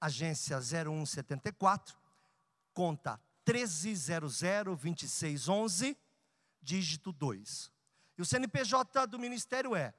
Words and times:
agência 0.00 0.58
0174, 0.60 1.96
conta 2.72 3.20
13002611, 3.46 5.94
dígito 6.62 7.12
2. 7.12 7.70
E 8.16 8.22
o 8.22 8.24
CNPJ 8.24 9.06
do 9.06 9.18
Ministério 9.18 9.76
é 9.76 9.92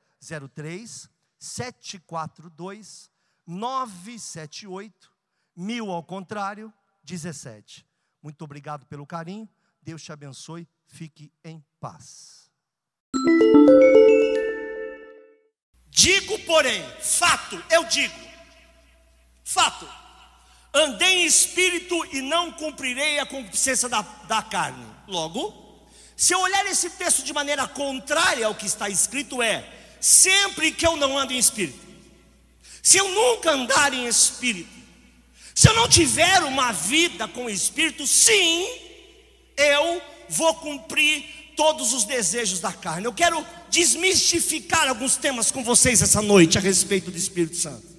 03 0.54 1.07
742 1.38 3.12
978 3.48 5.13
mil 5.55 5.91
ao 5.91 6.04
contrário 6.04 6.73
17. 7.04 7.88
Muito 8.21 8.43
obrigado 8.43 8.85
pelo 8.85 9.07
carinho. 9.07 9.48
Deus 9.81 10.04
te 10.04 10.12
abençoe. 10.12 10.68
Fique 10.85 11.31
em 11.43 11.63
paz. 11.79 12.52
Digo, 15.88 16.38
porém, 16.45 16.84
fato, 17.02 17.55
eu 17.71 17.85
digo, 17.85 18.28
fato, 19.43 19.88
andei 20.73 21.23
em 21.23 21.25
espírito 21.25 21.95
e 22.11 22.21
não 22.21 22.52
cumprirei 22.52 23.20
a 23.20 23.25
concupiscência 23.25 23.89
da, 23.89 24.02
da 24.02 24.41
carne. 24.41 24.85
Logo, 25.07 25.85
se 26.15 26.34
eu 26.34 26.40
olhar 26.40 26.65
esse 26.65 26.90
texto 26.91 27.23
de 27.23 27.34
maneira 27.34 27.67
contrária 27.67 28.45
ao 28.45 28.55
que 28.55 28.65
está 28.65 28.90
escrito, 28.90 29.41
é 29.41 29.63
sempre 29.99 30.71
que 30.71 30.85
eu 30.85 30.95
não 30.95 31.17
ando 31.17 31.34
em 31.34 31.37
espírito, 31.37 31.79
se 32.82 32.98
eu 32.98 33.10
nunca 33.10 33.51
andar 33.51 33.93
em 33.93 34.07
espírito, 34.07 34.70
se 35.54 35.67
eu 35.67 35.73
não 35.76 35.90
tiver 35.90 36.43
uma 36.43 36.71
vida 36.71 37.27
com 37.27 37.49
espírito, 37.49 38.07
sim, 38.07 38.67
eu 39.57 40.01
vou 40.29 40.55
cumprir 40.55 41.54
todos 41.55 41.91
os 41.91 42.05
desejos 42.05 42.62
da 42.62 42.71
carne. 42.71 43.05
Eu 43.05 43.13
quero 43.13 43.45
desmistificar 43.70 44.87
alguns 44.87 45.17
temas 45.17 45.51
com 45.51 45.62
vocês 45.62 46.01
essa 46.01 46.21
noite 46.21 46.57
a 46.57 46.62
respeito 46.62 47.12
do 47.12 47.17
Espírito 47.17 47.57
Santo. 47.57 47.98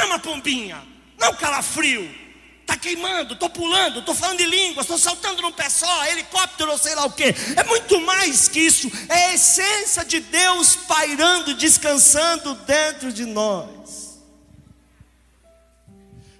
Não 0.00 0.06
é 0.06 0.06
uma 0.06 0.18
pombinha, 0.18 0.82
não 1.18 1.28
é 1.28 1.30
um 1.30 1.36
calafrio. 1.36 2.10
Está 2.62 2.76
queimando, 2.76 3.34
estou 3.34 3.50
pulando, 3.50 3.98
estou 3.98 4.14
falando 4.14 4.38
de 4.38 4.46
línguas, 4.46 4.84
estou 4.84 4.96
saltando 4.96 5.42
num 5.42 5.52
pé 5.52 5.68
só, 5.68 6.06
helicóptero 6.06 6.70
ou 6.70 6.78
sei 6.78 6.94
lá 6.94 7.04
o 7.04 7.12
que. 7.12 7.24
É 7.56 7.64
muito 7.64 8.00
mais 8.00 8.48
que 8.48 8.60
isso. 8.60 8.90
É 9.08 9.26
a 9.26 9.34
essência 9.34 10.04
de 10.04 10.20
Deus 10.20 10.76
pairando, 10.76 11.54
descansando 11.54 12.54
dentro 12.54 13.12
de 13.12 13.26
nós. 13.26 14.20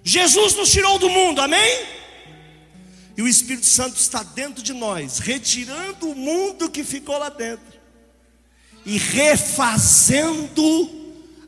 Jesus 0.03 0.55
nos 0.55 0.71
tirou 0.71 0.97
do 0.97 1.09
mundo, 1.09 1.41
amém? 1.41 1.85
E 3.15 3.21
o 3.21 3.27
Espírito 3.27 3.67
Santo 3.67 3.97
está 3.97 4.23
dentro 4.23 4.63
de 4.63 4.73
nós, 4.73 5.19
retirando 5.19 6.09
o 6.09 6.15
mundo 6.15 6.69
que 6.69 6.83
ficou 6.83 7.17
lá 7.19 7.29
dentro 7.29 7.79
e 8.85 8.97
refazendo 8.97 10.61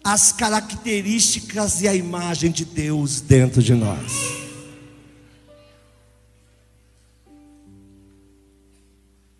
as 0.03 0.31
características 0.33 1.81
e 1.81 1.87
a 1.87 1.95
imagem 1.95 2.51
de 2.51 2.65
Deus 2.65 3.21
dentro 3.21 3.63
de 3.63 3.73
nós. 3.73 4.11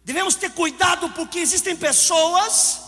Devemos 0.06 0.36
ter 0.36 0.52
cuidado 0.52 1.10
porque 1.10 1.40
existem 1.40 1.76
pessoas 1.76 2.82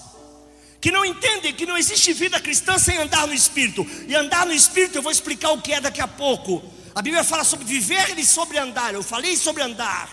que 0.80 0.92
não 0.92 1.04
entendem 1.04 1.54
que 1.54 1.66
não 1.66 1.78
existe 1.78 2.14
vida 2.14 2.40
cristã 2.40 2.78
sem 2.78 2.98
andar 2.98 3.28
no 3.28 3.34
Espírito. 3.34 3.86
E 4.08 4.16
andar 4.16 4.46
no 4.46 4.54
Espírito, 4.54 4.98
eu 4.98 5.02
vou 5.02 5.12
explicar 5.12 5.52
o 5.52 5.62
que 5.62 5.74
é 5.74 5.82
daqui 5.82 6.00
a 6.00 6.08
pouco. 6.08 6.64
A 6.94 7.02
Bíblia 7.02 7.24
fala 7.24 7.44
sobre 7.44 7.66
viver 7.66 8.18
e 8.18 8.26
sobre 8.26 8.58
andar. 8.58 8.94
Eu 8.94 9.02
falei 9.02 9.36
sobre 9.36 9.64
andar. 9.64 10.10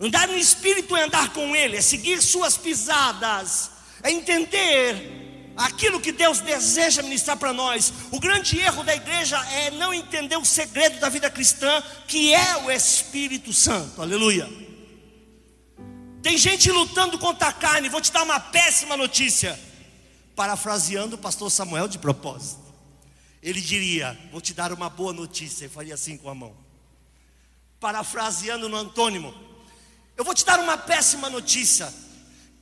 Andar 0.00 0.26
no 0.26 0.36
Espírito 0.36 0.96
é 0.96 1.04
andar 1.04 1.32
com 1.32 1.54
Ele, 1.54 1.76
é 1.76 1.80
seguir 1.80 2.20
Suas 2.20 2.56
pisadas, 2.56 3.70
é 4.02 4.10
entender 4.10 5.21
aquilo 5.56 6.00
que 6.00 6.12
Deus 6.12 6.40
deseja 6.40 7.02
ministrar 7.02 7.36
para 7.36 7.52
nós. 7.52 7.92
O 8.10 8.20
grande 8.20 8.58
erro 8.58 8.82
da 8.82 8.94
igreja 8.94 9.38
é 9.50 9.70
não 9.70 9.92
entender 9.92 10.36
o 10.36 10.44
segredo 10.44 11.00
da 11.00 11.08
vida 11.08 11.30
cristã, 11.30 11.82
que 12.06 12.34
é 12.34 12.56
o 12.64 12.70
Espírito 12.70 13.52
Santo. 13.52 14.00
Aleluia. 14.00 14.48
Tem 16.22 16.38
gente 16.38 16.70
lutando 16.70 17.18
contra 17.18 17.48
a 17.48 17.52
carne. 17.52 17.88
Vou 17.88 18.00
te 18.00 18.12
dar 18.12 18.22
uma 18.22 18.38
péssima 18.38 18.96
notícia. 18.96 19.58
Parafraseando 20.34 21.16
o 21.16 21.18
pastor 21.18 21.50
Samuel 21.50 21.88
de 21.88 21.98
propósito 21.98 22.62
ele 23.42 23.60
diria: 23.60 24.18
Vou 24.30 24.40
te 24.40 24.54
dar 24.54 24.72
uma 24.72 24.88
boa 24.88 25.12
notícia, 25.12 25.66
e 25.66 25.68
faria 25.68 25.94
assim 25.94 26.16
com 26.16 26.30
a 26.30 26.34
mão. 26.34 26.54
Parafraseando 27.80 28.68
no 28.68 28.76
antônimo, 28.76 29.34
eu 30.16 30.24
vou 30.24 30.34
te 30.34 30.44
dar 30.44 30.60
uma 30.60 30.78
péssima 30.78 31.28
notícia: 31.28 31.92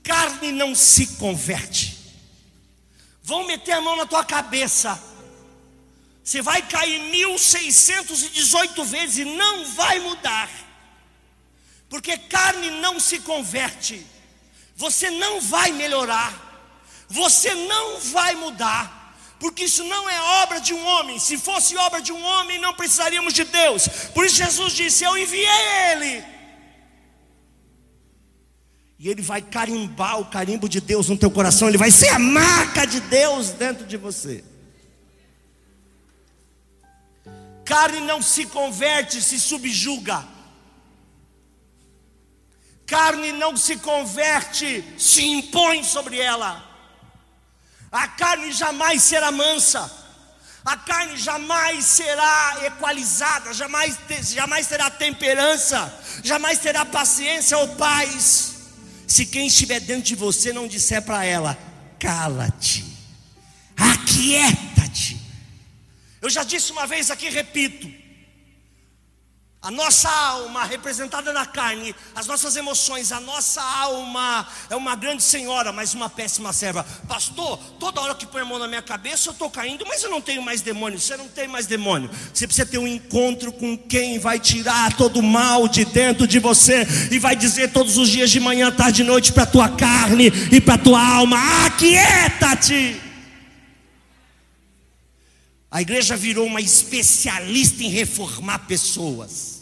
carne 0.02 0.50
não 0.50 0.74
se 0.74 1.06
converte. 1.18 1.99
Vão 3.30 3.46
meter 3.46 3.74
a 3.74 3.80
mão 3.80 3.94
na 3.94 4.06
tua 4.06 4.24
cabeça, 4.24 5.00
você 6.24 6.42
vai 6.42 6.60
cair 6.62 6.98
1618 6.98 8.84
vezes 8.84 9.18
e 9.18 9.24
não 9.24 9.64
vai 9.66 10.00
mudar, 10.00 10.50
porque 11.88 12.18
carne 12.18 12.70
não 12.84 12.98
se 12.98 13.20
converte, 13.20 14.04
você 14.74 15.10
não 15.10 15.40
vai 15.40 15.70
melhorar, 15.70 16.32
você 17.08 17.54
não 17.54 18.00
vai 18.00 18.34
mudar 18.34 18.84
porque 19.38 19.64
isso 19.64 19.84
não 19.84 20.10
é 20.10 20.20
obra 20.42 20.60
de 20.60 20.74
um 20.74 20.84
homem. 20.84 21.18
Se 21.18 21.38
fosse 21.38 21.74
obra 21.74 22.02
de 22.02 22.12
um 22.12 22.22
homem, 22.22 22.58
não 22.58 22.74
precisaríamos 22.74 23.32
de 23.32 23.44
Deus. 23.44 23.88
Por 24.14 24.26
isso 24.26 24.36
Jesus 24.36 24.74
disse: 24.74 25.02
Eu 25.02 25.16
enviei 25.16 25.62
ele. 25.92 26.39
E 29.02 29.08
ele 29.08 29.22
vai 29.22 29.40
carimbar 29.40 30.20
o 30.20 30.26
carimbo 30.26 30.68
de 30.68 30.78
Deus 30.78 31.08
no 31.08 31.16
teu 31.16 31.30
coração, 31.30 31.68
ele 31.68 31.78
vai 31.78 31.90
ser 31.90 32.10
a 32.10 32.18
marca 32.18 32.86
de 32.86 33.00
Deus 33.00 33.48
dentro 33.48 33.86
de 33.86 33.96
você. 33.96 34.44
Carne 37.64 38.00
não 38.00 38.20
se 38.20 38.44
converte, 38.44 39.22
se 39.22 39.40
subjuga. 39.40 40.22
Carne 42.86 43.32
não 43.32 43.56
se 43.56 43.76
converte, 43.76 44.84
se 44.98 45.24
impõe 45.24 45.82
sobre 45.82 46.18
ela. 46.18 46.62
A 47.90 48.06
carne 48.06 48.52
jamais 48.52 49.02
será 49.02 49.32
mansa. 49.32 49.90
A 50.62 50.76
carne 50.76 51.16
jamais 51.16 51.86
será 51.86 52.66
equalizada, 52.66 53.54
jamais, 53.54 53.96
jamais 54.30 54.66
terá 54.66 54.90
temperança, 54.90 55.90
jamais 56.22 56.58
terá 56.58 56.84
paciência 56.84 57.56
ou 57.56 57.68
paz. 57.76 58.49
Se 59.10 59.26
quem 59.26 59.48
estiver 59.48 59.80
dentro 59.80 60.04
de 60.04 60.14
você 60.14 60.52
não 60.52 60.68
disser 60.68 61.02
para 61.02 61.24
ela, 61.24 61.58
cala-te, 61.98 62.84
aquieta-te. 63.76 65.20
Eu 66.22 66.30
já 66.30 66.44
disse 66.44 66.70
uma 66.70 66.86
vez 66.86 67.10
aqui, 67.10 67.28
repito: 67.28 67.90
a 69.62 69.70
nossa 69.70 70.08
alma 70.08 70.64
representada 70.64 71.34
na 71.34 71.44
carne, 71.44 71.94
as 72.14 72.26
nossas 72.26 72.56
emoções, 72.56 73.12
a 73.12 73.20
nossa 73.20 73.60
alma 73.60 74.46
é 74.70 74.76
uma 74.76 74.96
grande 74.96 75.22
senhora, 75.22 75.70
mas 75.70 75.92
uma 75.92 76.08
péssima 76.08 76.50
serva. 76.50 76.82
Pastor, 77.06 77.58
toda 77.78 78.00
hora 78.00 78.14
que 78.14 78.24
põe 78.24 78.40
a 78.40 78.44
mão 78.44 78.58
na 78.58 78.66
minha 78.66 78.80
cabeça 78.80 79.28
eu 79.28 79.32
estou 79.32 79.50
caindo, 79.50 79.84
mas 79.86 80.02
eu 80.02 80.08
não 80.08 80.20
tenho 80.22 80.40
mais 80.40 80.62
demônio. 80.62 80.98
Você 80.98 81.14
não 81.14 81.28
tem 81.28 81.46
mais 81.46 81.66
demônio. 81.66 82.10
Você 82.32 82.46
precisa 82.46 82.66
ter 82.66 82.78
um 82.78 82.88
encontro 82.88 83.52
com 83.52 83.76
quem 83.76 84.18
vai 84.18 84.38
tirar 84.38 84.96
todo 84.96 85.18
o 85.18 85.22
mal 85.22 85.68
de 85.68 85.84
dentro 85.84 86.26
de 86.26 86.38
você 86.38 86.86
e 87.10 87.18
vai 87.18 87.36
dizer 87.36 87.70
todos 87.70 87.98
os 87.98 88.08
dias 88.08 88.30
de 88.30 88.40
manhã, 88.40 88.70
tarde 88.70 89.02
e 89.02 89.04
noite 89.04 89.30
para 89.30 89.44
tua 89.44 89.68
carne 89.68 90.32
e 90.50 90.58
para 90.58 90.78
tua 90.78 91.06
alma: 91.06 91.66
aquieta-te. 91.66 93.09
A 95.70 95.80
igreja 95.80 96.16
virou 96.16 96.46
uma 96.46 96.60
especialista 96.60 97.82
em 97.82 97.88
reformar 97.88 98.60
pessoas. 98.66 99.60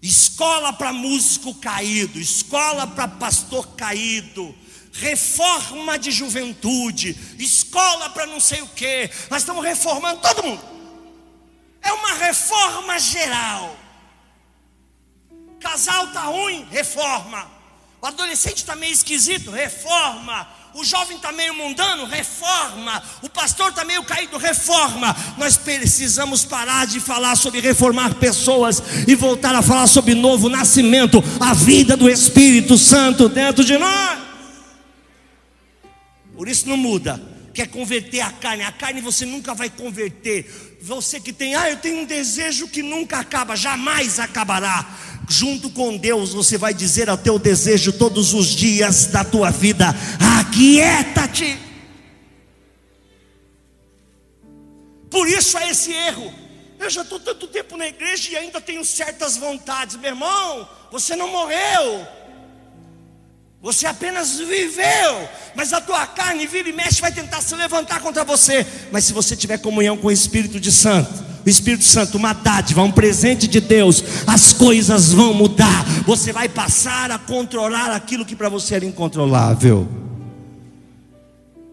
Escola 0.00 0.72
para 0.72 0.92
músico 0.92 1.54
caído, 1.54 2.18
escola 2.18 2.86
para 2.86 3.08
pastor 3.08 3.66
caído, 3.76 4.54
reforma 4.92 5.98
de 5.98 6.10
juventude, 6.10 7.16
escola 7.38 8.08
para 8.10 8.26
não 8.26 8.40
sei 8.40 8.62
o 8.62 8.68
que. 8.68 9.10
Nós 9.28 9.42
estamos 9.42 9.64
reformando 9.64 10.20
todo 10.20 10.42
mundo. 10.42 10.64
É 11.82 11.92
uma 11.92 12.14
reforma 12.14 12.98
geral. 12.98 13.76
Casal 15.60 16.08
tá 16.12 16.22
ruim, 16.22 16.66
reforma. 16.70 17.50
O 18.00 18.06
adolescente 18.06 18.58
está 18.58 18.76
meio 18.76 18.92
esquisito, 18.92 19.50
reforma. 19.50 20.48
O 20.76 20.84
jovem 20.84 21.16
está 21.16 21.32
meio 21.32 21.54
mundano, 21.54 22.04
reforma. 22.04 23.02
O 23.22 23.30
pastor 23.30 23.70
está 23.70 23.82
meio 23.82 24.04
caído, 24.04 24.36
reforma. 24.36 25.16
Nós 25.38 25.56
precisamos 25.56 26.44
parar 26.44 26.86
de 26.86 27.00
falar 27.00 27.34
sobre 27.34 27.60
reformar 27.60 28.16
pessoas 28.16 28.82
e 29.08 29.14
voltar 29.14 29.54
a 29.54 29.62
falar 29.62 29.86
sobre 29.86 30.14
novo 30.14 30.50
nascimento, 30.50 31.24
a 31.40 31.54
vida 31.54 31.96
do 31.96 32.10
Espírito 32.10 32.76
Santo 32.76 33.26
dentro 33.26 33.64
de 33.64 33.78
nós. 33.78 34.18
Por 36.36 36.46
isso 36.46 36.68
não 36.68 36.76
muda. 36.76 37.22
Quer 37.54 37.68
converter 37.68 38.20
a 38.20 38.30
carne, 38.30 38.62
a 38.62 38.70
carne 38.70 39.00
você 39.00 39.24
nunca 39.24 39.54
vai 39.54 39.70
converter. 39.70 40.75
Você 40.86 41.18
que 41.18 41.32
tem, 41.32 41.56
ah, 41.56 41.68
eu 41.68 41.78
tenho 41.78 42.02
um 42.02 42.04
desejo 42.04 42.68
que 42.68 42.80
nunca 42.80 43.18
acaba, 43.18 43.56
jamais 43.56 44.20
acabará 44.20 44.86
junto 45.28 45.68
com 45.68 45.96
Deus, 45.96 46.32
você 46.32 46.56
vai 46.56 46.72
dizer 46.72 47.10
ao 47.10 47.18
teu 47.18 47.40
desejo 47.40 47.92
todos 47.92 48.32
os 48.32 48.46
dias 48.46 49.06
da 49.06 49.24
tua 49.24 49.50
vida: 49.50 49.86
aquieta-te. 50.40 51.58
Por 55.10 55.26
isso 55.26 55.58
é 55.58 55.70
esse 55.70 55.92
erro. 55.92 56.32
Eu 56.78 56.88
já 56.88 57.02
estou 57.02 57.18
tanto 57.18 57.48
tempo 57.48 57.76
na 57.76 57.88
igreja 57.88 58.30
e 58.30 58.36
ainda 58.36 58.60
tenho 58.60 58.84
certas 58.84 59.36
vontades, 59.36 59.96
meu 59.96 60.10
irmão. 60.10 60.68
Você 60.92 61.16
não 61.16 61.26
morreu, 61.26 62.06
você 63.62 63.86
apenas 63.86 64.38
viveu, 64.38 65.28
mas 65.54 65.72
a 65.72 65.80
tua 65.80 66.06
carne 66.06 66.46
vira 66.46 66.68
e 66.68 66.72
mexe, 66.72 67.00
vai 67.00 67.10
tentar 67.10 67.40
se 67.40 67.54
levantar 67.54 68.00
contra 68.00 68.24
você. 68.24 68.66
Mas 68.92 69.04
se 69.04 69.12
você 69.12 69.34
tiver 69.34 69.58
comunhão 69.58 69.96
com 69.96 70.08
o 70.08 70.12
Espírito 70.12 70.60
de 70.60 70.70
Santo, 70.70 71.24
o 71.44 71.48
Espírito 71.48 71.84
Santo, 71.84 72.16
uma 72.16 72.32
dádiva, 72.32 72.82
um 72.82 72.92
presente 72.92 73.48
de 73.48 73.60
Deus, 73.60 74.02
as 74.26 74.52
coisas 74.52 75.12
vão 75.12 75.32
mudar. 75.32 75.84
Você 76.04 76.32
vai 76.32 76.48
passar 76.48 77.10
a 77.10 77.18
controlar 77.18 77.90
aquilo 77.92 78.24
que 78.26 78.36
para 78.36 78.48
você 78.48 78.76
era 78.76 78.84
incontrolável. 78.84 79.88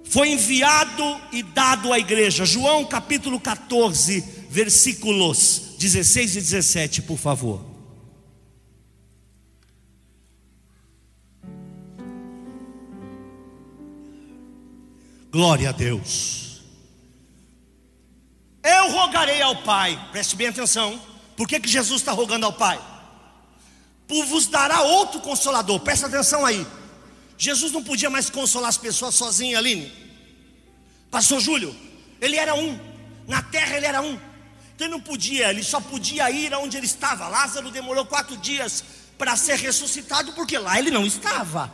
Foi 0.04 0.30
enviado 0.30 1.04
e 1.32 1.42
dado 1.42 1.92
à 1.92 1.98
igreja. 1.98 2.46
João 2.46 2.86
capítulo 2.86 3.40
14, 3.40 4.24
versículos 4.50 5.76
16 5.80 6.36
e 6.38 6.42
17, 6.42 7.02
por 7.02 7.18
favor. 7.18 7.73
Glória 15.34 15.70
a 15.70 15.72
Deus. 15.72 16.62
Eu 18.64 18.92
rogarei 18.92 19.42
ao 19.42 19.64
Pai, 19.64 20.00
preste 20.12 20.36
bem 20.36 20.46
atenção. 20.46 21.02
Por 21.36 21.48
que, 21.48 21.60
que 21.60 21.68
Jesus 21.68 22.02
está 22.02 22.12
rogando 22.12 22.46
ao 22.46 22.54
Pai? 22.54 22.80
Por 24.08 24.24
vos 24.28 24.46
dará 24.46 24.82
outro 24.84 25.20
consolador, 25.22 25.80
presta 25.80 26.06
atenção 26.06 26.46
aí. 26.46 26.68
Jesus 27.36 27.72
não 27.72 27.84
podia 27.84 28.12
mais 28.12 28.30
consolar 28.30 28.70
as 28.70 28.78
pessoas 28.78 29.16
sozinho, 29.16 29.58
Aline. 29.58 29.92
Pastor 31.10 31.40
Júlio, 31.40 31.76
ele 32.22 32.38
era 32.38 32.54
um, 32.54 32.80
na 33.28 33.42
terra 33.42 33.76
ele 33.76 33.88
era 33.88 34.04
um. 34.04 34.14
Então 34.76 34.86
ele 34.86 34.92
não 34.92 35.02
podia, 35.02 35.50
ele 35.50 35.64
só 35.64 35.82
podia 35.82 36.30
ir 36.30 36.54
aonde 36.54 36.78
ele 36.78 36.86
estava. 36.86 37.28
Lázaro 37.28 37.72
demorou 37.72 38.06
quatro 38.06 38.38
dias 38.38 38.84
para 39.18 39.36
ser 39.36 39.56
ressuscitado, 39.56 40.34
porque 40.34 40.60
lá 40.60 40.78
ele 40.78 40.92
não 40.92 41.08
estava. 41.08 41.74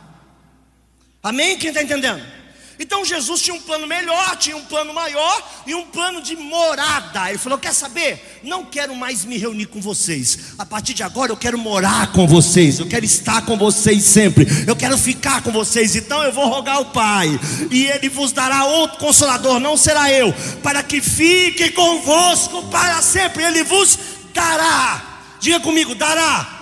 Amém? 1.22 1.58
Quem 1.58 1.68
está 1.68 1.82
entendendo? 1.82 2.39
Então 2.80 3.04
Jesus 3.04 3.42
tinha 3.42 3.54
um 3.54 3.60
plano 3.60 3.86
melhor, 3.86 4.36
tinha 4.38 4.56
um 4.56 4.64
plano 4.64 4.94
maior 4.94 5.62
e 5.66 5.74
um 5.74 5.84
plano 5.84 6.22
de 6.22 6.34
morada. 6.34 7.28
Ele 7.28 7.36
falou: 7.36 7.58
Quer 7.58 7.74
saber? 7.74 8.40
Não 8.42 8.64
quero 8.64 8.96
mais 8.96 9.22
me 9.22 9.36
reunir 9.36 9.66
com 9.66 9.82
vocês. 9.82 10.54
A 10.58 10.64
partir 10.64 10.94
de 10.94 11.02
agora 11.02 11.30
eu 11.30 11.36
quero 11.36 11.58
morar 11.58 12.10
com 12.12 12.26
vocês. 12.26 12.78
Eu 12.78 12.86
quero 12.86 13.04
estar 13.04 13.44
com 13.44 13.58
vocês 13.58 14.02
sempre. 14.02 14.46
Eu 14.66 14.74
quero 14.74 14.96
ficar 14.96 15.42
com 15.42 15.52
vocês. 15.52 15.94
Então 15.94 16.22
eu 16.22 16.32
vou 16.32 16.48
rogar 16.48 16.76
ao 16.76 16.86
Pai, 16.86 17.28
e 17.70 17.84
Ele 17.84 18.08
vos 18.08 18.32
dará 18.32 18.64
outro 18.64 18.98
consolador, 18.98 19.60
não 19.60 19.76
será 19.76 20.10
eu, 20.10 20.32
para 20.62 20.82
que 20.82 21.02
fique 21.02 21.70
convosco 21.72 22.62
para 22.70 23.02
sempre. 23.02 23.44
Ele 23.44 23.62
vos 23.62 23.98
dará. 24.32 25.20
Diga 25.38 25.60
comigo: 25.60 25.94
dará 25.94 26.59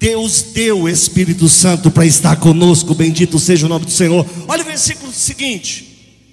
Deus 0.00 0.40
deu 0.40 0.80
o 0.80 0.88
Espírito 0.88 1.46
Santo 1.46 1.90
para 1.90 2.06
estar 2.06 2.34
conosco, 2.36 2.94
bendito 2.94 3.38
seja 3.38 3.66
o 3.66 3.68
nome 3.68 3.84
do 3.84 3.90
Senhor. 3.90 4.26
Olha 4.48 4.62
o 4.62 4.66
versículo 4.66 5.12
seguinte: 5.12 6.24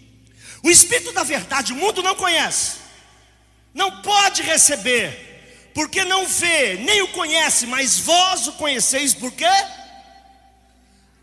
O 0.64 0.70
Espírito 0.70 1.12
da 1.12 1.22
Verdade 1.22 1.74
o 1.74 1.76
mundo 1.76 2.02
não 2.02 2.16
conhece, 2.16 2.78
não 3.74 4.02
pode 4.02 4.42
receber, 4.42 5.72
porque 5.74 6.06
não 6.06 6.26
vê, 6.26 6.76
nem 6.76 7.02
o 7.02 7.10
conhece, 7.10 7.68
mas 7.68 8.00
vós 8.00 8.48
o 8.48 8.54
conheceis, 8.54 9.14
porque 9.14 9.44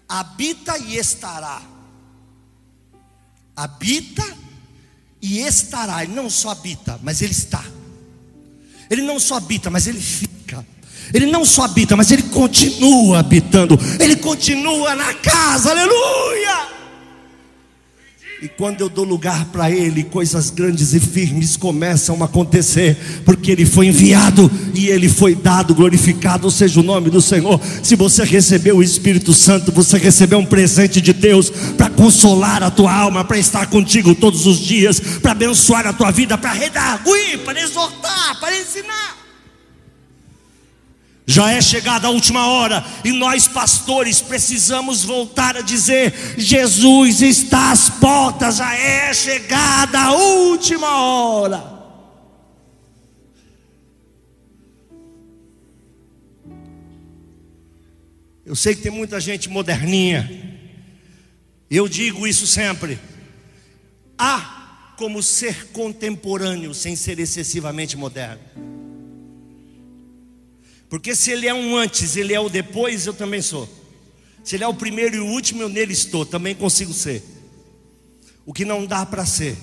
habita 0.06 0.76
e 0.76 0.98
estará. 0.98 1.62
Habita 3.56 4.36
e 5.22 5.38
estará, 5.38 6.04
ele 6.04 6.12
não 6.12 6.28
só 6.28 6.50
habita, 6.50 7.00
mas 7.02 7.22
ele 7.22 7.32
está. 7.32 7.64
Ele 8.90 9.00
não 9.00 9.18
só 9.18 9.36
habita, 9.36 9.70
mas 9.70 9.86
ele 9.86 9.98
fica. 9.98 10.33
Ele 11.14 11.26
não 11.26 11.44
só 11.44 11.62
habita, 11.62 11.96
mas 11.96 12.10
ele 12.10 12.24
continua 12.24 13.20
habitando. 13.20 13.78
Ele 14.00 14.16
continua 14.16 14.96
na 14.96 15.14
casa. 15.14 15.70
Aleluia! 15.70 16.74
E 18.44 18.48
quando 18.48 18.82
eu 18.82 18.90
dou 18.90 19.06
lugar 19.06 19.46
para 19.46 19.70
Ele, 19.70 20.04
coisas 20.04 20.50
grandes 20.50 20.92
e 20.92 21.00
firmes 21.00 21.56
começam 21.56 22.20
a 22.20 22.26
acontecer, 22.26 22.94
porque 23.24 23.50
Ele 23.50 23.64
foi 23.64 23.86
enviado 23.86 24.50
e 24.74 24.88
Ele 24.88 25.08
foi 25.08 25.34
dado, 25.34 25.74
glorificado 25.74 26.50
seja 26.50 26.78
o 26.78 26.82
nome 26.82 27.08
do 27.08 27.22
Senhor. 27.22 27.58
Se 27.82 27.96
você 27.96 28.22
recebeu 28.22 28.76
o 28.76 28.82
Espírito 28.82 29.32
Santo, 29.32 29.72
você 29.72 29.96
recebeu 29.96 30.38
um 30.40 30.44
presente 30.44 31.00
de 31.00 31.14
Deus 31.14 31.48
para 31.78 31.88
consolar 31.88 32.62
a 32.62 32.70
tua 32.70 32.92
alma, 32.92 33.24
para 33.24 33.38
estar 33.38 33.66
contigo 33.68 34.14
todos 34.14 34.46
os 34.46 34.58
dias, 34.58 35.00
para 35.22 35.32
abençoar 35.32 35.86
a 35.86 35.94
tua 35.94 36.10
vida, 36.10 36.36
para 36.36 36.52
redarguir, 36.52 37.38
para 37.46 37.62
exortar, 37.62 38.38
para 38.40 38.54
ensinar. 38.60 39.23
Já 41.26 41.52
é 41.52 41.60
chegada 41.62 42.06
a 42.06 42.10
última 42.10 42.46
hora 42.46 42.84
e 43.02 43.10
nós, 43.10 43.48
pastores, 43.48 44.20
precisamos 44.20 45.04
voltar 45.04 45.56
a 45.56 45.62
dizer: 45.62 46.12
Jesus 46.36 47.22
está 47.22 47.70
às 47.70 47.88
portas, 47.88 48.56
já 48.56 48.74
é 48.74 49.12
chegada 49.14 49.98
a 49.98 50.12
última 50.12 50.98
hora. 50.98 51.72
Eu 58.44 58.54
sei 58.54 58.74
que 58.74 58.82
tem 58.82 58.92
muita 58.92 59.18
gente 59.18 59.48
moderninha, 59.48 60.28
eu 61.70 61.88
digo 61.88 62.26
isso 62.26 62.46
sempre. 62.46 62.98
Há 64.18 64.94
como 64.98 65.22
ser 65.22 65.68
contemporâneo 65.68 66.74
sem 66.74 66.94
ser 66.94 67.18
excessivamente 67.18 67.96
moderno. 67.96 68.42
Porque 70.88 71.14
se 71.14 71.30
ele 71.30 71.46
é 71.46 71.54
um 71.54 71.76
antes, 71.76 72.16
ele 72.16 72.32
é 72.34 72.40
o 72.40 72.48
depois, 72.48 73.06
eu 73.06 73.14
também 73.14 73.42
sou. 73.42 73.68
Se 74.44 74.56
ele 74.56 74.64
é 74.64 74.68
o 74.68 74.74
primeiro 74.74 75.16
e 75.16 75.20
o 75.20 75.26
último, 75.26 75.62
eu 75.62 75.68
nele 75.68 75.92
estou, 75.92 76.26
também 76.26 76.54
consigo 76.54 76.92
ser. 76.92 77.22
O 78.44 78.52
que 78.52 78.64
não 78.64 78.84
dá 78.84 79.06
para 79.06 79.24
ser 79.24 79.56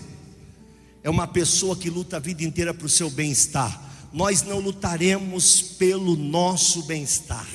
é 1.03 1.09
uma 1.09 1.27
pessoa 1.27 1.75
que 1.75 1.89
luta 1.89 2.17
a 2.17 2.19
vida 2.19 2.43
inteira 2.43 2.73
para 2.73 2.85
o 2.85 2.89
seu 2.89 3.09
bem-estar. 3.09 3.89
Nós 4.11 4.41
não 4.41 4.59
lutaremos 4.59 5.61
pelo 5.61 6.15
nosso 6.15 6.83
bem-estar. 6.83 7.47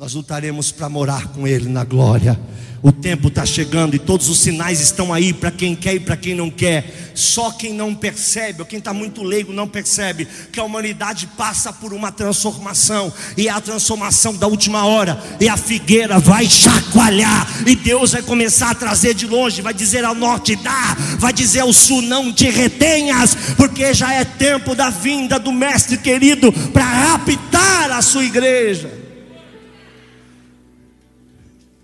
Nós 0.00 0.14
lutaremos 0.14 0.72
para 0.72 0.88
morar 0.88 1.28
com 1.28 1.46
Ele 1.46 1.68
na 1.68 1.84
glória. 1.84 2.40
O 2.82 2.90
tempo 2.90 3.28
está 3.28 3.44
chegando 3.44 3.94
e 3.94 3.98
todos 3.98 4.30
os 4.30 4.40
sinais 4.40 4.80
estão 4.80 5.12
aí 5.12 5.30
para 5.30 5.50
quem 5.50 5.76
quer 5.76 5.96
e 5.96 6.00
para 6.00 6.16
quem 6.16 6.34
não 6.34 6.48
quer. 6.48 7.12
Só 7.14 7.50
quem 7.50 7.74
não 7.74 7.94
percebe, 7.94 8.60
ou 8.62 8.66
quem 8.66 8.78
está 8.78 8.94
muito 8.94 9.22
leigo, 9.22 9.52
não 9.52 9.68
percebe 9.68 10.26
que 10.50 10.58
a 10.58 10.64
humanidade 10.64 11.28
passa 11.36 11.70
por 11.70 11.92
uma 11.92 12.10
transformação, 12.10 13.12
e 13.36 13.46
é 13.46 13.50
a 13.50 13.60
transformação 13.60 14.34
da 14.34 14.46
última 14.46 14.86
hora, 14.86 15.22
e 15.38 15.50
a 15.50 15.56
figueira 15.58 16.18
vai 16.18 16.46
chacoalhar, 16.48 17.46
e 17.66 17.76
Deus 17.76 18.12
vai 18.12 18.22
começar 18.22 18.70
a 18.70 18.74
trazer 18.74 19.12
de 19.12 19.26
longe, 19.26 19.60
vai 19.60 19.74
dizer 19.74 20.02
ao 20.02 20.14
norte: 20.14 20.56
dá, 20.56 20.96
vai 21.18 21.34
dizer 21.34 21.60
ao 21.60 21.74
sul: 21.74 22.00
não 22.00 22.32
te 22.32 22.48
retenhas, 22.48 23.36
porque 23.54 23.92
já 23.92 24.14
é 24.14 24.24
tempo 24.24 24.74
da 24.74 24.88
vinda 24.88 25.38
do 25.38 25.52
Mestre 25.52 25.98
querido 25.98 26.50
para 26.72 26.86
raptar 26.86 27.90
a 27.90 28.00
sua 28.00 28.24
igreja. 28.24 28.99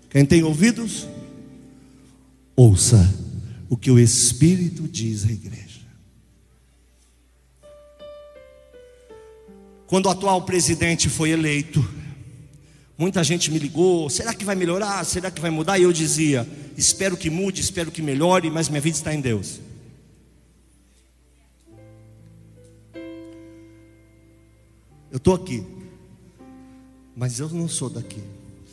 Quem 0.09 0.25
tem 0.25 0.43
ouvidos, 0.43 1.07
ouça 2.55 2.97
o 3.69 3.75
que 3.75 3.91
o 3.91 3.99
Espírito 3.99 4.87
diz 4.87 5.25
à 5.25 5.31
igreja. 5.31 5.81
Quando 9.85 10.07
o 10.07 10.09
atual 10.09 10.41
presidente 10.41 11.09
foi 11.09 11.31
eleito, 11.31 11.85
muita 12.97 13.23
gente 13.23 13.51
me 13.51 13.59
ligou: 13.59 14.09
será 14.09 14.33
que 14.33 14.45
vai 14.45 14.55
melhorar? 14.55 15.03
Será 15.05 15.29
que 15.29 15.41
vai 15.41 15.49
mudar? 15.49 15.77
E 15.77 15.83
eu 15.83 15.93
dizia: 15.93 16.47
espero 16.77 17.17
que 17.17 17.29
mude, 17.29 17.61
espero 17.61 17.91
que 17.91 18.01
melhore, 18.01 18.49
mas 18.49 18.69
minha 18.69 18.81
vida 18.81 18.97
está 18.97 19.13
em 19.13 19.21
Deus. 19.21 19.59
Eu 25.09 25.17
estou 25.17 25.33
aqui, 25.33 25.63
mas 27.15 27.39
eu 27.39 27.49
não 27.49 27.67
sou 27.67 27.89
daqui. 27.89 28.21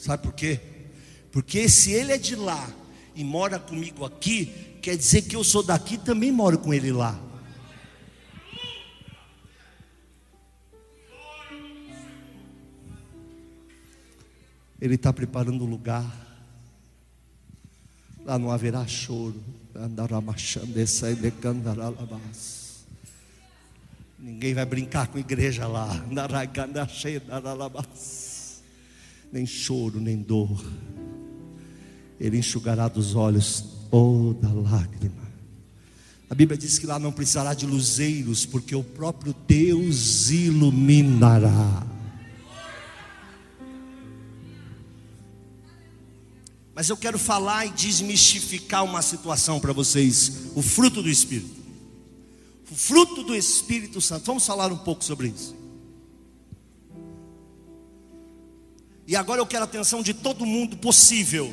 Sabe 0.00 0.22
por 0.24 0.32
quê? 0.32 0.60
Porque 1.34 1.68
se 1.68 1.90
ele 1.90 2.12
é 2.12 2.16
de 2.16 2.36
lá 2.36 2.72
e 3.12 3.24
mora 3.24 3.58
comigo 3.58 4.04
aqui, 4.04 4.78
quer 4.80 4.96
dizer 4.96 5.22
que 5.22 5.34
eu 5.34 5.42
sou 5.42 5.64
daqui 5.64 5.94
e 5.94 5.98
também 5.98 6.30
moro 6.30 6.56
com 6.60 6.72
ele 6.72 6.92
lá. 6.92 7.20
Ele 14.80 14.94
está 14.94 15.12
preparando 15.12 15.64
o 15.64 15.66
lugar. 15.66 16.08
Lá 18.24 18.38
não 18.38 18.52
haverá 18.52 18.86
choro. 18.86 19.42
Ninguém 24.20 24.54
vai 24.54 24.64
brincar 24.64 25.08
com 25.08 25.18
a 25.18 25.20
igreja 25.20 25.66
lá. 25.66 26.00
Nem 29.32 29.44
choro, 29.44 30.00
nem 30.00 30.16
dor. 30.16 30.64
Ele 32.24 32.38
enxugará 32.38 32.88
dos 32.88 33.14
olhos 33.14 33.62
toda 33.90 34.48
lágrima. 34.48 35.22
A 36.30 36.34
Bíblia 36.34 36.56
diz 36.56 36.78
que 36.78 36.86
lá 36.86 36.98
não 36.98 37.12
precisará 37.12 37.52
de 37.52 37.66
luzeiros, 37.66 38.46
porque 38.46 38.74
o 38.74 38.82
próprio 38.82 39.36
Deus 39.46 40.30
iluminará. 40.30 41.86
Mas 46.74 46.88
eu 46.88 46.96
quero 46.96 47.18
falar 47.18 47.66
e 47.66 47.70
desmistificar 47.72 48.82
uma 48.84 49.02
situação 49.02 49.60
para 49.60 49.74
vocês: 49.74 50.46
o 50.54 50.62
fruto 50.62 51.02
do 51.02 51.10
Espírito. 51.10 51.62
O 52.70 52.74
fruto 52.74 53.22
do 53.22 53.34
Espírito 53.34 54.00
Santo. 54.00 54.24
Vamos 54.24 54.46
falar 54.46 54.72
um 54.72 54.78
pouco 54.78 55.04
sobre 55.04 55.28
isso. 55.28 55.54
E 59.06 59.14
agora 59.14 59.42
eu 59.42 59.46
quero 59.46 59.64
a 59.64 59.66
atenção 59.66 60.02
de 60.02 60.14
todo 60.14 60.46
mundo 60.46 60.78
possível, 60.78 61.52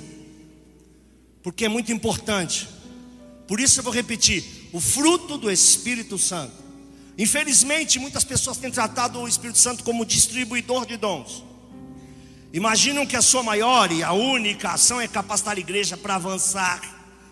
porque 1.44 1.66
é 1.66 1.70
muito 1.70 1.92
importante. 1.92 2.68
Por 3.48 3.60
isso 3.60 3.80
eu 3.80 3.84
vou 3.84 3.94
repetir: 3.94 4.70
o 4.72 4.80
fruto 4.80 5.38
do 5.38 5.52
Espírito 5.52 6.18
Santo. 6.18 6.54
Infelizmente, 7.18 8.00
muitas 8.00 8.24
pessoas 8.24 8.58
têm 8.58 8.72
tratado 8.72 9.20
o 9.20 9.28
Espírito 9.28 9.60
Santo 9.60 9.84
como 9.84 10.06
distribuidor 10.06 10.86
de 10.86 10.98
dons. 10.98 11.44
Imaginam 12.54 13.06
que 13.06 13.16
a 13.16 13.22
sua 13.22 13.44
maior 13.44 13.92
e 13.92 14.04
a 14.04 14.12
única 14.12 14.72
ação 14.72 15.00
é 15.00 15.08
capacitar 15.08 15.56
a 15.56 15.60
igreja 15.60 15.96
para 15.96 16.16
avançar. 16.16 16.82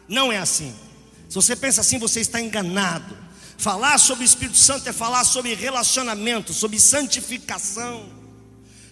Não 0.07 0.31
é 0.31 0.37
assim. 0.37 0.73
Se 1.27 1.35
você 1.35 1.55
pensa 1.55 1.81
assim, 1.81 1.97
você 1.97 2.19
está 2.21 2.39
enganado. 2.39 3.17
Falar 3.57 3.97
sobre 3.97 4.23
o 4.23 4.25
Espírito 4.25 4.57
Santo 4.57 4.87
é 4.87 4.93
falar 4.93 5.23
sobre 5.23 5.53
relacionamento, 5.53 6.53
sobre 6.53 6.79
santificação. 6.79 8.18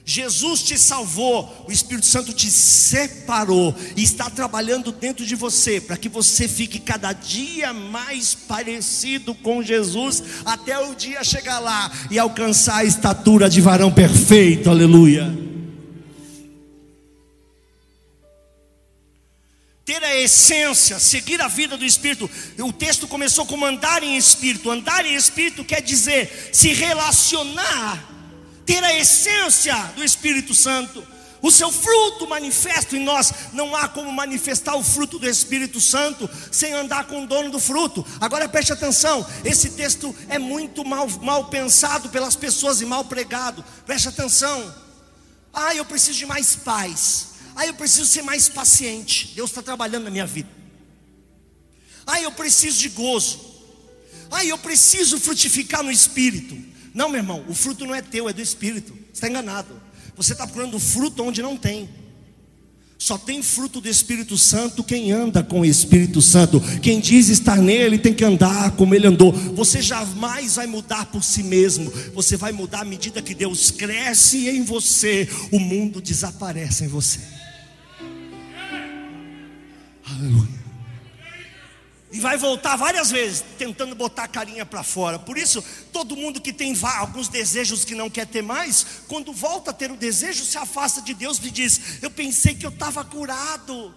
Jesus 0.10 0.64
te 0.64 0.80
salvou, 0.80 1.66
o 1.68 1.72
Espírito 1.72 2.06
Santo 2.06 2.32
te 2.32 2.50
separou 2.50 3.76
e 3.94 4.02
está 4.02 4.30
trabalhando 4.30 4.90
dentro 4.94 5.26
de 5.26 5.36
você 5.36 5.82
para 5.82 5.98
que 5.98 6.08
você 6.08 6.48
fique 6.48 6.80
cada 6.80 7.12
dia 7.12 7.74
mais 7.74 8.34
parecido 8.34 9.36
com 9.36 9.62
Jesus, 9.62 10.24
até 10.46 10.80
o 10.80 10.96
dia 10.96 11.26
chegar 11.26 11.60
lá 11.60 11.92
e 12.10 12.18
alcançar 12.18 12.78
a 12.78 12.86
estatura 12.86 13.50
de 13.50 13.60
varão 13.60 13.92
perfeito. 13.92 14.70
Aleluia. 14.70 15.46
ter 19.84 20.04
a 20.04 20.18
essência, 20.18 21.00
seguir 21.00 21.42
a 21.42 21.48
vida 21.48 21.78
do 21.78 21.86
Espírito. 21.86 22.30
O 22.60 22.74
texto 22.74 23.08
começou 23.08 23.46
com 23.46 23.64
andar 23.64 24.04
em 24.04 24.18
Espírito. 24.18 24.70
Andar 24.70 25.06
em 25.06 25.16
Espírito 25.16 25.64
quer 25.64 25.82
dizer 25.82 26.50
se 26.52 26.74
relacionar, 26.74 28.17
ter 28.68 28.84
a 28.84 28.94
essência 28.94 29.74
do 29.96 30.04
Espírito 30.04 30.54
Santo. 30.54 31.02
O 31.42 31.52
seu 31.52 31.72
fruto 31.72 32.28
manifesto 32.28 32.96
em 32.96 33.04
nós. 33.04 33.32
Não 33.54 33.74
há 33.76 33.88
como 33.88 34.12
manifestar 34.12 34.76
o 34.76 34.84
fruto 34.84 35.18
do 35.18 35.30
Espírito 35.30 35.80
Santo 35.80 36.30
sem 36.52 36.74
andar 36.74 37.06
com 37.06 37.24
o 37.24 37.28
dono 37.28 37.50
do 37.50 37.60
fruto. 37.60 38.06
Agora 38.20 38.50
preste 38.50 38.74
atenção: 38.74 39.26
esse 39.46 39.70
texto 39.72 40.14
é 40.28 40.38
muito 40.38 40.84
mal, 40.84 41.08
mal 41.22 41.46
pensado 41.46 42.10
pelas 42.10 42.36
pessoas 42.36 42.82
e 42.82 42.86
mal 42.86 43.06
pregado. 43.06 43.64
Preste 43.86 44.10
atenção. 44.10 44.76
Ah, 45.54 45.74
eu 45.74 45.86
preciso 45.86 46.20
de 46.20 46.26
mais 46.26 46.56
paz. 46.56 47.28
Ah, 47.56 47.66
eu 47.66 47.74
preciso 47.74 48.06
ser 48.06 48.22
mais 48.22 48.50
paciente. 48.50 49.32
Deus 49.34 49.50
está 49.50 49.62
trabalhando 49.62 50.04
na 50.04 50.12
minha 50.12 50.28
vida. 50.28 50.50
Ah, 52.06 52.22
eu 52.22 52.32
preciso 52.32 52.80
de 52.80 52.90
gozo. 52.90 53.40
Ah, 54.30 54.44
eu 54.44 54.58
preciso 54.58 55.20
frutificar 55.20 55.82
no 55.82 55.92
espírito. 55.92 56.77
Não, 56.98 57.10
meu 57.10 57.20
irmão, 57.20 57.46
o 57.48 57.54
fruto 57.54 57.86
não 57.86 57.94
é 57.94 58.02
teu, 58.02 58.28
é 58.28 58.34
do 58.34 58.42
espírito. 58.42 58.92
Você 58.92 59.12
está 59.14 59.30
enganado. 59.30 59.80
Você 60.16 60.34
está 60.34 60.48
procurando 60.48 60.80
fruto 60.80 61.24
onde 61.24 61.44
não 61.44 61.56
tem. 61.56 61.88
Só 62.98 63.20
tem 63.20 63.44
fruto 63.44 63.80
do 63.80 63.88
Espírito 63.88 64.36
Santo 64.36 64.84
quem 64.84 65.12
anda 65.12 65.44
com 65.44 65.60
o 65.60 65.66
Espírito 65.66 66.20
Santo. 66.24 66.60
Quem 66.82 67.00
diz 67.00 67.30
estar 67.30 67.58
nele 67.58 68.00
tem 68.00 68.16
que 68.16 68.26
andar 68.26 68.72
como 68.72 68.96
ele 68.96 69.06
andou. 69.06 69.32
Você 69.32 69.80
jamais 69.80 70.56
vai 70.56 70.66
mudar 70.66 71.06
por 71.06 71.24
si 71.24 71.44
mesmo. 71.44 71.94
Você 72.16 72.36
vai 72.36 72.52
mudar 72.52 72.80
à 72.80 72.86
medida 72.86 73.22
que 73.22 73.36
Deus 73.36 73.70
cresce 73.70 74.50
em 74.50 74.64
você. 74.64 75.30
O 75.52 75.60
mundo 75.60 76.02
desaparece 76.02 76.86
em 76.86 76.88
você. 76.88 77.20
Aleluia. 80.04 80.57
E 82.10 82.20
vai 82.22 82.38
voltar 82.38 82.78
várias 82.78 83.12
vezes, 83.12 83.44
tentando 83.58 83.94
botar 83.94 84.24
a 84.24 84.28
carinha 84.28 84.66
para 84.66 84.82
fora. 84.82 85.20
Por 85.20 85.38
isso, 85.38 85.64
todo 85.92 86.16
mundo 86.16 86.40
que 86.40 86.54
tem 86.54 86.74
alguns 86.82 87.28
desejos 87.28 87.84
que 87.84 87.94
não 87.94 88.10
quer 88.10 88.26
ter 88.26 88.42
mais, 88.42 88.86
quando 89.08 89.34
volta 89.34 89.72
a 89.72 89.74
ter 89.74 89.92
o 89.92 89.98
desejo, 89.98 90.46
se 90.46 90.58
afasta 90.58 91.02
de 91.02 91.14
Deus 91.14 91.38
e 91.44 91.52
diz: 91.52 92.02
Eu 92.02 92.10
pensei 92.10 92.56
que 92.56 92.66
eu 92.66 92.70
estava 92.70 93.04
curado. 93.04 93.94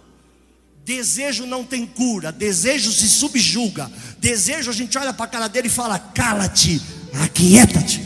Desejo 0.84 1.46
não 1.46 1.64
tem 1.64 1.86
cura, 1.86 2.32
desejo 2.32 2.90
se 2.90 3.08
subjuga. 3.08 3.90
Desejo, 4.18 4.70
a 4.70 4.74
gente 4.74 4.98
olha 4.98 5.12
para 5.12 5.26
a 5.26 5.28
cara 5.28 5.48
dele 5.48 5.68
e 5.68 5.70
fala: 5.70 5.96
Cala-te, 5.96 6.82
aquieta-te. 7.22 8.04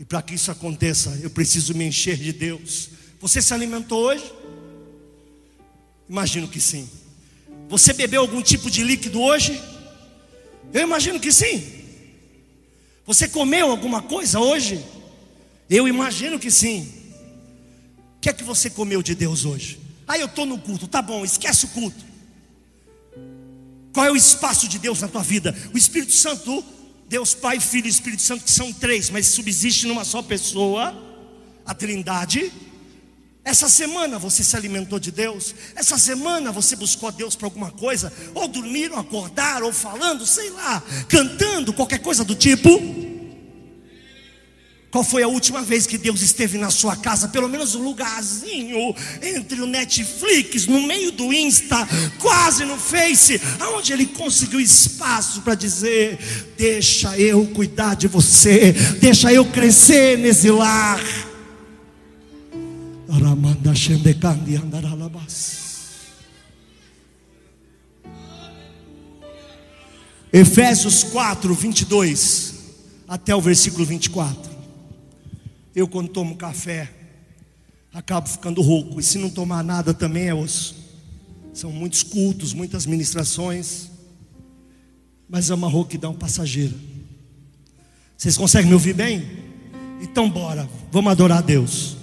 E 0.00 0.04
para 0.04 0.22
que 0.22 0.34
isso 0.34 0.50
aconteça, 0.50 1.10
eu 1.22 1.28
preciso 1.28 1.74
me 1.74 1.84
encher 1.84 2.16
de 2.16 2.32
Deus. 2.32 2.88
Você 3.20 3.42
se 3.42 3.52
alimentou 3.52 4.04
hoje? 4.04 4.32
Imagino 6.08 6.48
que 6.48 6.60
sim. 6.60 6.88
Você 7.68 7.92
bebeu 7.92 8.20
algum 8.20 8.42
tipo 8.42 8.70
de 8.70 8.82
líquido 8.82 9.20
hoje? 9.20 9.60
Eu 10.72 10.82
imagino 10.82 11.18
que 11.18 11.32
sim. 11.32 11.62
Você 13.04 13.28
comeu 13.28 13.70
alguma 13.70 14.02
coisa 14.02 14.38
hoje? 14.38 14.84
Eu 15.68 15.88
imagino 15.88 16.38
que 16.38 16.50
sim. 16.50 16.92
O 18.16 18.20
que 18.20 18.30
é 18.30 18.32
que 18.32 18.44
você 18.44 18.70
comeu 18.70 19.02
de 19.02 19.14
Deus 19.14 19.44
hoje? 19.44 19.80
Ah, 20.06 20.18
eu 20.18 20.26
estou 20.26 20.46
no 20.46 20.58
culto, 20.58 20.86
tá 20.86 21.02
bom, 21.02 21.24
esquece 21.24 21.66
o 21.66 21.68
culto. 21.68 22.04
Qual 23.92 24.06
é 24.06 24.10
o 24.10 24.16
espaço 24.16 24.68
de 24.68 24.78
Deus 24.78 25.00
na 25.00 25.08
tua 25.08 25.22
vida? 25.22 25.56
O 25.72 25.78
Espírito 25.78 26.12
Santo, 26.12 26.64
Deus 27.08 27.34
Pai, 27.34 27.58
Filho 27.58 27.86
e 27.86 27.90
Espírito 27.90 28.22
Santo, 28.22 28.44
que 28.44 28.50
são 28.50 28.72
três, 28.72 29.10
mas 29.10 29.26
subsiste 29.26 29.86
numa 29.86 30.04
só 30.04 30.22
pessoa, 30.22 30.94
a 31.64 31.74
Trindade 31.74 32.52
essa 33.46 33.68
semana 33.68 34.18
você 34.18 34.42
se 34.42 34.56
alimentou 34.56 34.98
de 34.98 35.12
Deus? 35.12 35.54
Essa 35.76 35.96
semana 35.96 36.50
você 36.50 36.74
buscou 36.74 37.08
a 37.08 37.12
Deus 37.12 37.36
para 37.36 37.46
alguma 37.46 37.70
coisa? 37.70 38.12
Ou 38.34 38.48
dormiram, 38.48 38.98
acordaram, 38.98 39.66
ou 39.66 39.72
falando, 39.72 40.26
sei 40.26 40.50
lá, 40.50 40.82
cantando, 41.08 41.72
qualquer 41.72 42.00
coisa 42.00 42.24
do 42.24 42.34
tipo? 42.34 42.68
Qual 44.90 45.04
foi 45.04 45.22
a 45.22 45.28
última 45.28 45.62
vez 45.62 45.86
que 45.86 45.96
Deus 45.96 46.22
esteve 46.22 46.58
na 46.58 46.70
sua 46.70 46.96
casa? 46.96 47.28
Pelo 47.28 47.48
menos 47.48 47.76
um 47.76 47.84
lugarzinho 47.84 48.92
entre 49.22 49.60
o 49.60 49.66
Netflix, 49.66 50.66
no 50.66 50.82
meio 50.82 51.12
do 51.12 51.32
Insta, 51.32 51.86
quase 52.18 52.64
no 52.64 52.76
Face, 52.76 53.40
aonde 53.60 53.92
ele 53.92 54.06
conseguiu 54.06 54.58
espaço 54.58 55.42
para 55.42 55.54
dizer: 55.54 56.18
Deixa 56.56 57.16
eu 57.16 57.46
cuidar 57.48 57.94
de 57.94 58.08
você, 58.08 58.72
deixa 58.98 59.32
eu 59.32 59.44
crescer 59.44 60.18
nesse 60.18 60.50
lar. 60.50 60.98
Efésios 70.32 71.04
4, 71.04 71.54
22 71.54 72.54
até 73.08 73.34
o 73.34 73.40
versículo 73.40 73.84
24. 73.84 74.50
Eu, 75.74 75.86
quando 75.86 76.08
tomo 76.08 76.36
café, 76.36 76.92
acabo 77.92 78.28
ficando 78.28 78.60
rouco, 78.60 78.98
e 78.98 79.02
se 79.02 79.18
não 79.18 79.30
tomar 79.30 79.62
nada 79.62 79.94
também 79.94 80.28
é 80.28 80.34
osso. 80.34 80.74
São 81.54 81.72
muitos 81.72 82.02
cultos, 82.02 82.52
muitas 82.52 82.84
ministrações, 82.84 83.88
mas 85.28 85.48
é 85.48 85.54
uma 85.54 85.68
rouquidão 85.68 86.12
passageira. 86.12 86.74
Vocês 88.16 88.36
conseguem 88.36 88.68
me 88.68 88.74
ouvir 88.74 88.94
bem? 88.94 89.26
Então, 90.02 90.28
bora, 90.28 90.68
vamos 90.90 91.12
adorar 91.12 91.38
a 91.38 91.42
Deus. 91.42 91.95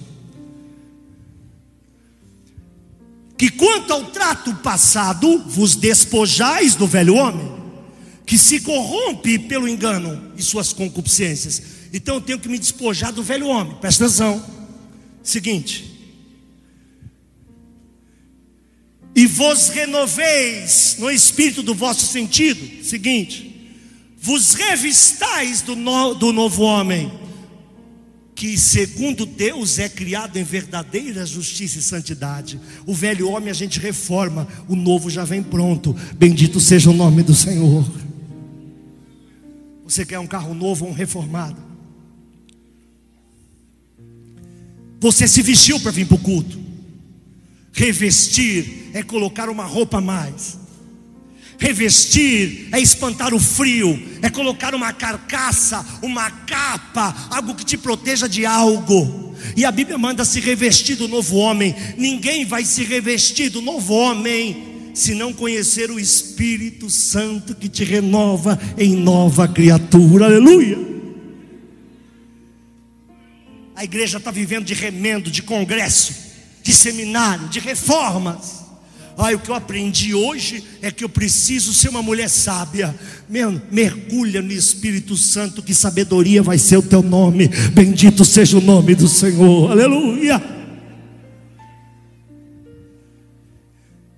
Que 3.38 3.50
quanto 3.50 3.92
ao 3.92 4.06
trato 4.06 4.54
passado 4.56 5.44
vos 5.48 5.75
despojais 5.75 6.75
do 6.75 6.88
velho 6.88 7.16
homem, 7.16 7.52
que 8.25 8.38
se 8.38 8.62
corrompe 8.62 9.38
pelo 9.38 9.68
engano 9.68 10.32
e 10.38 10.42
suas 10.42 10.72
concupiscências. 10.72 11.62
Então 11.92 12.16
eu 12.16 12.22
tenho 12.22 12.40
que 12.40 12.50
me 12.50 12.58
despojar 12.58 13.12
do 13.12 13.22
velho 13.22 13.48
homem. 13.48 13.75
Presta 13.75 14.06
atenção. 14.06 14.44
Seguinte, 15.22 15.94
e 19.16 19.28
vos 19.28 19.70
renoveis 19.70 20.96
no 20.98 21.10
espírito 21.12 21.62
do 21.62 21.75
vosso 21.75 22.06
sentido. 22.06 22.84
Seguinte, 22.84 23.72
vos 24.20 24.54
revistais 24.54 25.62
do, 25.62 25.75
no, 25.75 26.16
do 26.16 26.34
novo 26.34 26.63
homem, 26.63 27.12
que 28.36 28.58
segundo 28.58 29.25
Deus 29.25 29.80
é 29.80 29.88
criado 29.88 30.38
em 30.38 30.44
verdadeira 30.44 31.25
justiça 31.25 31.80
e 31.80 31.82
santidade. 31.82 32.60
O 32.86 32.94
velho 32.94 33.30
homem 33.30 33.50
a 33.50 33.54
gente 33.54 33.80
reforma, 33.80 34.48
o 34.68 34.75
novo 34.75 35.10
já 35.10 35.24
vem 35.24 35.44
pronto. 35.44 35.96
Bendito 36.16 36.60
seja 36.60 36.90
o 36.90 36.94
nome 36.94 37.24
do 37.24 37.36
Senhor. 37.36 37.86
Você 39.84 40.06
quer 40.06 40.20
um 40.20 40.28
carro 40.28 40.54
novo 40.54 40.86
ou 40.86 40.92
um 40.92 40.94
reformado? 40.94 41.62
Você 45.00 45.28
se 45.28 45.42
vestiu 45.42 45.80
para 45.80 45.92
vir 45.92 46.08
para 46.08 46.16
o 46.16 46.20
culto. 46.20 46.58
Revestir 47.74 48.90
é 48.94 49.04
colocar 49.04 49.50
uma 49.50 49.66
roupa 49.66 49.98
a 49.98 50.02
mais. 50.02 50.58
Revestir 51.57 52.69
é 52.72 52.79
espantar 52.79 53.33
o 53.33 53.39
frio, 53.39 54.01
é 54.22 54.29
colocar 54.29 54.74
uma 54.75 54.91
carcaça, 54.91 55.86
uma 56.01 56.29
capa, 56.29 57.15
algo 57.29 57.55
que 57.55 57.63
te 57.63 57.77
proteja 57.77 58.27
de 58.27 58.45
algo. 58.45 59.36
E 59.55 59.65
a 59.65 59.72
Bíblia 59.72 59.98
manda 59.98 60.25
se 60.25 60.39
revestir 60.39 60.95
do 60.95 61.07
novo 61.07 61.36
homem. 61.38 61.75
Ninguém 61.98 62.45
vai 62.45 62.65
se 62.65 62.83
revestir 62.83 63.50
do 63.50 63.62
novo 63.62 63.93
homem 63.93 64.91
se 64.93 65.15
não 65.15 65.33
conhecer 65.33 65.89
o 65.89 66.00
Espírito 66.00 66.89
Santo 66.89 67.55
que 67.55 67.67
te 67.67 67.83
renova 67.83 68.60
em 68.77 68.95
nova 68.95 69.48
criatura. 69.48 70.25
Aleluia. 70.25 70.77
A 73.75 73.83
igreja 73.83 74.17
está 74.17 74.31
vivendo 74.31 74.65
de 74.65 74.74
remendo, 74.74 75.31
de 75.31 75.41
congresso, 75.41 76.13
de 76.62 76.72
seminário, 76.72 77.50
de 77.50 77.60
reformas. 77.60 78.62
Ai, 79.17 79.36
o 79.36 79.39
que 79.39 79.50
eu 79.50 79.55
aprendi 79.55 80.13
hoje 80.13 80.63
é 80.82 80.91
que 80.91 81.03
eu 81.03 81.10
preciso 81.10 81.74
ser 81.74 81.89
uma 81.89 82.01
mulher 82.01 82.29
sábia. 82.29 82.93
Meu, 83.29 83.62
mergulha 83.72 84.41
no 84.41 84.51
Espírito 84.51 85.15
Santo, 85.15 85.62
que 85.62 85.74
sabedoria 85.74 86.41
vai 86.41 86.58
ser 86.58 86.77
o 86.77 86.82
teu 86.82 87.03
nome. 87.03 87.48
Bendito 87.74 88.25
seja 88.25 88.58
o 88.58 88.62
nome 88.62 88.96
do 88.96 89.08
Senhor. 89.08 89.72
Aleluia. 89.72 90.41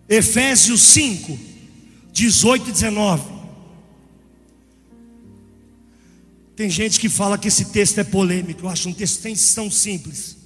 Efésios 0.07 0.81
5, 0.81 1.37
18 2.13 2.69
e 2.69 2.71
19. 2.71 3.35
Tem 6.55 6.69
gente 6.69 6.99
que 6.99 7.09
fala 7.09 7.37
que 7.37 7.49
esse 7.49 7.65
texto 7.65 7.99
é 7.99 8.03
polêmico. 8.03 8.65
Eu 8.65 8.69
acho 8.69 8.87
um 8.87 8.93
texto 8.93 9.27
tão 9.55 9.69
simples. 9.69 10.44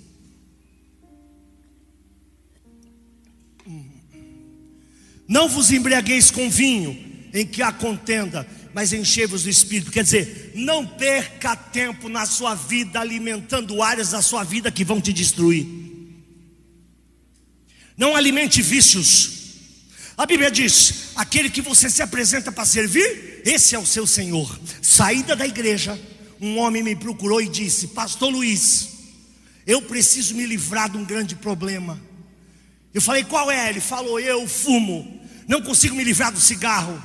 Não 5.30 5.48
vos 5.48 5.72
embriagueis 5.72 6.32
com 6.32 6.50
vinho, 6.50 6.98
em 7.32 7.46
que 7.46 7.62
há 7.62 7.72
contenda, 7.72 8.48
mas 8.74 8.92
enchei-vos 8.92 9.44
do 9.44 9.50
Espírito. 9.50 9.92
Quer 9.92 10.04
dizer, 10.04 10.54
não 10.56 10.84
perca 10.84 11.56
tempo 11.56 12.10
na 12.10 12.26
sua 12.26 12.56
vida 12.56 13.00
alimentando 13.00 13.84
áreas 13.84 14.10
da 14.10 14.24
sua 14.24 14.44
vida 14.44 14.72
que 14.72 14.84
vão 14.84 15.00
te 15.00 15.14
destruir. 15.14 15.68
Não 17.96 18.16
alimente 18.16 18.60
vícios. 18.64 19.34
A 20.18 20.26
Bíblia 20.26 20.50
diz: 20.50 21.12
aquele 21.16 21.52
que 21.52 21.62
você 21.62 21.92
se 21.92 22.02
apresenta 22.02 22.52
para 22.52 22.66
servir, 22.66 23.44
esse 23.46 23.76
é 23.76 23.80
o 23.80 23.86
seu 23.86 24.08
Senhor. 24.08 24.60
Saída 24.82 25.36
da 25.36 25.46
igreja, 25.46 26.00
um 26.42 26.58
homem 26.58 26.82
me 26.82 26.96
procurou 26.96 27.40
e 27.40 27.48
disse: 27.48 27.90
Pastor 27.90 28.32
Luiz, 28.32 28.90
eu 29.68 29.80
preciso 29.84 30.34
me 30.34 30.48
livrar 30.48 30.90
de 30.90 30.98
um 30.98 31.06
grande 31.06 31.36
problema. 31.36 32.02
Eu 32.92 33.02
falei: 33.02 33.24
Qual 33.24 33.52
é? 33.52 33.70
Ele 33.70 33.80
falou: 33.80 34.20
Eu 34.20 34.48
fumo 34.48 35.19
não 35.50 35.64
consigo 35.64 35.96
me 35.96 36.04
livrar 36.04 36.32
do 36.32 36.40
cigarro. 36.40 37.04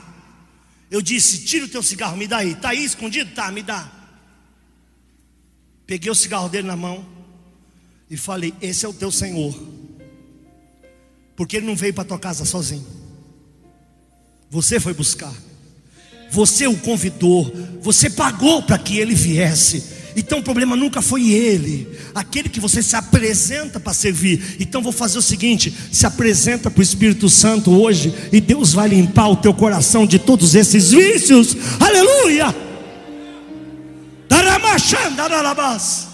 Eu 0.91 1.01
disse: 1.01 1.47
Tira 1.47 1.65
o 1.65 1.69
teu 1.69 1.83
cigarro, 1.83 2.15
me 2.15 2.27
dá 2.27 2.37
aí. 2.37 2.53
Está 2.53 2.69
aí 2.69 2.85
escondido? 2.85 3.35
Tá, 3.35 3.51
me 3.51 3.63
dá. 3.63 3.91
Peguei 5.87 6.13
o 6.13 6.15
cigarro 6.15 6.51
dele 6.51 6.69
na 6.69 6.77
mão 6.77 7.03
e 8.11 8.19
falei: 8.19 8.53
Esse 8.61 8.85
é 8.85 8.89
o 8.89 8.93
teu 8.93 9.11
Senhor. 9.11 9.59
Porque 11.35 11.57
ele 11.57 11.67
não 11.67 11.75
veio 11.75 11.95
para 11.95 12.05
tua 12.05 12.19
casa 12.19 12.45
sozinho. 12.45 12.87
Você 14.51 14.79
foi 14.79 14.93
buscar. 14.93 15.33
Você 16.31 16.67
o 16.67 16.77
convidou. 16.77 17.51
Você 17.81 18.11
pagou 18.11 18.63
para 18.63 18.79
que 18.79 18.99
ele 18.99 19.15
viesse. 19.15 19.94
Então 20.17 20.39
o 20.39 20.43
problema 20.43 20.77
nunca 20.77 21.03
foi 21.03 21.31
ele, 21.31 21.89
aquele 22.15 22.49
que 22.49 22.61
você 22.61 22.83
se 22.83 22.95
apresenta 22.95 23.81
para 23.81 23.93
servir. 23.93 24.57
Então 24.61 24.83
vou 24.83 24.93
fazer 24.93 25.19
o 25.19 25.23
seguinte: 25.23 25.75
se 25.91 26.07
apresenta 26.07 26.71
para 26.71 26.81
o 26.81 26.83
Espírito 26.83 27.29
Santo 27.29 27.71
hoje, 27.73 28.15
e 28.33 28.41
Deus 28.41 28.73
vai 28.73 28.89
limpar 28.89 29.29
o 29.29 29.37
teu 29.37 29.53
coração 29.53 30.07
de 30.07 30.19
todos 30.19 30.55
esses 30.55 30.91
vícios. 30.93 31.57
Aleluia! 31.81 32.55
Daramachandarabas 34.29 36.14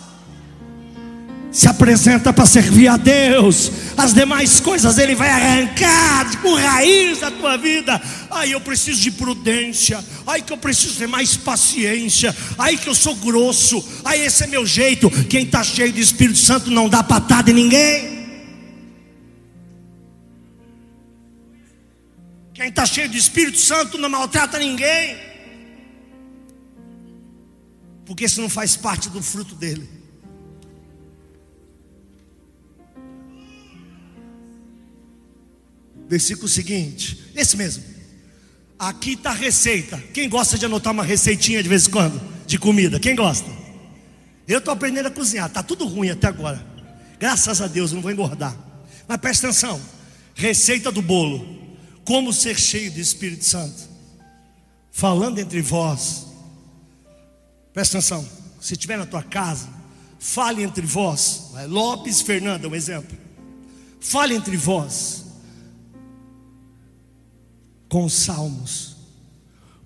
se 1.53 1.67
apresenta 1.67 2.33
para 2.33 2.47
servir 2.47 2.89
a 2.89 2.97
Deus, 2.97 3.73
as 3.97 4.15
demais 4.15 4.61
coisas 4.61 4.99
Ele 4.99 5.15
vai 5.15 5.29
arrancar 5.29 6.41
com 6.41 6.55
raiz 6.55 7.19
da 7.19 7.31
tua 7.31 7.57
vida. 7.57 8.01
Ai, 8.31 8.55
eu 8.55 8.61
preciso 8.61 9.01
de 9.01 9.11
prudência, 9.11 10.05
ai, 10.27 10.43
que 10.43 10.53
eu 10.53 10.57
preciso 10.57 10.99
ter 10.99 11.09
mais 11.09 11.37
paciência, 11.37 12.35
ai, 12.57 12.77
que 12.77 12.89
eu 12.89 12.95
sou 12.95 13.17
grosso, 13.17 13.85
ai, 14.05 14.25
esse 14.25 14.45
é 14.45 14.47
meu 14.47 14.65
jeito. 14.65 15.11
Quem 15.27 15.45
está 15.45 15.65
cheio 15.65 15.93
do 15.93 15.99
Espírito 15.99 16.39
Santo 16.39 16.71
não 16.71 16.89
dá 16.89 17.03
patada 17.03 17.51
em 17.51 17.55
ninguém. 17.55 18.21
Quem 22.55 22.69
está 22.69 22.85
cheio 22.87 23.09
do 23.09 23.17
Espírito 23.17 23.59
Santo 23.59 23.97
não 23.97 24.09
maltrata 24.09 24.59
ninguém, 24.59 25.17
porque 28.05 28.27
isso 28.27 28.41
não 28.41 28.51
faz 28.51 28.77
parte 28.77 29.09
do 29.09 29.23
fruto 29.23 29.55
dele. 29.55 30.00
Versículo 36.11 36.49
seguinte, 36.49 37.31
esse 37.37 37.57
mesmo. 37.57 37.85
Aqui 38.77 39.13
está 39.13 39.31
a 39.31 39.33
receita. 39.35 39.97
Quem 40.13 40.29
gosta 40.29 40.59
de 40.59 40.67
anotar 40.67 40.93
uma 40.93 41.05
receitinha 41.05 41.63
de 41.63 41.69
vez 41.69 41.87
em 41.87 41.91
quando? 41.93 42.21
De 42.49 42.59
comida? 42.59 42.99
Quem 42.99 43.15
gosta? 43.15 43.49
Eu 44.49 44.59
estou 44.59 44.75
aprendendo 44.75 45.07
a 45.07 45.11
cozinhar, 45.13 45.47
está 45.47 45.63
tudo 45.63 45.87
ruim 45.87 46.11
até 46.11 46.27
agora. 46.27 46.67
Graças 47.21 47.61
a 47.61 47.69
Deus, 47.69 47.93
não 47.93 48.03
vou 48.03 48.11
engordar. 48.11 48.59
Mas 49.07 49.19
presta 49.19 49.47
atenção: 49.47 49.81
receita 50.35 50.91
do 50.91 51.01
bolo. 51.01 51.61
Como 52.05 52.33
ser 52.33 52.59
cheio 52.59 52.91
do 52.91 52.99
Espírito 52.99 53.45
Santo. 53.45 53.89
Falando 54.91 55.39
entre 55.39 55.63
vós. 55.63 56.27
Presta 57.73 57.99
atenção. 57.99 58.29
Se 58.61 58.73
estiver 58.73 58.99
na 58.99 59.07
tua 59.07 59.23
casa, 59.23 59.69
fale 60.19 60.65
entre 60.65 60.85
vós. 60.85 61.53
Lopes 61.69 62.21
Fernanda, 62.21 62.67
um 62.67 62.75
exemplo. 62.75 63.17
Fale 64.01 64.35
entre 64.35 64.57
vós 64.57 65.30
com 67.91 68.09
salmos, 68.09 68.97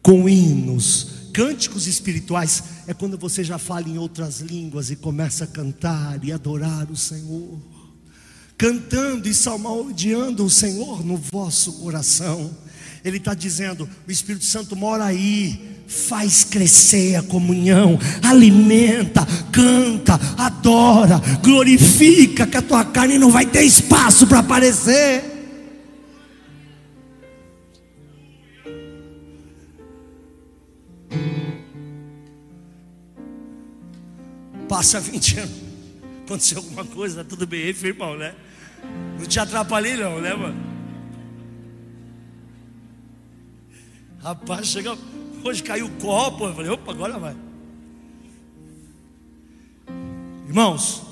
com 0.03 0.29
hinos, 0.29 1.31
cânticos 1.33 1.89
espirituais. 1.89 2.63
É 2.87 2.93
quando 2.95 3.19
você 3.19 3.43
já 3.43 3.59
fala 3.59 3.89
em 3.89 3.99
outras 3.99 4.41
línguas 4.41 4.91
e 4.91 4.97
começa 4.97 5.45
a 5.45 5.49
cantar 5.49 6.23
e 6.23 6.31
adorar 6.31 6.89
o 6.91 6.97
Senhor, 6.97 7.59
cantando 8.57 9.27
e 9.27 9.35
salmodiando 9.35 10.45
o 10.45 10.51
Senhor 10.51 11.05
no 11.05 11.17
vosso 11.17 11.73
coração. 11.81 12.55
Ele 13.03 13.17
está 13.17 13.33
dizendo: 13.33 13.89
o 14.07 14.11
Espírito 14.11 14.45
Santo 14.45 14.77
mora 14.77 15.05
aí, 15.05 15.83
faz 15.89 16.45
crescer 16.45 17.17
a 17.17 17.23
comunhão, 17.23 17.99
alimenta, 18.23 19.27
canta, 19.51 20.21
adora, 20.37 21.19
glorifica, 21.43 22.47
que 22.47 22.57
a 22.59 22.63
tua 22.63 22.85
carne 22.85 23.19
não 23.19 23.31
vai 23.31 23.47
ter 23.47 23.63
espaço 23.63 24.27
para 24.27 24.41
aparecer. 24.41 25.34
Passa 34.75 34.99
20 34.99 35.39
anos, 35.39 35.55
aconteceu 36.25 36.59
alguma 36.59 36.85
coisa, 36.85 37.23
tá 37.23 37.31
tudo 37.31 37.47
bem 37.47 37.63
aí, 37.63 37.69
irmão, 37.69 38.17
né? 38.17 38.35
Não 39.17 39.25
te 39.25 39.39
atrapalhei, 39.39 39.97
não, 39.97 40.21
né, 40.21 40.35
mano? 40.35 40.61
Rapaz, 44.21 44.67
chega. 44.67 44.99
Hoje 45.45 45.63
caiu 45.63 45.87
o 45.87 45.91
copo. 45.93 46.47
Eu 46.47 46.55
falei, 46.57 46.71
opa, 46.73 46.91
agora 46.91 47.19
vai. 47.21 47.37
Irmãos, 50.49 51.03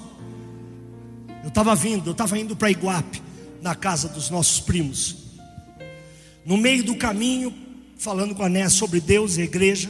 eu 1.44 1.48
estava 1.48 1.72
vindo, 1.76 2.08
eu 2.08 2.12
estava 2.12 2.36
indo 2.36 2.56
para 2.56 2.68
Iguape, 2.68 3.22
na 3.60 3.76
casa 3.76 4.08
dos 4.08 4.28
nossos 4.28 4.58
primos. 4.58 5.38
No 6.44 6.56
meio 6.56 6.82
do 6.82 6.96
caminho, 6.96 7.54
falando 7.96 8.34
com 8.34 8.42
a 8.42 8.48
Né 8.48 8.68
sobre 8.68 9.00
Deus 9.00 9.36
e 9.36 9.42
a 9.42 9.44
igreja, 9.44 9.88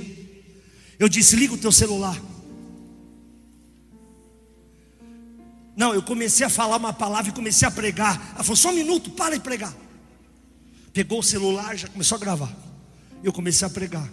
eu 0.98 1.08
disse: 1.08 1.36
liga 1.36 1.54
o 1.54 1.58
teu 1.58 1.72
celular. 1.72 2.31
Não, 5.76 5.94
eu 5.94 6.02
comecei 6.02 6.46
a 6.46 6.50
falar 6.50 6.76
uma 6.76 6.92
palavra 6.92 7.30
e 7.30 7.34
comecei 7.34 7.66
a 7.66 7.70
pregar. 7.70 8.32
Ela 8.34 8.44
falou: 8.44 8.56
só 8.56 8.70
um 8.70 8.74
minuto, 8.74 9.10
para 9.10 9.34
de 9.34 9.40
pregar. 9.40 9.74
Pegou 10.92 11.20
o 11.20 11.22
celular, 11.22 11.76
já 11.76 11.88
começou 11.88 12.16
a 12.16 12.20
gravar. 12.20 12.54
Eu 13.24 13.32
comecei 13.32 13.66
a 13.66 13.70
pregar. 13.70 14.08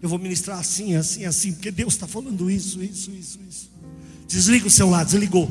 Eu 0.00 0.08
vou 0.08 0.18
ministrar 0.18 0.58
assim, 0.58 0.94
assim, 0.94 1.24
assim, 1.24 1.52
porque 1.52 1.70
Deus 1.70 1.94
está 1.94 2.06
falando 2.06 2.50
isso, 2.50 2.82
isso, 2.82 3.10
isso, 3.10 3.40
isso. 3.48 3.70
Desliga 4.26 4.66
o 4.66 4.70
celular, 4.70 5.04
desligou. 5.04 5.50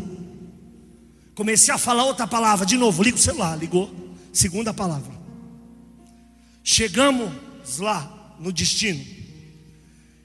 Comecei 1.36 1.74
a 1.74 1.78
falar 1.78 2.06
outra 2.06 2.26
palavra, 2.26 2.66
de 2.66 2.78
novo, 2.78 3.04
liga 3.04 3.18
o 3.18 3.20
celular, 3.20 3.58
ligou. 3.58 3.94
Segunda 4.32 4.74
palavra. 4.74 5.12
Chegamos 6.64 7.32
lá 7.80 8.36
no 8.40 8.52
destino. 8.52 9.04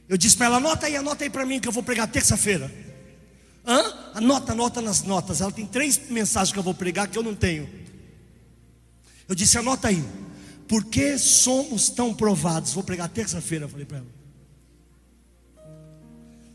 Eu 0.09 0.17
disse 0.17 0.37
para 0.37 0.47
ela: 0.47 0.57
anota 0.59 0.87
aí, 0.87 0.97
anota 0.97 1.25
aí 1.25 1.31
para 1.31 1.47
mim 1.47 1.59
que 1.59 1.67
eu 1.67 1.73
vou 1.73 1.83
pregar 1.83 2.07
terça-feira. 2.07 2.71
Hã? 3.67 4.02
Anota, 4.15 4.53
anota 4.53 4.81
nas 4.81 5.03
notas. 5.03 5.41
Ela 5.41 5.53
tem 5.53 5.67
três 5.67 6.01
mensagens 6.11 6.53
que 6.53 6.59
eu 6.59 6.63
vou 6.63 6.75
pregar 6.75 7.09
que 7.09 7.17
eu 7.17 7.23
não 7.23 7.35
tenho. 7.35 7.69
Eu 9.29 9.35
disse: 9.35 9.59
anota 9.59 9.89
aí. 9.89 10.05
Por 10.69 10.85
que 10.85 11.19
somos 11.19 11.91
tão 11.91 12.15
provados? 12.15 12.73
Vou 12.73 12.83
pregar 12.83 13.09
terça-feira, 13.09 13.69
falei 13.69 13.85
para 13.85 13.99
ela. 13.99 14.07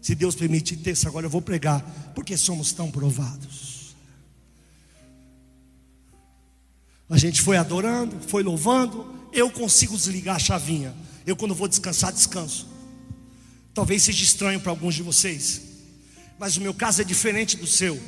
Se 0.01 0.15
Deus 0.15 0.35
permitir, 0.35 0.77
terça 0.77 1.07
agora 1.07 1.25
eu 1.25 1.29
vou 1.29 1.41
pregar. 1.41 1.81
Por 2.15 2.23
que 2.23 2.37
somos 2.37 2.71
tão 2.71 2.89
provados? 2.89 3.95
A 7.09 7.17
gente 7.17 7.41
foi 7.41 7.57
adorando, 7.57 8.17
foi 8.27 8.43
louvando. 8.43 9.13
Eu 9.31 9.51
consigo 9.51 9.95
desligar 9.95 10.37
a 10.37 10.39
chavinha. 10.39 10.95
Eu, 11.25 11.35
quando 11.35 11.53
vou 11.53 11.67
descansar, 11.67 12.11
descanso. 12.11 12.67
Talvez 13.73 14.03
seja 14.03 14.23
estranho 14.23 14.59
para 14.59 14.71
alguns 14.71 14.95
de 14.95 15.03
vocês, 15.03 15.61
mas 16.39 16.57
o 16.57 16.61
meu 16.61 16.73
caso 16.73 17.01
é 17.01 17.05
diferente 17.05 17.57
do 17.57 17.67
seu. 17.67 17.99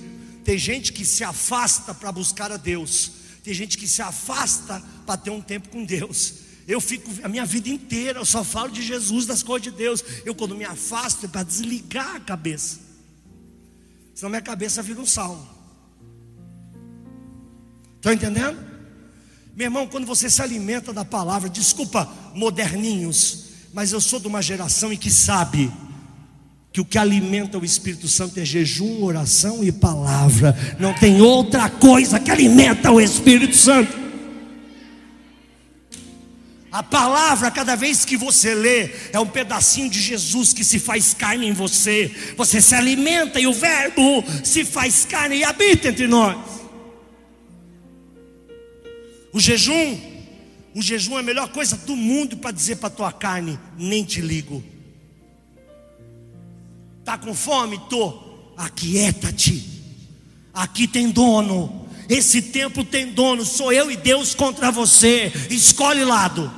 Tem 0.43 0.57
gente 0.57 0.93
que 0.93 1.05
se 1.05 1.23
afasta 1.23 1.93
para 1.93 2.11
buscar 2.11 2.51
a 2.51 2.57
Deus, 2.57 3.11
tem 3.43 3.53
gente 3.53 3.77
que 3.77 3.87
se 3.87 4.01
afasta 4.01 4.81
para 5.05 5.17
ter 5.17 5.29
um 5.29 5.41
tempo 5.41 5.69
com 5.69 5.83
Deus. 5.83 6.33
Eu 6.67 6.79
fico 6.79 7.09
a 7.23 7.27
minha 7.27 7.45
vida 7.45 7.67
inteira, 7.69 8.19
eu 8.19 8.25
só 8.25 8.43
falo 8.43 8.71
de 8.71 8.81
Jesus, 8.81 9.25
das 9.25 9.41
coisas 9.41 9.63
de 9.63 9.71
Deus. 9.71 10.03
Eu, 10.23 10.35
quando 10.35 10.55
me 10.55 10.65
afasto, 10.65 11.25
é 11.25 11.27
para 11.27 11.41
desligar 11.41 12.15
a 12.15 12.19
cabeça, 12.19 12.79
senão 14.13 14.29
minha 14.29 14.41
cabeça 14.41 14.81
vira 14.83 15.01
um 15.01 15.05
salmo. 15.05 15.47
Estão 17.95 18.13
entendendo? 18.13 18.57
Meu 19.55 19.65
irmão, 19.65 19.87
quando 19.87 20.05
você 20.05 20.29
se 20.29 20.41
alimenta 20.41 20.93
da 20.93 21.03
palavra, 21.03 21.49
desculpa, 21.49 22.09
moderninhos, 22.33 23.45
mas 23.73 23.91
eu 23.91 23.99
sou 23.99 24.19
de 24.19 24.27
uma 24.27 24.41
geração 24.41 24.93
em 24.93 24.97
que 24.97 25.11
sabe 25.11 25.71
que 26.79 26.81
o 26.81 26.85
que 26.85 26.97
alimenta 26.97 27.57
o 27.57 27.65
Espírito 27.65 28.07
Santo 28.07 28.39
é 28.39 28.45
jejum, 28.45 29.03
oração 29.03 29.63
e 29.63 29.71
palavra. 29.71 30.55
Não 30.79 30.93
tem 30.93 31.21
outra 31.21 31.69
coisa 31.69 32.19
que 32.19 32.31
alimenta 32.31 32.91
o 32.91 33.01
Espírito 33.01 33.55
Santo. 33.55 33.97
A 36.71 36.83
palavra, 36.83 37.51
cada 37.51 37.75
vez 37.75 38.05
que 38.05 38.15
você 38.15 38.53
lê, 38.53 38.91
é 39.11 39.19
um 39.19 39.25
pedacinho 39.25 39.89
de 39.89 39.99
Jesus 39.99 40.53
que 40.53 40.63
se 40.63 40.79
faz 40.79 41.13
carne 41.13 41.47
em 41.47 41.51
você. 41.51 42.11
Você 42.37 42.61
se 42.61 42.75
alimenta 42.75 43.39
e 43.39 43.47
o 43.47 43.53
Verbo 43.53 44.23
se 44.43 44.63
faz 44.63 45.03
carne 45.03 45.37
e 45.37 45.43
habita 45.43 45.89
entre 45.89 46.07
nós. 46.07 46.37
O 49.33 49.39
jejum, 49.39 49.99
o 50.73 50.81
jejum 50.81 51.17
é 51.17 51.19
a 51.19 51.23
melhor 51.23 51.49
coisa 51.49 51.75
do 51.75 51.95
mundo 51.95 52.37
para 52.37 52.51
dizer 52.51 52.77
para 52.77 52.89
tua 52.89 53.11
carne: 53.11 53.59
nem 53.77 54.05
te 54.05 54.21
ligo. 54.21 54.63
Tá 57.09 57.17
com 57.17 57.33
fome? 57.33 57.79
Tô. 57.89 58.21
Aquieta-te. 58.55 59.67
Aqui 60.53 60.87
tem 60.87 61.09
dono. 61.09 61.89
Esse 62.07 62.39
tempo 62.39 62.85
tem 62.85 63.11
dono. 63.11 63.43
Sou 63.43 63.73
eu 63.73 63.89
e 63.89 63.97
Deus 63.97 64.35
contra 64.35 64.71
você. 64.71 65.33
Escolhe 65.49 66.03
lado. 66.05 66.51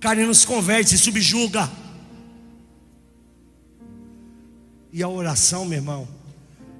Carne 0.00 0.24
nos 0.24 0.46
converte, 0.46 0.96
subjuga. 0.96 1.70
E 4.90 5.02
a 5.02 5.08
oração, 5.10 5.66
meu 5.66 5.76
irmão, 5.76 6.08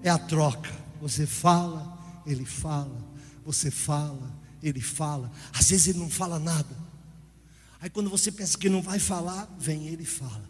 é 0.02 0.08
a 0.08 0.16
troca. 0.16 0.72
Você 1.02 1.26
fala, 1.26 1.98
ele 2.26 2.46
fala. 2.46 2.96
Você 3.44 3.70
fala, 3.70 4.34
ele 4.62 4.80
fala. 4.80 5.30
Às 5.52 5.68
vezes 5.68 5.88
ele 5.88 5.98
não 5.98 6.08
fala 6.08 6.38
nada. 6.38 6.74
Aí 7.78 7.90
quando 7.90 8.08
você 8.08 8.32
pensa 8.32 8.56
que 8.56 8.70
não 8.70 8.80
vai 8.80 8.98
falar, 8.98 9.54
vem 9.58 9.86
ele 9.86 10.04
e 10.04 10.06
fala. 10.06 10.49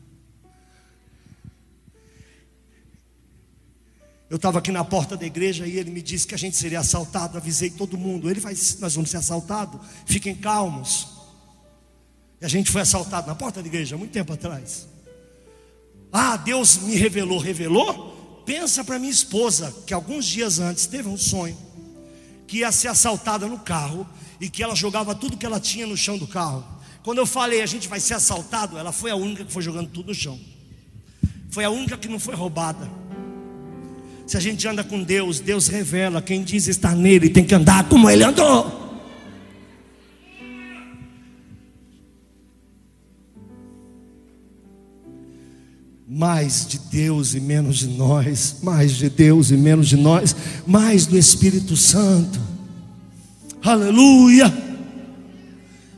Eu 4.30 4.36
estava 4.36 4.60
aqui 4.60 4.70
na 4.70 4.84
porta 4.84 5.16
da 5.16 5.26
igreja 5.26 5.66
e 5.66 5.76
ele 5.76 5.90
me 5.90 6.00
disse 6.00 6.24
que 6.24 6.36
a 6.36 6.38
gente 6.38 6.56
seria 6.56 6.78
assaltado. 6.78 7.36
Avisei 7.36 7.68
todo 7.68 7.98
mundo. 7.98 8.30
Ele 8.30 8.38
vai, 8.38 8.54
nós 8.78 8.94
vamos 8.94 9.10
ser 9.10 9.16
assaltados. 9.16 9.80
Fiquem 10.06 10.36
calmos. 10.36 11.08
E 12.40 12.44
a 12.44 12.48
gente 12.48 12.70
foi 12.70 12.80
assaltado 12.80 13.26
na 13.26 13.34
porta 13.34 13.60
da 13.60 13.66
igreja 13.66 13.96
muito 13.96 14.12
tempo 14.12 14.32
atrás. 14.32 14.86
Ah, 16.12 16.36
Deus 16.36 16.78
me 16.78 16.94
revelou, 16.94 17.40
revelou. 17.40 18.42
Pensa 18.46 18.84
para 18.84 19.00
minha 19.00 19.10
esposa 19.10 19.74
que 19.84 19.92
alguns 19.92 20.24
dias 20.24 20.60
antes 20.60 20.86
teve 20.86 21.08
um 21.08 21.16
sonho 21.16 21.58
que 22.46 22.58
ia 22.58 22.70
ser 22.70 22.88
assaltada 22.88 23.48
no 23.48 23.58
carro 23.58 24.08
e 24.40 24.48
que 24.48 24.62
ela 24.62 24.76
jogava 24.76 25.12
tudo 25.12 25.36
que 25.36 25.46
ela 25.46 25.58
tinha 25.58 25.88
no 25.88 25.96
chão 25.96 26.16
do 26.16 26.26
carro. 26.28 26.64
Quando 27.02 27.18
eu 27.18 27.26
falei 27.26 27.62
a 27.62 27.66
gente 27.66 27.88
vai 27.88 27.98
ser 27.98 28.14
assaltado, 28.14 28.78
ela 28.78 28.92
foi 28.92 29.10
a 29.10 29.16
única 29.16 29.44
que 29.44 29.52
foi 29.52 29.62
jogando 29.62 29.88
tudo 29.88 30.08
no 30.08 30.14
chão. 30.14 30.38
Foi 31.50 31.64
a 31.64 31.70
única 31.70 31.98
que 31.98 32.06
não 32.06 32.20
foi 32.20 32.36
roubada. 32.36 32.99
Se 34.30 34.36
a 34.36 34.40
gente 34.40 34.68
anda 34.68 34.84
com 34.84 35.02
Deus, 35.02 35.40
Deus 35.40 35.66
revela. 35.66 36.22
Quem 36.22 36.44
diz 36.44 36.68
estar 36.68 36.94
nele 36.94 37.28
tem 37.28 37.44
que 37.44 37.52
andar 37.52 37.88
como 37.88 38.08
ele 38.08 38.22
andou. 38.22 39.02
Mais 46.08 46.64
de 46.64 46.78
Deus 46.78 47.34
e 47.34 47.40
menos 47.40 47.78
de 47.78 47.88
nós, 47.88 48.58
mais 48.62 48.94
de 48.94 49.10
Deus 49.10 49.50
e 49.50 49.56
menos 49.56 49.88
de 49.88 49.96
nós, 49.96 50.36
mais 50.64 51.06
do 51.06 51.18
Espírito 51.18 51.76
Santo. 51.76 52.38
Aleluia. 53.64 54.46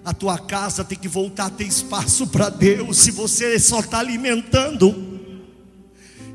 A 0.03 0.15
tua 0.15 0.39
casa 0.39 0.83
tem 0.83 0.97
que 0.97 1.07
voltar 1.07 1.49
a 1.49 1.51
ter 1.51 1.67
espaço 1.67 2.27
para 2.27 2.49
Deus. 2.49 2.97
Se 2.97 3.11
você 3.11 3.59
só 3.59 3.81
está 3.81 3.99
alimentando, 3.99 5.02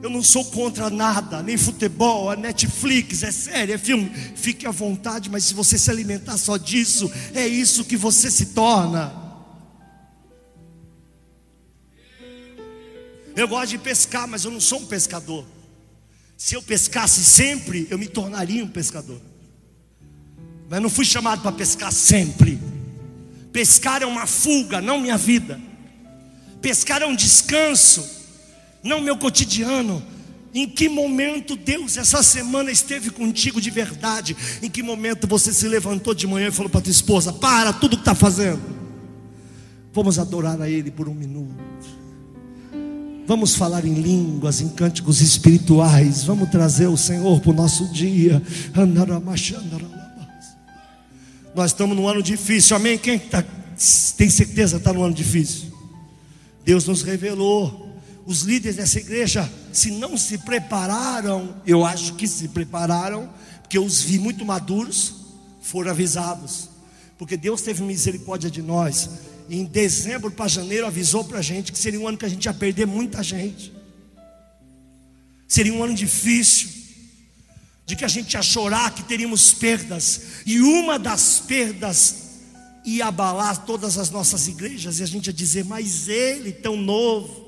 eu 0.02 0.10
não 0.10 0.22
sou 0.22 0.46
contra 0.46 0.90
nada, 0.90 1.42
nem 1.42 1.58
futebol, 1.58 2.30
a 2.30 2.36
Netflix, 2.36 3.24
é 3.24 3.32
sério, 3.32 3.74
é 3.74 3.78
filme. 3.78 4.10
Fique 4.36 4.68
à 4.68 4.72
vontade, 4.72 5.30
mas 5.30 5.46
se 5.46 5.54
você 5.54 5.78
se 5.78 5.90
alimentar 5.90 6.38
só 6.38 6.56
disso, 6.58 7.12
é 7.34 7.48
isso 7.48 7.84
que 7.84 7.98
você 7.98 8.30
se 8.30 8.48
torna. 8.48 9.12
Eu 13.36 13.48
gosto 13.48 13.72
de 13.72 13.78
pescar, 13.80 14.28
mas 14.28 14.46
eu 14.46 14.52
não 14.52 14.60
sou 14.60 14.82
um 14.82 14.86
pescador. 14.86 15.46
Se 16.38 16.56
eu 16.56 16.62
pescasse 16.62 17.24
sempre, 17.24 17.88
eu 17.90 17.98
me 17.98 18.08
tornaria 18.08 18.64
um 18.64 18.70
pescador. 18.70 19.22
Mas 20.70 20.82
não 20.82 20.90
fui 20.90 21.06
chamado 21.06 21.42
para 21.42 21.52
pescar 21.52 21.92
sempre. 21.92 22.60
Pescar 23.52 24.04
é 24.04 24.06
uma 24.06 24.28
fuga, 24.28 24.80
não 24.80 25.00
minha 25.00 25.18
vida. 25.18 25.60
Pescar 26.62 27.02
é 27.02 27.06
um 27.08 27.16
descanso 27.16 28.17
não 28.84 29.02
meu 29.02 29.18
cotidiano. 29.18 30.04
Em 30.54 30.68
que 30.68 30.90
momento 30.90 31.56
Deus 31.56 31.98
essa 31.98 32.24
semana 32.24 32.72
esteve 32.72 33.12
contigo 33.12 33.62
de 33.62 33.70
verdade? 33.70 34.36
Em 34.62 34.70
que 34.70 34.82
momento 34.82 35.28
você 35.28 35.54
se 35.54 35.68
levantou 35.68 36.14
de 36.14 36.26
manhã 36.26 36.48
e 36.48 36.52
falou 36.52 36.70
para 36.70 36.82
tua 36.82 36.92
esposa: 36.92 37.32
Para 37.34 37.74
tudo 37.74 37.98
que 37.98 38.02
está 38.02 38.16
fazendo, 38.16 38.62
vamos 39.94 40.18
adorar 40.18 40.60
a 40.62 40.70
Ele 40.70 40.90
por 40.90 41.08
um 41.08 41.14
minuto. 41.14 41.68
Vamos 43.28 43.56
falar 43.56 43.86
em 43.86 43.94
línguas, 43.94 44.62
em 44.62 44.70
cânticos 44.70 45.22
espirituais. 45.22 46.24
Vamos 46.24 46.50
trazer 46.50 46.88
o 46.88 46.96
Senhor 46.96 47.42
para 47.42 47.52
o 47.52 47.54
nosso 47.54 47.86
dia. 47.92 48.42
Nós 51.54 51.72
estamos 51.72 51.98
num 51.98 52.08
ano 52.08 52.24
difícil, 52.24 52.76
amém? 52.78 52.98
Quem 52.98 53.20
tá, 53.20 53.44
tem 54.16 54.30
certeza 54.30 54.78
que 54.78 54.82
está 54.82 54.94
num 54.94 55.04
ano 55.04 55.14
difícil? 55.14 55.74
Deus 56.64 56.88
nos 56.88 57.02
revelou 57.02 57.87
os 58.28 58.42
líderes 58.42 58.76
dessa 58.76 59.00
igreja, 59.00 59.50
se 59.72 59.90
não 59.90 60.18
se 60.18 60.40
prepararam, 60.40 61.56
eu 61.66 61.86
acho 61.86 62.14
que 62.16 62.28
se 62.28 62.50
prepararam, 62.50 63.30
porque 63.62 63.78
eu 63.78 63.86
os 63.86 64.02
vi 64.02 64.20
muito 64.20 64.46
maduros, 64.46 65.14
foram 65.62 65.92
avisados, 65.92 66.68
porque 67.18 67.38
Deus 67.38 67.62
teve 67.62 67.82
misericórdia 67.84 68.52
de 68.52 68.62
nós. 68.62 69.10
E 69.48 69.58
em 69.58 69.64
dezembro 69.64 70.30
para 70.30 70.50
janeiro 70.50 70.86
avisou 70.86 71.24
para 71.24 71.40
a 71.40 71.42
gente 71.42 71.72
que 71.72 71.78
seria 71.80 72.02
um 72.02 72.06
ano 72.06 72.18
que 72.18 72.26
a 72.26 72.30
gente 72.30 72.44
ia 72.44 72.54
perder 72.54 72.86
muita 72.86 73.24
gente, 73.24 73.72
seria 75.48 75.74
um 75.74 75.82
ano 75.82 75.96
difícil, 75.96 76.68
de 77.86 77.96
que 77.96 78.04
a 78.04 78.10
gente 78.10 78.34
ia 78.34 78.42
chorar, 78.42 78.94
que 78.94 79.04
teríamos 79.04 79.54
perdas, 79.54 80.22
e 80.46 80.60
uma 80.60 81.00
das 81.00 81.40
perdas 81.40 82.16
ia 82.84 83.06
abalar 83.06 83.66
todas 83.66 83.98
as 83.98 84.10
nossas 84.10 84.50
igrejas, 84.50 85.00
e 85.00 85.04
a 85.04 85.08
gente 85.08 85.28
ia 85.28 85.34
dizer, 85.34 85.64
mas 85.64 86.10
ele 86.10 86.52
tão 86.52 86.76
novo, 86.76 87.47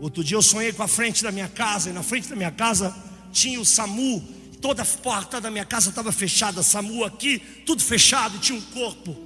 Outro 0.00 0.22
dia 0.22 0.36
eu 0.36 0.42
sonhei 0.42 0.72
com 0.72 0.82
a 0.82 0.88
frente 0.88 1.22
da 1.22 1.32
minha 1.32 1.48
casa, 1.48 1.90
e 1.90 1.92
na 1.92 2.02
frente 2.02 2.28
da 2.28 2.36
minha 2.36 2.50
casa 2.50 2.94
tinha 3.32 3.60
o 3.60 3.64
SAMU, 3.64 4.22
toda 4.60 4.82
a 4.82 4.86
porta 4.86 5.40
da 5.40 5.50
minha 5.50 5.64
casa 5.64 5.90
estava 5.90 6.12
fechada, 6.12 6.62
SAMU 6.62 7.04
aqui, 7.04 7.38
tudo 7.66 7.82
fechado, 7.82 8.38
tinha 8.38 8.58
um 8.58 8.62
corpo. 8.62 9.16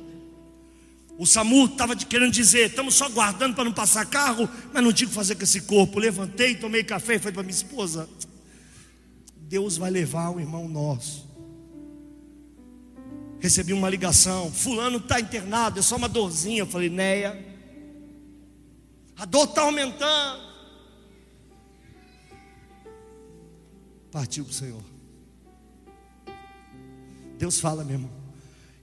O 1.19 1.27
SAMU 1.27 1.67
estava 1.67 1.95
querendo 1.95 2.33
dizer: 2.33 2.71
estamos 2.71 2.95
só 2.95 3.09
guardando 3.09 3.55
para 3.55 3.65
não 3.65 3.73
passar 3.73 4.07
carro, 4.07 4.49
mas 4.73 4.83
não 4.83 4.93
tinha 4.93 5.07
o 5.07 5.11
que 5.11 5.15
fazer 5.15 5.35
com 5.35 5.45
esse 5.45 5.61
corpo. 5.63 5.99
Levantei, 5.99 6.55
tomei 6.55 6.83
café 6.83 7.17
e 7.17 7.19
falei 7.19 7.35
para 7.35 7.43
minha 7.43 7.55
esposa: 7.55 8.09
Deus 9.37 9.77
vai 9.77 9.91
levar 9.91 10.31
um 10.31 10.41
irmão 10.41 10.67
nosso. 10.67 11.31
Recebi 13.39 13.75
uma 13.75 13.91
ligação: 13.91 14.51
Fulano 14.51 14.97
está 14.97 15.21
internado, 15.21 15.79
é 15.79 15.83
só 15.83 15.97
uma 15.97 16.09
dorzinha. 16.09 16.61
Eu 16.61 16.67
falei: 16.67 16.89
Neia, 16.89 17.39
a 19.17 19.27
dor 19.27 19.45
está 19.45 19.63
aumentando. 19.63 20.52
Partiu 24.13 24.45
para 24.45 24.51
o 24.51 24.55
Senhor. 24.55 24.83
Deus 27.39 27.59
fala, 27.59 27.83
meu 27.83 27.95
irmão. 27.95 28.11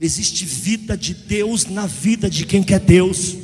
Existe 0.02 0.44
vida 0.44 0.98
de 0.98 1.14
Deus 1.14 1.66
na 1.66 1.86
vida 1.86 2.28
de 2.28 2.48
quem 2.48 2.64
quer 2.64 2.80
Deus. 2.80 3.38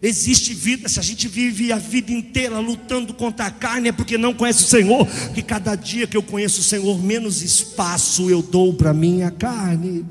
Existe 0.00 0.54
vida, 0.54 0.88
se 0.88 1.00
a 1.00 1.02
gente 1.02 1.26
vive 1.26 1.72
a 1.72 1.78
vida 1.78 2.12
inteira 2.12 2.60
lutando 2.60 3.12
contra 3.12 3.46
a 3.46 3.50
carne, 3.50 3.88
é 3.88 3.92
porque 3.92 4.16
não 4.16 4.32
conhece 4.32 4.62
o 4.62 4.68
Senhor. 4.68 5.08
Que 5.34 5.42
cada 5.42 5.74
dia 5.74 6.06
que 6.06 6.16
eu 6.16 6.22
conheço 6.22 6.60
o 6.60 6.64
Senhor, 6.64 7.02
menos 7.02 7.42
espaço 7.42 8.30
eu 8.30 8.40
dou 8.40 8.72
para 8.72 8.94
minha 8.94 9.30
carne. 9.30 10.06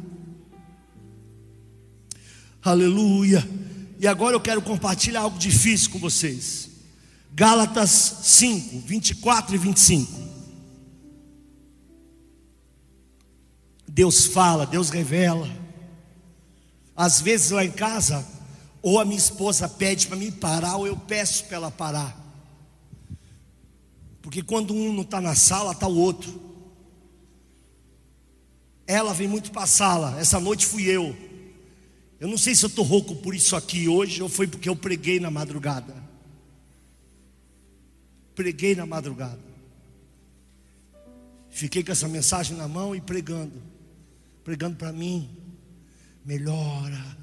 Aleluia. 2.61 3.47
E 3.97 4.07
agora 4.07 4.35
eu 4.35 4.41
quero 4.41 4.61
compartilhar 4.61 5.21
algo 5.21 5.37
difícil 5.37 5.91
com 5.91 5.99
vocês. 5.99 6.69
Gálatas 7.33 8.17
5, 8.23 8.83
24 8.85 9.55
e 9.55 9.57
25. 9.57 10.24
Deus 13.95 14.25
fala, 14.25 14.65
Deus 14.65 14.89
revela. 14.89 15.49
Às 16.93 17.21
vezes 17.21 17.51
lá 17.51 17.63
em 17.63 17.71
casa, 17.71 18.27
ou 18.81 18.99
a 18.99 19.05
minha 19.05 19.17
esposa 19.17 19.69
pede 19.69 20.05
para 20.07 20.17
mim 20.17 20.33
parar, 20.33 20.75
ou 20.75 20.85
eu 20.85 20.97
peço 20.97 21.45
para 21.45 21.55
ela 21.55 21.71
parar. 21.71 22.13
Porque 24.21 24.43
quando 24.43 24.73
um 24.73 24.91
não 24.91 25.03
está 25.03 25.21
na 25.21 25.33
sala, 25.33 25.71
está 25.71 25.87
o 25.87 25.95
outro. 25.97 26.41
Ela 28.85 29.13
vem 29.13 29.29
muito 29.29 29.49
para 29.49 29.63
a 29.63 29.67
sala, 29.67 30.19
essa 30.19 30.41
noite 30.41 30.65
fui 30.65 30.83
eu. 30.83 31.15
Eu 32.19 32.27
não 32.27 32.37
sei 32.37 32.53
se 32.53 32.65
eu 32.65 32.67
estou 32.67 32.83
rouco 32.83 33.15
por 33.15 33.33
isso 33.33 33.55
aqui 33.55 33.87
hoje, 33.87 34.21
ou 34.21 34.27
foi 34.27 34.45
porque 34.45 34.67
eu 34.67 34.75
preguei 34.75 35.21
na 35.21 35.31
madrugada. 35.31 35.95
Preguei 38.35 38.75
na 38.75 38.85
madrugada. 38.85 39.39
Fiquei 41.49 41.81
com 41.81 41.93
essa 41.93 42.09
mensagem 42.09 42.57
na 42.57 42.67
mão 42.67 42.93
e 42.93 42.99
pregando 42.99 43.74
pregando 44.45 44.77
para 44.77 44.93
mim. 44.93 45.27
Melhora, 46.23 47.17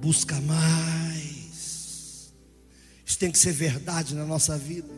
busca 0.00 0.40
mais. 0.40 2.32
Isso 3.06 3.18
tem 3.18 3.30
que 3.30 3.38
ser 3.38 3.52
verdade 3.52 4.14
na 4.14 4.24
nossa 4.24 4.58
vida. 4.58 4.88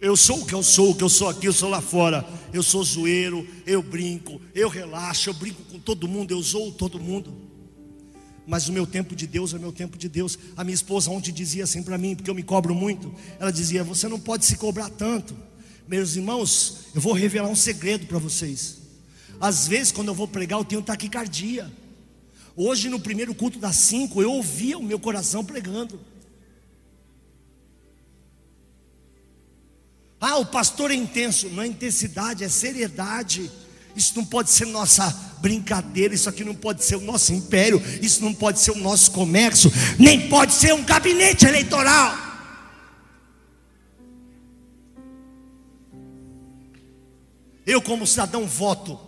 Eu 0.00 0.16
sou 0.16 0.42
o 0.42 0.46
que 0.46 0.54
eu 0.54 0.62
sou, 0.62 0.90
o 0.90 0.94
que 0.94 1.04
eu 1.04 1.08
sou 1.08 1.28
aqui, 1.28 1.46
eu 1.46 1.52
sou 1.52 1.68
lá 1.68 1.80
fora. 1.80 2.26
Eu 2.52 2.62
sou 2.62 2.82
zoeiro, 2.82 3.46
eu 3.66 3.82
brinco, 3.82 4.40
eu 4.54 4.68
relaxo, 4.68 5.28
eu 5.30 5.34
brinco 5.34 5.62
com 5.64 5.78
todo 5.78 6.08
mundo, 6.08 6.32
eu 6.32 6.40
zoo 6.40 6.72
todo 6.72 7.00
mundo. 7.00 7.34
Mas 8.46 8.68
o 8.68 8.72
meu 8.72 8.86
tempo 8.86 9.16
de 9.16 9.26
Deus 9.26 9.52
é 9.52 9.58
meu 9.58 9.72
tempo 9.72 9.98
de 9.98 10.08
Deus. 10.08 10.38
A 10.56 10.62
minha 10.62 10.74
esposa 10.74 11.10
ontem 11.10 11.32
dizia 11.32 11.64
assim 11.64 11.82
para 11.82 11.98
mim, 11.98 12.14
porque 12.14 12.30
eu 12.30 12.34
me 12.34 12.42
cobro 12.42 12.74
muito. 12.74 13.12
Ela 13.38 13.50
dizia: 13.50 13.82
Você 13.82 14.06
não 14.06 14.20
pode 14.20 14.44
se 14.44 14.56
cobrar 14.56 14.88
tanto. 14.90 15.34
Meus 15.88 16.16
irmãos, 16.16 16.78
eu 16.94 17.00
vou 17.00 17.12
revelar 17.12 17.48
um 17.48 17.54
segredo 17.54 18.06
para 18.06 18.18
vocês. 18.18 18.78
Às 19.40 19.68
vezes, 19.68 19.92
quando 19.92 20.08
eu 20.08 20.14
vou 20.14 20.26
pregar, 20.26 20.58
eu 20.58 20.64
tenho 20.64 20.82
taquicardia. 20.82 21.70
Hoje, 22.56 22.88
no 22.88 22.98
primeiro 22.98 23.34
culto 23.34 23.58
das 23.58 23.76
cinco, 23.76 24.20
eu 24.20 24.32
ouvia 24.32 24.78
o 24.78 24.82
meu 24.82 24.98
coração 24.98 25.44
pregando. 25.44 26.00
Ah, 30.20 30.38
o 30.38 30.46
pastor 30.46 30.90
é 30.90 30.94
intenso. 30.94 31.48
Não 31.50 31.62
é 31.62 31.66
intensidade, 31.66 32.42
é 32.42 32.48
seriedade. 32.48 33.50
Isso 33.94 34.12
não 34.16 34.24
pode 34.24 34.50
ser 34.50 34.66
nossa 34.66 35.08
brincadeira, 35.40 36.14
isso 36.14 36.28
aqui 36.28 36.44
não 36.44 36.54
pode 36.54 36.84
ser 36.84 36.96
o 36.96 37.00
nosso 37.00 37.32
império, 37.32 37.82
isso 38.02 38.22
não 38.22 38.34
pode 38.34 38.58
ser 38.60 38.72
o 38.72 38.78
nosso 38.78 39.10
comércio, 39.10 39.72
nem 39.98 40.28
pode 40.28 40.52
ser 40.52 40.74
um 40.74 40.84
gabinete 40.84 41.46
eleitoral. 41.46 42.25
Eu, 47.66 47.82
como 47.82 48.06
cidadão, 48.06 48.46
voto. 48.46 48.98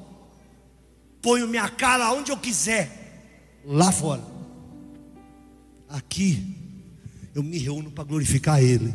Ponho 1.22 1.46
minha 1.46 1.68
cara 1.68 2.12
onde 2.12 2.32
eu 2.32 2.36
quiser, 2.36 3.62
lá 3.64 3.92
fora. 3.92 4.22
Aqui, 5.88 6.56
eu 7.34 7.42
me 7.42 7.56
reúno 7.56 7.90
para 7.90 8.04
glorificar 8.04 8.60
Ele. 8.60 8.92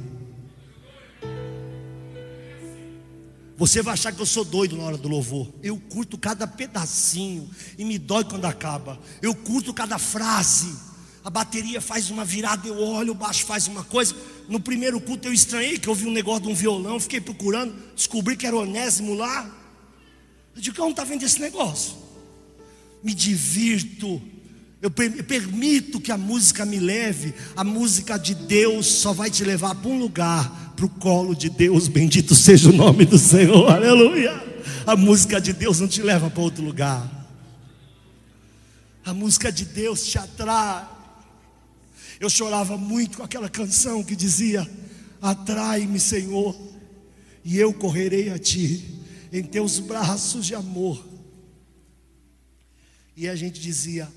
Você 3.56 3.82
vai 3.82 3.93
achar 3.93 4.12
que 4.12 4.21
eu 4.21 4.26
sou 4.26 4.43
doido 4.43 4.76
na 4.76 4.84
hora 4.84 4.97
do 4.97 5.08
louvor. 5.08 5.47
Eu 5.62 5.78
curto 5.78 6.17
cada 6.17 6.45
pedacinho 6.45 7.49
e 7.78 7.86
me 7.86 7.97
dói 7.97 8.26
quando 8.26 8.45
acaba. 8.45 8.99
Eu 9.21 9.34
curto 9.34 9.73
cada 9.73 9.97
frase. 9.97 10.76
A 11.23 11.30
bateria 11.30 11.80
faz 11.80 12.10
uma 12.10 12.26
virada, 12.26 12.67
eu 12.67 12.78
olho, 12.78 13.13
o 13.13 13.15
baixo 13.15 13.45
faz 13.45 13.67
uma 13.67 13.84
coisa. 13.84 14.13
No 14.47 14.60
primeiro 14.60 14.99
culto 14.99 15.27
eu 15.27 15.34
estranhei 15.34 15.77
que 15.77 15.88
eu 15.88 15.95
vi 15.95 16.06
um 16.06 16.12
negócio 16.12 16.43
de 16.43 16.49
um 16.49 16.56
violão, 16.56 16.99
fiquei 16.99 17.21
procurando, 17.21 17.73
descobri 17.95 18.36
que 18.36 18.45
era 18.45 18.56
onésimo 18.56 19.13
lá. 19.13 19.49
Eu 20.56 20.62
digo, 20.62 20.75
como 20.75 20.91
está 20.91 21.03
vendo 21.03 21.23
esse 21.23 21.39
negócio? 21.39 21.95
Me 23.03 23.13
divirto, 23.13 24.21
eu 24.82 24.91
permito 24.91 25.99
que 25.99 26.12
a 26.12 26.17
música 26.17 26.65
me 26.65 26.77
leve. 26.77 27.34
A 27.56 27.63
música 27.63 28.17
de 28.17 28.36
Deus 28.36 28.86
só 28.86 29.13
vai 29.13 29.29
te 29.29 29.43
levar 29.43 29.75
para 29.75 29.89
um 29.89 29.97
lugar, 29.97 30.73
para 30.75 30.86
o 30.86 30.89
colo 30.89 31.34
de 31.34 31.49
Deus. 31.49 31.88
Bendito 31.88 32.36
seja 32.36 32.69
o 32.69 32.73
nome 32.73 33.06
do 33.06 33.17
Senhor, 33.17 33.71
aleluia. 33.71 34.43
A 34.86 34.95
música 34.97 35.39
de 35.39 35.53
Deus 35.53 35.79
não 35.79 35.88
te 35.88 36.01
leva 36.01 36.29
para 36.29 36.43
outro 36.43 36.63
lugar. 36.63 37.10
A 39.06 39.13
música 39.13 39.51
de 39.51 39.63
Deus 39.65 40.06
te 40.06 40.17
atrai. 40.17 40.92
Eu 42.19 42.30
chorava 42.30 42.78
muito 42.78 43.17
com 43.17 43.23
aquela 43.23 43.49
canção 43.49 44.04
que 44.04 44.15
dizia: 44.15 44.69
Atrai-me, 45.21 45.99
Senhor, 45.99 46.56
e 47.43 47.58
eu 47.58 47.73
correrei 47.73 48.30
a 48.30 48.38
Ti, 48.38 49.02
em 49.32 49.43
Teus 49.43 49.80
braços 49.80 50.45
de 50.45 50.56
amor. 50.56 51.04
E 53.15 53.28
a 53.28 53.36
gente 53.36 53.60
dizia: 53.60 54.12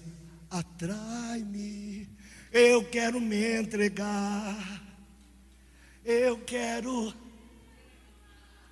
Atrai-me, 0.50 2.08
eu 2.52 2.84
quero 2.84 3.20
me 3.20 3.60
entregar, 3.60 4.82
eu 6.04 6.38
quero 6.38 7.14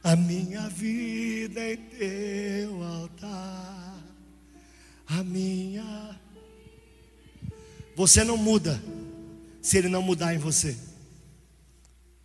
a 0.03 0.17
minha 0.17 0.69
vida 0.69 1.73
em 1.73 1.77
Teu 1.77 2.83
altar, 2.83 4.03
a 5.07 5.23
minha. 5.23 6.21
Você 7.97 8.25
não 8.25 8.37
muda 8.37 8.83
se 9.65 9.79
ele 9.79 9.89
não 9.89 10.03
mudar 10.03 10.35
em 10.35 10.39
você. 10.39 10.77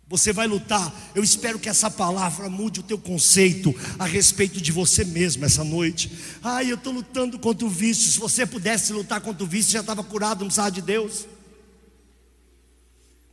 Você 0.06 0.30
vai 0.30 0.46
lutar. 0.46 0.94
Eu 1.14 1.24
espero 1.24 1.58
que 1.58 1.70
essa 1.70 1.90
palavra 1.90 2.50
mude 2.50 2.80
o 2.80 2.82
teu 2.82 2.98
conceito 2.98 3.74
a 3.98 4.04
respeito 4.04 4.60
de 4.60 4.70
você 4.70 5.04
mesmo 5.06 5.42
essa 5.46 5.64
noite. 5.64 6.12
Ai, 6.42 6.70
eu 6.70 6.74
estou 6.74 6.92
lutando 6.92 7.38
contra 7.38 7.66
o 7.66 7.70
vício. 7.70 8.10
Se 8.10 8.18
você 8.18 8.44
pudesse 8.44 8.92
lutar 8.92 9.22
contra 9.22 9.42
o 9.42 9.46
vício, 9.46 9.72
já 9.72 9.80
estava 9.80 10.04
curado, 10.04 10.40
não 10.40 10.48
precisava 10.48 10.70
de 10.70 10.82
Deus. 10.82 11.26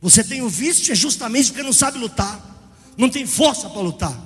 Você 0.00 0.24
tem 0.24 0.40
o 0.40 0.48
vício 0.48 0.90
é 0.90 0.94
justamente 0.94 1.48
porque 1.48 1.62
não 1.62 1.72
sabe 1.72 1.98
lutar, 1.98 2.40
não 2.96 3.10
tem 3.10 3.26
força 3.26 3.68
para 3.68 3.82
lutar. 3.82 4.16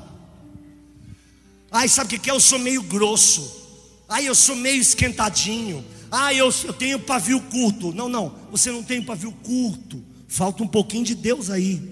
Ai, 1.72 1.88
sabe 1.88 2.14
o 2.14 2.20
que 2.20 2.30
é? 2.30 2.32
Eu 2.32 2.38
sou 2.38 2.60
meio 2.60 2.82
grosso. 2.82 3.50
Ai, 4.08 4.28
eu 4.28 4.34
sou 4.34 4.54
meio 4.54 4.80
esquentadinho. 4.80 5.84
Ah, 6.14 6.34
eu, 6.34 6.52
eu 6.64 6.74
tenho 6.74 7.00
pavio 7.00 7.40
curto. 7.40 7.90
Não, 7.94 8.06
não, 8.06 8.36
você 8.50 8.70
não 8.70 8.82
tem 8.82 9.00
pavio 9.00 9.32
curto. 9.32 10.04
Falta 10.28 10.62
um 10.62 10.68
pouquinho 10.68 11.04
de 11.04 11.14
Deus 11.14 11.48
aí. 11.48 11.82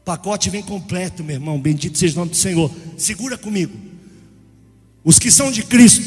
O 0.00 0.04
pacote 0.04 0.50
vem 0.50 0.60
completo, 0.60 1.22
meu 1.22 1.36
irmão. 1.36 1.60
Bendito 1.60 1.96
seja 1.96 2.14
o 2.14 2.18
nome 2.18 2.32
do 2.32 2.36
Senhor. 2.36 2.68
Segura 2.96 3.38
comigo. 3.38 3.78
Os 5.04 5.20
que 5.20 5.30
são 5.30 5.52
de 5.52 5.62
Cristo 5.62 6.02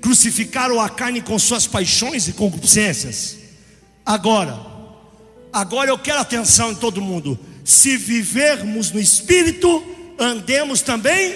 crucificaram 0.00 0.80
a 0.80 0.88
carne 0.88 1.20
com 1.20 1.38
suas 1.38 1.66
paixões 1.66 2.26
e 2.26 2.32
concupiscências. 2.32 3.36
Agora, 4.06 4.58
agora 5.52 5.90
eu 5.90 5.98
quero 5.98 6.20
atenção 6.20 6.72
em 6.72 6.76
todo 6.76 7.02
mundo. 7.02 7.38
Se 7.62 7.98
vivermos 7.98 8.90
no 8.90 8.98
Espírito, 9.00 9.84
andemos 10.18 10.80
também, 10.80 11.34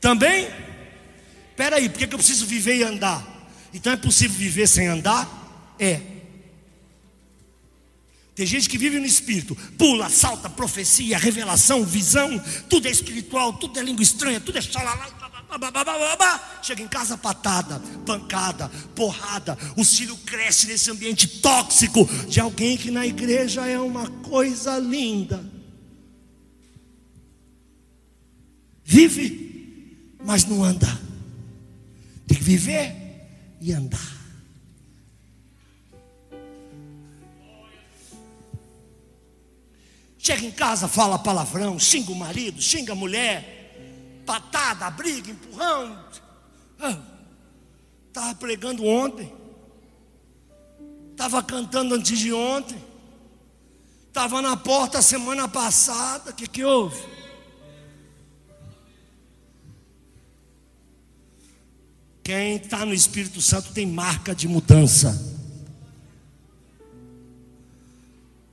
também 0.00 0.48
Peraí, 1.60 1.90
por 1.90 1.98
que 1.98 2.04
eu 2.04 2.16
preciso 2.16 2.46
viver 2.46 2.76
e 2.76 2.82
andar? 2.82 3.22
Então 3.74 3.92
é 3.92 3.96
possível 3.98 4.34
viver 4.34 4.66
sem 4.66 4.86
andar? 4.86 5.28
É. 5.78 6.00
Tem 8.34 8.46
gente 8.46 8.66
que 8.66 8.78
vive 8.78 8.98
no 8.98 9.04
espírito, 9.04 9.54
pula, 9.76 10.08
salta, 10.08 10.48
profecia, 10.48 11.18
revelação, 11.18 11.84
visão, 11.84 12.42
tudo 12.70 12.88
é 12.88 12.90
espiritual, 12.90 13.52
tudo 13.52 13.78
é 13.78 13.82
língua 13.82 14.02
estranha, 14.02 14.40
tudo 14.40 14.56
é 14.56 14.62
xalala, 14.62 15.06
chega 16.62 16.82
em 16.82 16.88
casa 16.88 17.18
patada, 17.18 17.78
pancada, 18.06 18.70
porrada, 18.96 19.58
o 19.76 19.84
filho 19.84 20.16
cresce 20.16 20.66
nesse 20.66 20.90
ambiente 20.90 21.28
tóxico 21.42 22.08
de 22.26 22.40
alguém 22.40 22.78
que 22.78 22.90
na 22.90 23.06
igreja 23.06 23.66
é 23.66 23.78
uma 23.78 24.08
coisa 24.08 24.78
linda. 24.78 25.44
Vive, 28.82 30.16
mas 30.24 30.46
não 30.46 30.64
anda. 30.64 31.09
Tem 32.30 32.38
que 32.38 32.44
viver 32.44 32.94
e 33.60 33.72
andar. 33.72 33.98
Chega 40.16 40.46
em 40.46 40.52
casa, 40.52 40.86
fala 40.86 41.18
palavrão, 41.18 41.76
xinga 41.76 42.12
o 42.12 42.14
marido, 42.14 42.62
xinga 42.62 42.92
a 42.92 42.94
mulher, 42.94 44.22
patada, 44.24 44.88
briga, 44.90 45.32
empurrão. 45.32 46.04
Estava 48.06 48.32
pregando 48.36 48.84
ontem, 48.84 49.34
estava 51.10 51.42
cantando 51.42 51.96
antes 51.96 52.16
de 52.16 52.32
ontem, 52.32 52.80
estava 54.06 54.40
na 54.40 54.56
porta 54.56 55.02
semana 55.02 55.48
passada. 55.48 56.30
O 56.30 56.34
que, 56.34 56.46
que 56.46 56.62
houve? 56.62 57.19
Quem 62.22 62.56
está 62.56 62.84
no 62.84 62.94
Espírito 62.94 63.40
Santo 63.40 63.72
tem 63.72 63.86
marca 63.86 64.34
de 64.34 64.46
mudança. 64.46 65.38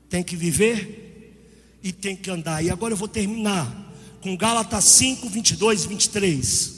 Tem 0.10 0.24
que 0.24 0.36
viver 0.36 1.08
e 1.84 1.92
tem 1.92 2.16
que 2.16 2.30
andar. 2.30 2.64
E 2.64 2.70
agora 2.70 2.94
eu 2.94 2.98
vou 2.98 3.08
terminar 3.08 3.86
com 4.22 4.36
Gálatas 4.36 4.84
5, 4.86 5.30
22 5.30 5.84
e 5.84 5.88
23. 5.88 6.78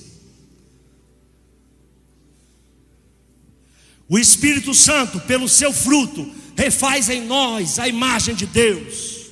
O 4.08 4.18
Espírito 4.18 4.74
Santo, 4.74 5.20
pelo 5.22 5.48
seu 5.48 5.72
fruto, 5.72 6.34
refaz 6.56 7.10
em 7.10 7.26
nós 7.26 7.78
a 7.78 7.88
imagem 7.88 8.34
de 8.34 8.48
Deus. 8.48 9.28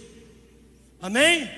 Amém? 1.02 1.50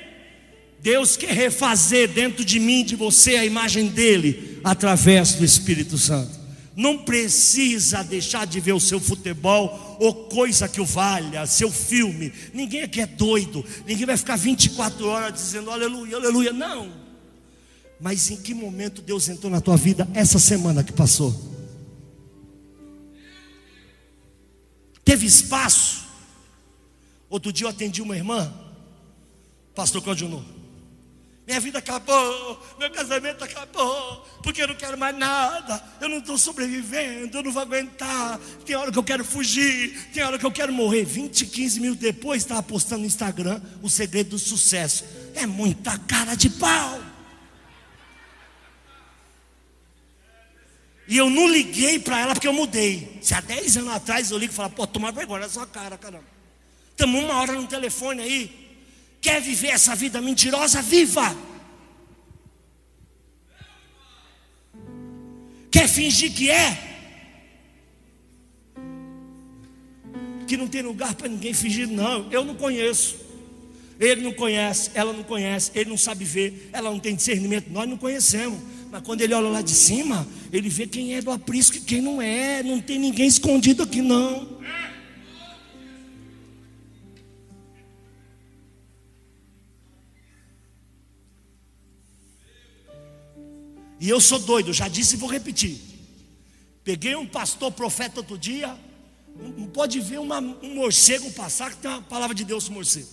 Deus 0.81 1.17
quer 1.17 1.33
refazer 1.33 2.07
dentro 2.09 2.45
de 2.45 2.59
mim, 2.59 2.85
de 2.85 2.95
você, 2.95 3.35
a 3.35 3.45
imagem 3.45 3.87
dele, 3.87 4.48
através 4.63 5.33
do 5.33 5.45
Espírito 5.45 5.97
Santo 5.97 6.39
não 6.79 6.97
precisa 6.99 8.01
deixar 8.03 8.47
de 8.47 8.57
ver 8.61 8.71
o 8.71 8.79
seu 8.79 9.01
futebol 9.01 9.97
ou 9.99 10.13
coisa 10.29 10.65
que 10.65 10.79
o 10.79 10.85
valha, 10.85 11.45
seu 11.45 11.69
filme. 11.69 12.31
Ninguém 12.53 12.83
aqui 12.83 13.01
é 13.01 13.05
doido, 13.05 13.65
ninguém 13.85 14.05
vai 14.05 14.15
ficar 14.15 14.37
24 14.37 15.05
horas 15.05 15.33
dizendo 15.33 15.69
aleluia, 15.69 16.15
aleluia. 16.15 16.53
Não. 16.53 16.89
Mas 17.99 18.31
em 18.31 18.37
que 18.37 18.53
momento 18.53 19.01
Deus 19.01 19.27
entrou 19.27 19.51
na 19.51 19.59
tua 19.59 19.75
vida 19.75 20.07
essa 20.13 20.39
semana 20.39 20.81
que 20.81 20.93
passou? 20.93 21.35
Teve 25.03 25.25
espaço? 25.25 26.05
Outro 27.29 27.51
dia 27.51 27.65
eu 27.65 27.69
atendi 27.69 28.01
uma 28.01 28.15
irmã, 28.15 28.53
pastor 29.75 30.01
Claudio 30.01 30.29
minha 31.49 31.59
vida 31.59 31.79
acabou, 31.79 32.63
meu 32.77 32.91
casamento 32.91 33.43
acabou, 33.43 34.23
porque 34.43 34.61
eu 34.61 34.67
não 34.67 34.75
quero 34.75 34.95
mais 34.95 35.17
nada, 35.17 35.83
eu 35.99 36.07
não 36.07 36.19
estou 36.19 36.37
sobrevivendo, 36.37 37.39
eu 37.39 37.43
não 37.43 37.51
vou 37.51 37.63
aguentar. 37.63 38.39
Tem 38.63 38.75
hora 38.75 38.91
que 38.91 38.99
eu 38.99 39.03
quero 39.03 39.25
fugir, 39.25 40.11
tem 40.13 40.21
hora 40.21 40.37
que 40.37 40.45
eu 40.45 40.51
quero 40.51 40.71
morrer. 40.71 41.03
20, 41.03 41.47
15 41.47 41.79
mil 41.79 41.95
depois, 41.95 42.43
estava 42.43 42.61
postando 42.61 43.01
no 43.01 43.07
Instagram 43.07 43.59
o 43.81 43.89
segredo 43.89 44.29
do 44.29 44.37
sucesso. 44.37 45.03
É 45.33 45.47
muita 45.47 45.97
cara 45.97 46.35
de 46.35 46.51
pau. 46.51 47.01
E 51.07 51.17
eu 51.17 51.31
não 51.31 51.47
liguei 51.47 51.97
para 51.97 52.19
ela 52.19 52.35
porque 52.35 52.47
eu 52.47 52.53
mudei. 52.53 53.17
Se 53.23 53.33
há 53.33 53.41
10 53.41 53.77
anos 53.77 53.93
atrás 53.95 54.29
eu 54.29 54.37
ligo 54.37 54.53
e 54.53 54.55
falo, 54.55 54.69
pô, 54.69 54.85
toma 54.85 55.11
vergonha 55.11 55.41
na 55.41 55.49
sua 55.49 55.65
cara, 55.65 55.97
caramba. 55.97 56.25
Estamos 56.91 57.23
uma 57.23 57.41
hora 57.41 57.53
no 57.53 57.65
telefone 57.65 58.21
aí. 58.21 58.68
Quer 59.21 59.41
viver 59.41 59.69
essa 59.69 59.95
vida 59.95 60.21
mentirosa? 60.21 60.81
Viva! 60.81 61.35
Quer 65.71 65.87
fingir 65.87 66.33
que 66.33 66.49
é? 66.49 66.77
Que 70.47 70.57
não 70.57 70.67
tem 70.67 70.81
lugar 70.81 71.13
para 71.13 71.27
ninguém 71.27 71.53
fingir, 71.53 71.87
não. 71.87 72.31
Eu 72.31 72.43
não 72.43 72.55
conheço. 72.55 73.17
Ele 73.99 74.21
não 74.21 74.31
conhece, 74.31 74.91
ela 74.93 75.11
não 75.11 75.23
conhece, 75.23 75.71
ele 75.75 75.89
não 75.89 75.97
sabe 75.97 76.23
ver, 76.23 76.69
ela 76.71 76.89
não 76.89 76.99
tem 76.99 77.13
discernimento, 77.13 77.69
nós 77.69 77.87
não 77.87 77.97
conhecemos. 77.97 78.57
Mas 78.89 79.03
quando 79.03 79.21
ele 79.21 79.33
olha 79.33 79.49
lá 79.49 79.61
de 79.61 79.71
cima, 79.71 80.25
ele 80.53 80.69
vê 80.69 80.87
quem 80.87 81.15
é 81.15 81.21
do 81.21 81.29
aprisco 81.29 81.75
e 81.75 81.81
quem 81.81 82.01
não 82.01 82.21
é. 82.21 82.63
Não 82.63 82.79
tem 82.79 82.97
ninguém 82.97 83.27
escondido 83.27 83.83
aqui, 83.83 84.01
não. 84.01 84.57
E 93.99 94.09
eu 94.09 94.21
sou 94.21 94.39
doido, 94.39 94.71
já 94.73 94.87
disse 94.87 95.15
e 95.15 95.17
vou 95.17 95.29
repetir. 95.29 95.79
Peguei 96.83 97.15
um 97.15 97.27
pastor 97.27 97.71
profeta 97.71 98.21
outro 98.21 98.37
dia. 98.37 98.77
Não 99.57 99.67
pode 99.67 99.99
ver 99.99 100.19
uma, 100.19 100.39
um 100.39 100.75
morcego 100.75 101.31
passar 101.31 101.71
que 101.71 101.77
tem 101.77 101.91
uma 101.91 102.01
palavra 102.01 102.35
de 102.35 102.43
Deus 102.43 102.69
morcego. 102.69 103.07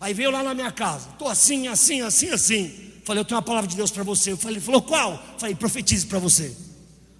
Aí 0.00 0.12
veio 0.12 0.30
lá 0.30 0.42
na 0.42 0.52
minha 0.54 0.72
casa. 0.72 1.10
Estou 1.10 1.28
assim, 1.28 1.68
assim, 1.68 2.00
assim, 2.00 2.30
assim. 2.30 2.92
Falei, 3.04 3.20
eu 3.20 3.24
tenho 3.24 3.36
uma 3.36 3.42
palavra 3.42 3.68
de 3.68 3.76
Deus 3.76 3.90
para 3.90 4.02
você. 4.02 4.32
Eu 4.32 4.36
falei, 4.36 4.60
falou 4.60 4.82
qual? 4.82 5.22
Falei, 5.38 5.54
profetize 5.54 6.06
para 6.06 6.18
você. 6.18 6.56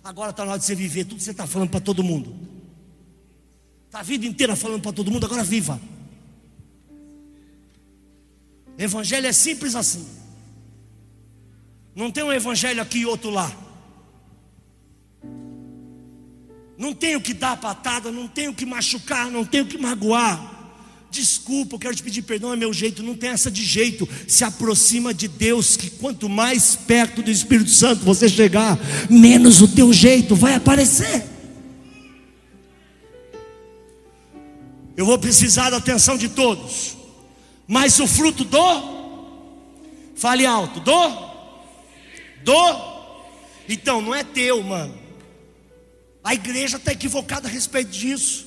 Agora 0.03 0.31
está 0.31 0.45
na 0.45 0.53
hora 0.53 0.59
de 0.59 0.67
você 0.67 0.75
viver 0.75 1.05
tudo 1.05 1.19
que 1.19 1.23
você 1.23 1.31
está 1.31 1.47
falando 1.47 1.71
para 1.71 1.81
todo 1.81 2.03
mundo. 2.03 2.35
Está 3.87 4.01
a 4.01 4.03
vida 4.03 4.27
inteira 4.27 4.57
falando 4.57 4.83
para 4.83 4.93
todo 4.93 5.11
mundo, 5.11 5.27
agora 5.27 5.45
viva. 5.45 5.81
Evangelho 8.77 9.27
é 9.27 9.33
simples 9.33 9.75
assim. 9.77 10.22
Não 11.95 12.11
tem 12.11 12.25
um 12.25 12.33
evangelho 12.33 12.81
aqui 12.81 13.01
e 13.01 13.07
outro 13.07 13.31
lá. 13.31 13.51
Não 16.79 16.93
tenho 16.95 17.21
que 17.21 17.35
dar 17.35 17.57
patada, 17.59 18.11
não 18.11 18.27
tenho 18.27 18.55
que 18.55 18.65
machucar, 18.65 19.31
não 19.31 19.45
tenho 19.45 19.67
que 19.67 19.79
magoar. 19.79 20.51
Desculpa, 21.11 21.75
eu 21.75 21.79
quero 21.79 21.95
te 21.95 22.03
pedir 22.03 22.23
perdão, 22.23 22.55
é 22.55 22.57
meu 22.57 22.73
jeito, 22.73 23.03
não 23.03 23.15
tem 23.15 23.31
essa 23.31 23.51
de 23.51 23.63
jeito. 23.63 24.09
Se 24.27 24.43
aproxima 24.43 25.13
de 25.13 25.29
Deus, 25.29 25.77
que 25.77 25.91
quanto 25.91 26.29
mais 26.29 26.75
perto 26.75 27.23
do 27.23 27.31
Espírito 27.31 27.71
Santo 27.71 28.03
você 28.05 28.29
chegar, 28.29 28.79
menos 29.11 29.61
o 29.61 29.69
teu 29.69 29.93
jeito 29.93 30.35
vai 30.35 30.55
aparecer. 30.55 31.25
Eu 34.97 35.05
vou 35.05 35.19
precisar 35.19 35.69
da 35.69 35.77
atenção 35.77 36.17
de 36.17 36.31
todos. 36.31 36.97
Mas 37.69 38.01
o 38.01 38.07
fruto 38.07 38.45
do 38.45 38.93
Fale 40.15 40.47
alto, 40.47 40.81
do 40.81 41.32
do. 42.43 42.93
Então, 43.69 44.01
não 44.01 44.15
é 44.15 44.23
teu, 44.23 44.63
mano. 44.63 44.99
A 46.23 46.35
igreja 46.35 46.77
está 46.77 46.93
equivocada 46.93 47.49
a 47.49 47.51
respeito 47.51 47.91
disso. 47.91 48.47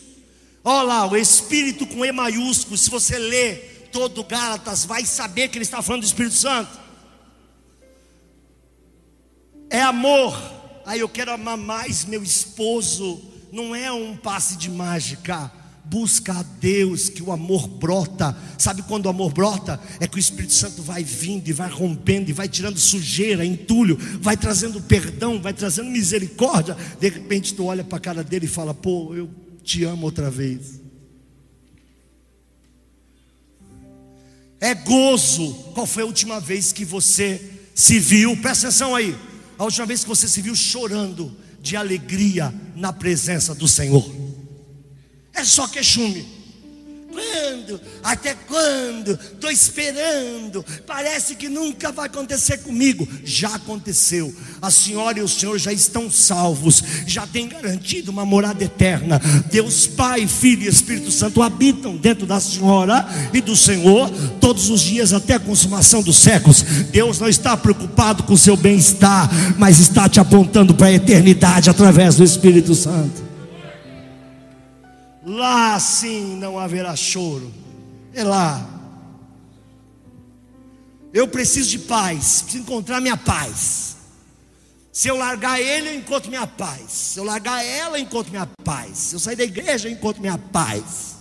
Olha 0.64 0.84
lá, 0.84 1.08
o 1.08 1.16
Espírito 1.16 1.86
com 1.86 2.06
E 2.06 2.12
maiúsculo. 2.12 2.78
Se 2.78 2.90
você 2.90 3.18
ler 3.18 3.90
todo 3.92 4.24
Gálatas, 4.24 4.86
vai 4.86 5.06
saber 5.06 5.50
que 5.50 5.58
ele 5.58 5.64
está 5.64 5.82
falando 5.82 6.02
do 6.02 6.08
Espírito 6.08 6.36
Santo. 6.36 6.80
É 9.70 9.82
amor. 9.82 10.38
Aí 10.86 11.00
eu 11.00 11.10
quero 11.10 11.32
amar 11.32 11.58
mais 11.58 12.06
meu 12.06 12.24
esposo. 12.24 13.22
Não 13.52 13.76
é 13.76 13.92
um 13.92 14.16
passe 14.16 14.58
de 14.58 14.70
mágica 14.70 15.52
busca 15.90 16.34
a 16.34 16.44
Deus, 16.44 17.10
que 17.10 17.22
o 17.22 17.32
amor 17.32 17.68
brota. 17.68 18.36
Sabe 18.58 18.82
quando 18.84 19.06
o 19.06 19.10
amor 19.10 19.32
brota? 19.32 19.80
É 20.00 20.08
que 20.08 20.18
o 20.18 20.20
Espírito 20.20 20.54
Santo 20.54 20.82
vai 20.82 21.04
vindo 21.04 21.48
e 21.48 21.54
vai 21.54 21.70
rompendo 21.70 22.30
e 22.30 22.34
vai 22.34 22.48
tirando 22.48 22.78
sujeira, 22.78 23.46
entulho, 23.46 23.98
vai 24.20 24.36
trazendo 24.36 24.82
perdão, 24.82 25.42
vai 25.42 25.54
trazendo 25.54 25.90
misericórdia. 25.90 26.76
De 27.00 27.10
repente 27.10 27.54
tu 27.54 27.66
olha 27.66 27.84
para 27.84 27.98
a 27.98 28.02
cara 28.02 28.24
dele 28.24 28.46
e 28.46 28.50
fala: 28.50 28.74
"Pô, 28.74 29.14
eu 29.16 29.30
te 29.64 29.84
amo 29.84 30.06
outra 30.06 30.30
vez". 30.30 30.82
É 34.60 34.74
gozo. 34.74 35.54
Qual 35.74 35.86
foi 35.86 36.04
a 36.04 36.08
última 36.08 36.40
vez 36.40 36.72
que 36.72 36.84
você 36.84 37.42
se 37.74 38.00
viu? 38.00 38.36
Presta 38.38 38.68
atenção 38.68 38.96
aí. 38.96 39.16
A 39.58 39.64
última 39.64 39.86
vez 39.86 40.02
que 40.02 40.10
você 40.10 40.28
se 40.28 40.42
viu 40.42 40.56
chorando 40.56 41.36
de 41.62 41.76
alegria 41.76 42.54
na 42.76 42.92
presença 42.92 43.54
do 43.54 43.68
Senhor. 43.68 44.25
É 45.36 45.44
só 45.44 45.68
queixume. 45.68 46.26
quando? 47.12 47.80
Até 48.04 48.36
quando? 48.48 49.12
Estou 49.12 49.50
esperando. 49.50 50.66
Parece 50.86 51.36
que 51.36 51.50
nunca 51.50 51.92
vai 51.92 52.08
acontecer 52.08 52.60
comigo. 52.60 53.08
Já 53.24 53.56
aconteceu. 53.56 54.34
A 54.62 54.70
senhora 54.72 55.20
e 55.20 55.22
o 55.22 55.28
senhor 55.28 55.58
já 55.58 55.72
estão 55.74 56.10
salvos, 56.10 56.84
já 57.06 57.26
tem 57.28 57.48
garantido 57.48 58.12
uma 58.12 58.26
morada 58.26 58.64
eterna. 58.64 59.22
Deus 59.52 59.88
Pai, 59.88 60.28
Filho 60.28 60.64
e 60.64 60.68
Espírito 60.68 61.12
Santo 61.12 61.42
habitam 61.42 61.98
dentro 61.98 62.26
da 62.26 62.40
senhora 62.40 63.08
e 63.34 63.42
do 63.42 63.56
Senhor 63.56 64.10
todos 64.40 64.70
os 64.70 64.82
dias 64.82 65.14
até 65.14 65.36
a 65.36 65.40
consumação 65.40 66.02
dos 66.02 66.18
séculos. 66.18 66.62
Deus 66.92 67.20
não 67.20 67.28
está 67.28 67.56
preocupado 67.58 68.24
com 68.24 68.34
o 68.34 68.38
seu 68.38 68.56
bem-estar, 68.56 69.30
mas 69.58 69.80
está 69.80 70.08
te 70.08 70.20
apontando 70.20 70.74
para 70.74 70.88
a 70.88 70.94
eternidade 70.94 71.70
através 71.70 72.16
do 72.16 72.24
Espírito 72.24 72.74
Santo. 72.74 73.25
Lá 75.36 75.78
sim 75.82 76.38
não 76.38 76.58
haverá 76.58 76.96
choro. 76.96 77.54
É 78.14 78.24
lá. 78.24 78.66
Eu 81.14 81.28
preciso 81.28 81.70
de 81.70 81.80
paz, 81.80 82.42
preciso 82.42 82.64
encontrar 82.64 83.02
minha 83.02 83.18
paz. 83.18 83.98
Se 84.94 85.10
eu 85.10 85.18
largar 85.18 85.60
ele, 85.60 85.90
eu 85.90 85.96
encontro 85.96 86.30
minha 86.30 86.48
paz. 86.48 86.90
Se 86.90 87.20
eu 87.20 87.26
largar 87.26 87.66
ela, 87.66 88.00
eu 88.00 88.04
encontro 88.04 88.32
minha 88.32 88.48
paz. 88.64 88.98
Se 88.98 89.16
eu 89.16 89.20
sair 89.20 89.36
da 89.36 89.44
igreja, 89.44 89.90
eu 89.90 89.92
encontro 89.92 90.22
minha 90.22 90.38
paz. 90.38 91.16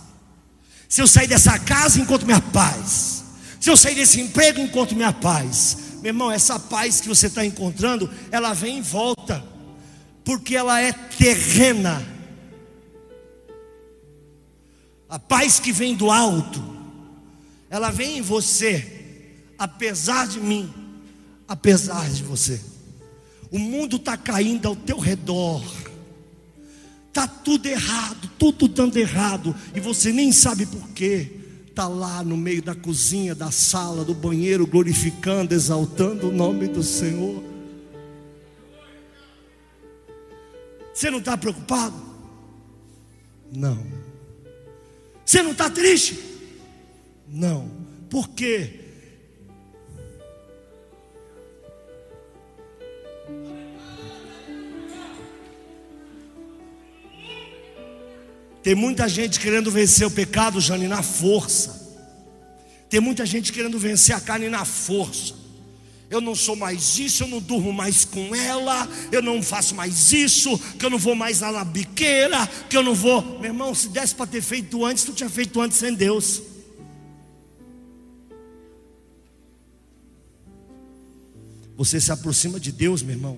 Se 0.87 1.01
eu 1.01 1.07
sair 1.07 1.27
dessa 1.27 1.59
casa, 1.59 1.99
eu 1.99 2.03
encontro 2.03 2.25
minha 2.25 2.41
paz. 2.41 3.21
Se 3.59 3.69
eu 3.69 3.75
sair 3.75 3.95
desse 3.95 4.21
emprego, 4.21 4.61
eu 4.61 4.65
encontro 4.65 4.95
minha 4.95 5.11
paz. 5.11 5.77
Meu 5.95 6.11
irmão, 6.11 6.31
essa 6.31 6.57
paz 6.57 7.01
que 7.01 7.09
você 7.09 7.27
está 7.27 7.45
encontrando, 7.45 8.09
ela 8.31 8.53
vem 8.53 8.77
em 8.77 8.81
volta, 8.81 9.43
porque 10.23 10.55
ela 10.55 10.79
é 10.79 10.93
terrena 10.93 12.14
a 15.09 15.19
paz 15.19 15.59
que 15.59 15.71
vem 15.71 15.95
do 15.95 16.09
alto, 16.09 16.63
ela 17.69 17.91
vem 17.91 18.17
em 18.17 18.21
você, 18.21 19.51
apesar 19.57 20.27
de 20.27 20.39
mim, 20.39 20.71
apesar 21.47 22.09
de 22.09 22.23
você. 22.23 22.61
O 23.51 23.59
mundo 23.59 23.97
está 23.97 24.17
caindo 24.17 24.67
ao 24.67 24.75
teu 24.75 24.97
redor, 24.97 25.63
está 27.07 27.27
tudo 27.27 27.67
errado, 27.67 28.29
tudo 28.37 28.67
dando 28.67 28.97
errado, 28.97 29.55
e 29.73 29.79
você 29.79 30.11
nem 30.11 30.31
sabe 30.31 30.65
por 30.65 30.89
quê. 30.89 31.31
Está 31.67 31.87
lá 31.89 32.23
no 32.23 32.37
meio 32.37 32.61
da 32.61 32.73
cozinha, 32.73 33.35
da 33.35 33.51
sala, 33.51 34.05
do 34.05 34.13
banheiro, 34.13 34.65
glorificando, 34.65 35.53
exaltando 35.53 36.29
o 36.29 36.31
nome 36.31 36.69
do 36.69 36.81
Senhor. 36.81 37.43
Você 40.93 41.11
não 41.11 41.19
está 41.19 41.35
preocupado? 41.35 41.95
Não. 43.51 44.04
Você 45.25 45.41
não 45.41 45.51
está 45.51 45.69
triste? 45.69 46.19
Não. 47.27 47.69
Por 48.09 48.29
quê? 48.29 48.81
Tem 58.61 58.73
muita 58.73 59.07
gente 59.07 59.39
querendo 59.39 59.69
vencer 59.69 60.07
o 60.07 60.11
pecado, 60.11 60.59
Jane, 60.59 60.87
na 60.87 61.03
força. 61.03 61.83
Tem 62.89 62.99
muita 62.99 63.25
gente 63.25 63.51
querendo 63.51 63.77
vencer 63.77 64.15
a 64.15 64.21
carne 64.21 64.49
na 64.49 64.65
força 64.65 65.44
eu 66.09 66.21
não 66.21 66.35
sou 66.35 66.55
mais 66.55 66.99
isso, 66.99 67.23
eu 67.23 67.27
não 67.27 67.39
durmo 67.39 67.73
mais 67.73 68.05
com 68.05 68.35
ela, 68.35 68.87
eu 69.11 69.21
não 69.21 69.41
faço 69.41 69.73
mais 69.73 70.11
isso, 70.13 70.57
que 70.77 70.85
eu 70.85 70.89
não 70.89 70.99
vou 70.99 71.15
mais 71.15 71.39
lá 71.39 71.51
na 71.51 71.63
biqueira, 71.63 72.47
que 72.69 72.77
eu 72.77 72.83
não 72.83 72.93
vou. 72.93 73.21
Meu 73.39 73.45
irmão, 73.45 73.73
se 73.73 73.89
desse 73.89 74.13
para 74.13 74.27
ter 74.27 74.41
feito 74.41 74.85
antes, 74.85 75.03
tu 75.03 75.13
tinha 75.13 75.29
feito 75.29 75.59
antes 75.59 75.77
sem 75.77 75.93
Deus. 75.93 76.41
Você 81.75 81.99
se 81.99 82.11
aproxima 82.11 82.59
de 82.59 82.71
Deus, 82.71 83.01
meu 83.01 83.15
irmão. 83.15 83.37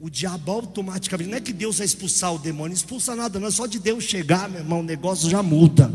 O 0.00 0.08
diabo 0.08 0.52
automaticamente, 0.52 1.28
não 1.28 1.36
é 1.36 1.40
que 1.40 1.52
Deus 1.52 1.78
vai 1.78 1.84
expulsar 1.84 2.32
o 2.32 2.38
demônio, 2.38 2.74
expulsa 2.74 3.16
nada, 3.16 3.40
não 3.40 3.48
é 3.48 3.50
só 3.50 3.66
de 3.66 3.80
Deus 3.80 4.04
chegar, 4.04 4.48
meu 4.48 4.60
irmão, 4.60 4.80
o 4.80 4.84
negócio 4.84 5.28
já 5.28 5.42
muda. 5.42 5.92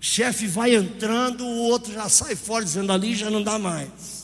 O 0.00 0.04
chefe 0.04 0.46
vai 0.46 0.74
entrando, 0.74 1.42
o 1.44 1.62
outro 1.64 1.92
já 1.92 2.08
sai 2.10 2.36
fora, 2.36 2.64
dizendo 2.64 2.92
ali 2.92 3.16
já 3.16 3.30
não 3.30 3.42
dá 3.42 3.58
mais. 3.58 4.19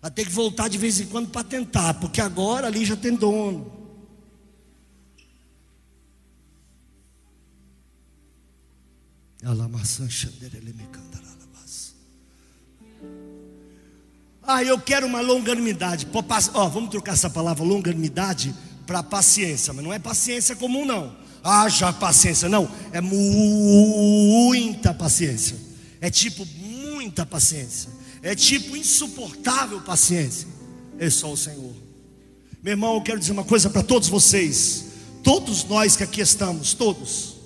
Vai 0.00 0.10
ter 0.10 0.24
que 0.24 0.30
voltar 0.30 0.68
de 0.68 0.78
vez 0.78 1.00
em 1.00 1.06
quando 1.06 1.28
para 1.28 1.42
tentar, 1.42 1.94
porque 1.94 2.20
agora 2.20 2.66
ali 2.66 2.84
já 2.84 2.96
tem 2.96 3.14
dono. 3.14 3.78
Ah, 14.42 14.64
eu 14.64 14.80
quero 14.80 15.06
uma 15.06 15.20
longanimidade. 15.20 16.06
Vamos 16.72 16.90
trocar 16.90 17.12
essa 17.12 17.28
palavra 17.28 17.62
longanimidade 17.64 18.54
para 18.86 19.02
paciência, 19.02 19.74
mas 19.74 19.84
não 19.84 19.92
é 19.92 19.98
paciência 19.98 20.56
comum, 20.56 20.86
não. 20.86 21.14
Haja 21.44 21.92
paciência, 21.92 22.48
não. 22.48 22.70
É 22.92 23.00
muita 23.00 24.94
paciência. 24.94 25.56
É 26.00 26.10
tipo 26.10 26.46
muita 26.46 27.26
paciência. 27.26 27.97
É 28.22 28.34
tipo 28.34 28.76
insuportável 28.76 29.80
paciência. 29.80 30.48
É 30.98 31.08
só 31.08 31.32
o 31.32 31.36
Senhor. 31.36 31.74
Meu 32.62 32.72
irmão, 32.72 32.94
eu 32.94 33.02
quero 33.02 33.18
dizer 33.20 33.32
uma 33.32 33.44
coisa 33.44 33.70
para 33.70 33.82
todos 33.82 34.08
vocês. 34.08 34.86
Todos 35.22 35.64
nós 35.64 35.96
que 35.96 36.02
aqui 36.02 36.20
estamos, 36.20 36.74
todos, 36.74 37.36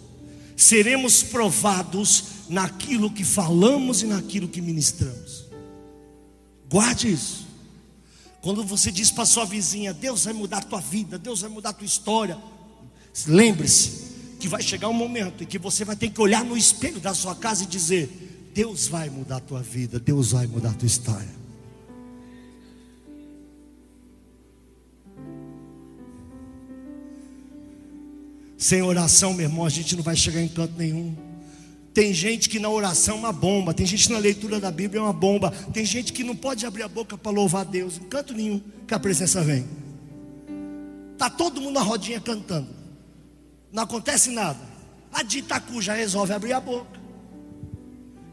seremos 0.57 1.23
provados 1.23 2.25
naquilo 2.49 3.11
que 3.11 3.25
falamos 3.25 4.03
e 4.03 4.07
naquilo 4.07 4.49
que 4.49 4.61
ministramos. 4.61 5.47
Guarde 6.70 7.12
isso. 7.12 7.47
Quando 8.41 8.64
você 8.64 8.91
diz 8.91 9.11
para 9.11 9.25
sua 9.25 9.45
vizinha, 9.45 9.93
Deus 9.93 10.25
vai 10.25 10.33
mudar 10.33 10.59
a 10.59 10.62
tua 10.62 10.81
vida, 10.81 11.18
Deus 11.18 11.43
vai 11.43 11.51
mudar 11.51 11.70
a 11.70 11.73
tua 11.73 11.87
história, 11.87 12.37
lembre-se 13.27 14.12
que 14.41 14.49
vai 14.49 14.61
chegar 14.61 14.89
um 14.89 14.95
momento 14.95 15.45
em 15.45 15.47
que 15.47 15.59
você 15.59 15.85
vai 15.85 15.95
ter 15.95 16.11
que 16.11 16.20
olhar 16.20 16.45
no 16.45 16.57
espelho 16.57 16.99
da 16.99 17.14
sua 17.14 17.35
casa 17.35 17.62
e 17.62 17.66
dizer: 17.66 18.32
Deus 18.55 18.87
vai 18.87 19.09
mudar 19.09 19.37
a 19.37 19.41
tua 19.41 19.63
vida, 19.63 19.99
Deus 19.99 20.33
vai 20.33 20.47
mudar 20.47 20.71
a 20.71 20.75
tua 20.75 20.87
história. 20.87 21.43
Sem 28.59 28.83
oração, 28.83 29.35
meu 29.35 29.47
irmão, 29.47 29.65
a 29.65 29.71
gente 29.71 29.97
não 29.97 30.03
vai 30.03 30.15
chegar 30.15 30.41
em 30.41 30.49
canto 30.49 30.75
nenhum. 30.79 31.17
Tem 31.93 32.13
gente 32.15 32.49
que 32.49 32.59
na 32.59 32.71
oração 32.71 33.17
é 33.17 33.19
uma 33.19 33.33
bomba, 33.33 33.75
tem 33.75 33.85
gente 33.85 34.07
que 34.07 34.13
na 34.13 34.19
leitura 34.19 34.61
da 34.61 34.71
Bíblia 34.71 35.01
é 35.01 35.03
uma 35.03 35.13
bomba, 35.13 35.51
tem 35.73 35.85
gente 35.85 36.13
que 36.13 36.23
não 36.23 36.37
pode 36.37 36.65
abrir 36.65 36.83
a 36.83 36.89
boca 36.89 37.19
para 37.19 37.33
louvar 37.33 37.65
Deus, 37.65 37.99
em 37.99 38.05
canto 38.05 38.33
nenhum 38.33 38.63
que 38.87 38.95
a 38.95 38.99
presença 38.99 39.43
vem. 39.43 39.67
Tá 41.19 41.29
todo 41.29 41.61
mundo 41.61 41.75
na 41.75 41.83
rodinha 41.83 42.21
cantando, 42.21 42.69
não 43.73 43.83
acontece 43.83 44.31
nada. 44.31 44.61
A 45.13 45.23
de 45.23 45.39
Itacu 45.39 45.83
já 45.83 45.95
resolve 45.95 46.33
abrir 46.33 46.53
a 46.53 46.61
boca. 46.61 47.02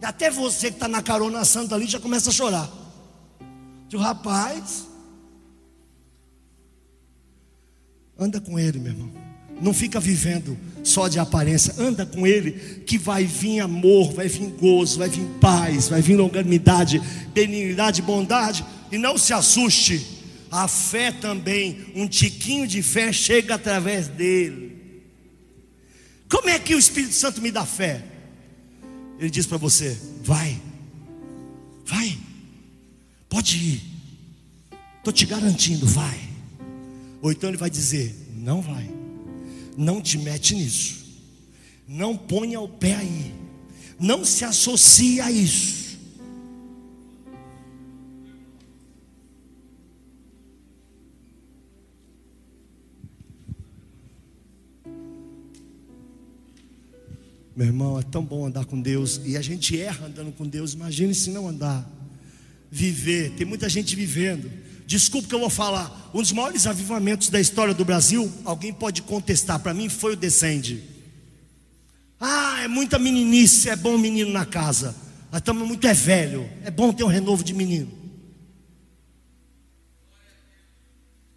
Até 0.02 0.32
você 0.32 0.70
que 0.70 0.76
está 0.76 0.88
na 0.88 1.02
carona 1.02 1.44
santa 1.44 1.76
ali 1.76 1.88
já 1.88 2.00
começa 2.00 2.30
a 2.30 2.34
chorar. 2.34 2.70
Digo, 3.88 4.02
rapaz, 4.02 4.88
anda 8.18 8.40
com 8.40 8.58
ele, 8.58 8.80
meu 8.80 8.92
irmão. 8.92 9.12
Não 9.62 9.74
fica 9.74 10.00
vivendo 10.00 10.58
só 10.84 11.08
de 11.08 11.20
aparência. 11.20 11.74
Anda 11.78 12.06
com 12.06 12.26
ele, 12.26 12.52
que 12.86 12.98
vai 12.98 13.26
vir 13.26 13.60
amor, 13.60 14.14
vai 14.14 14.28
vir 14.28 14.48
gozo, 14.52 15.00
vai 15.00 15.10
vir 15.10 15.26
paz, 15.42 15.90
vai 15.90 16.02
vir 16.02 16.16
longanimidade, 16.16 17.02
benignidade, 17.34 18.02
bondade. 18.02 18.66
E 18.92 18.98
não 18.98 19.18
se 19.18 19.34
assuste. 19.34 20.18
A 20.52 20.68
fé 20.68 21.12
também, 21.12 21.92
um 21.94 22.08
tiquinho 22.08 22.66
de 22.66 22.82
fé 22.82 23.12
chega 23.12 23.56
através 23.56 24.08
dele. 24.08 25.04
Como 26.30 26.50
é 26.50 26.58
que 26.58 26.74
o 26.74 26.80
Espírito 26.80 27.14
Santo 27.14 27.42
me 27.42 27.52
dá 27.52 27.66
fé? 27.66 28.04
Ele 29.20 29.30
diz 29.30 29.46
para 29.46 29.58
você: 29.58 29.98
vai, 30.24 30.60
vai, 31.86 32.18
pode 33.28 33.58
ir, 33.58 33.82
estou 34.98 35.12
te 35.12 35.26
garantindo, 35.26 35.86
vai. 35.86 36.30
Ou 37.22 37.32
então 37.32 37.50
ele 37.50 37.58
vai 37.58 37.70
dizer: 37.70 38.16
não 38.36 38.62
vai, 38.62 38.90
não 39.78 40.02
te 40.02 40.18
mete 40.18 40.56
nisso, 40.56 41.06
não 41.86 42.16
ponha 42.16 42.62
o 42.62 42.70
pé 42.70 42.96
aí, 42.96 43.36
não 44.00 44.24
se 44.24 44.46
associe 44.46 45.20
a 45.20 45.30
isso. 45.30 45.89
Meu 57.60 57.68
irmão, 57.68 58.00
é 58.00 58.04
tão 58.04 58.24
bom 58.24 58.46
andar 58.46 58.64
com 58.64 58.80
Deus. 58.80 59.20
E 59.26 59.36
a 59.36 59.42
gente 59.42 59.78
erra 59.78 60.06
andando 60.06 60.32
com 60.32 60.48
Deus. 60.48 60.76
Imagine 60.76 61.14
se 61.14 61.30
não 61.30 61.46
andar. 61.46 61.86
Viver. 62.72 63.32
Tem 63.32 63.46
muita 63.46 63.68
gente 63.68 63.98
vivendo. 63.98 64.50
Desculpa 64.88 65.28
que 65.28 65.36
eu 65.36 65.42
vou 65.42 65.50
falar. 65.50 66.10
Um 66.14 66.22
dos 66.22 66.32
maiores 66.32 66.66
avivamentos 66.66 67.28
da 67.28 67.38
história 67.38 67.74
do 67.74 67.84
Brasil, 67.84 68.32
alguém 68.46 68.72
pode 68.72 69.02
contestar. 69.02 69.60
Para 69.60 69.74
mim 69.74 69.90
foi 69.90 70.14
o 70.14 70.16
Descende. 70.16 70.82
Ah, 72.18 72.62
é 72.64 72.70
muita 72.70 72.98
meninice, 72.98 73.70
é 73.70 73.76
bom 73.76 73.98
menino 73.98 74.32
na 74.32 74.46
casa. 74.46 74.96
Nós 75.30 75.42
estamos 75.42 75.68
muito 75.68 75.86
é 75.86 75.94
velho, 75.94 76.50
é 76.64 76.72
bom 76.72 76.94
ter 76.94 77.04
um 77.04 77.08
renovo 77.08 77.44
de 77.44 77.54
menino. 77.54 77.92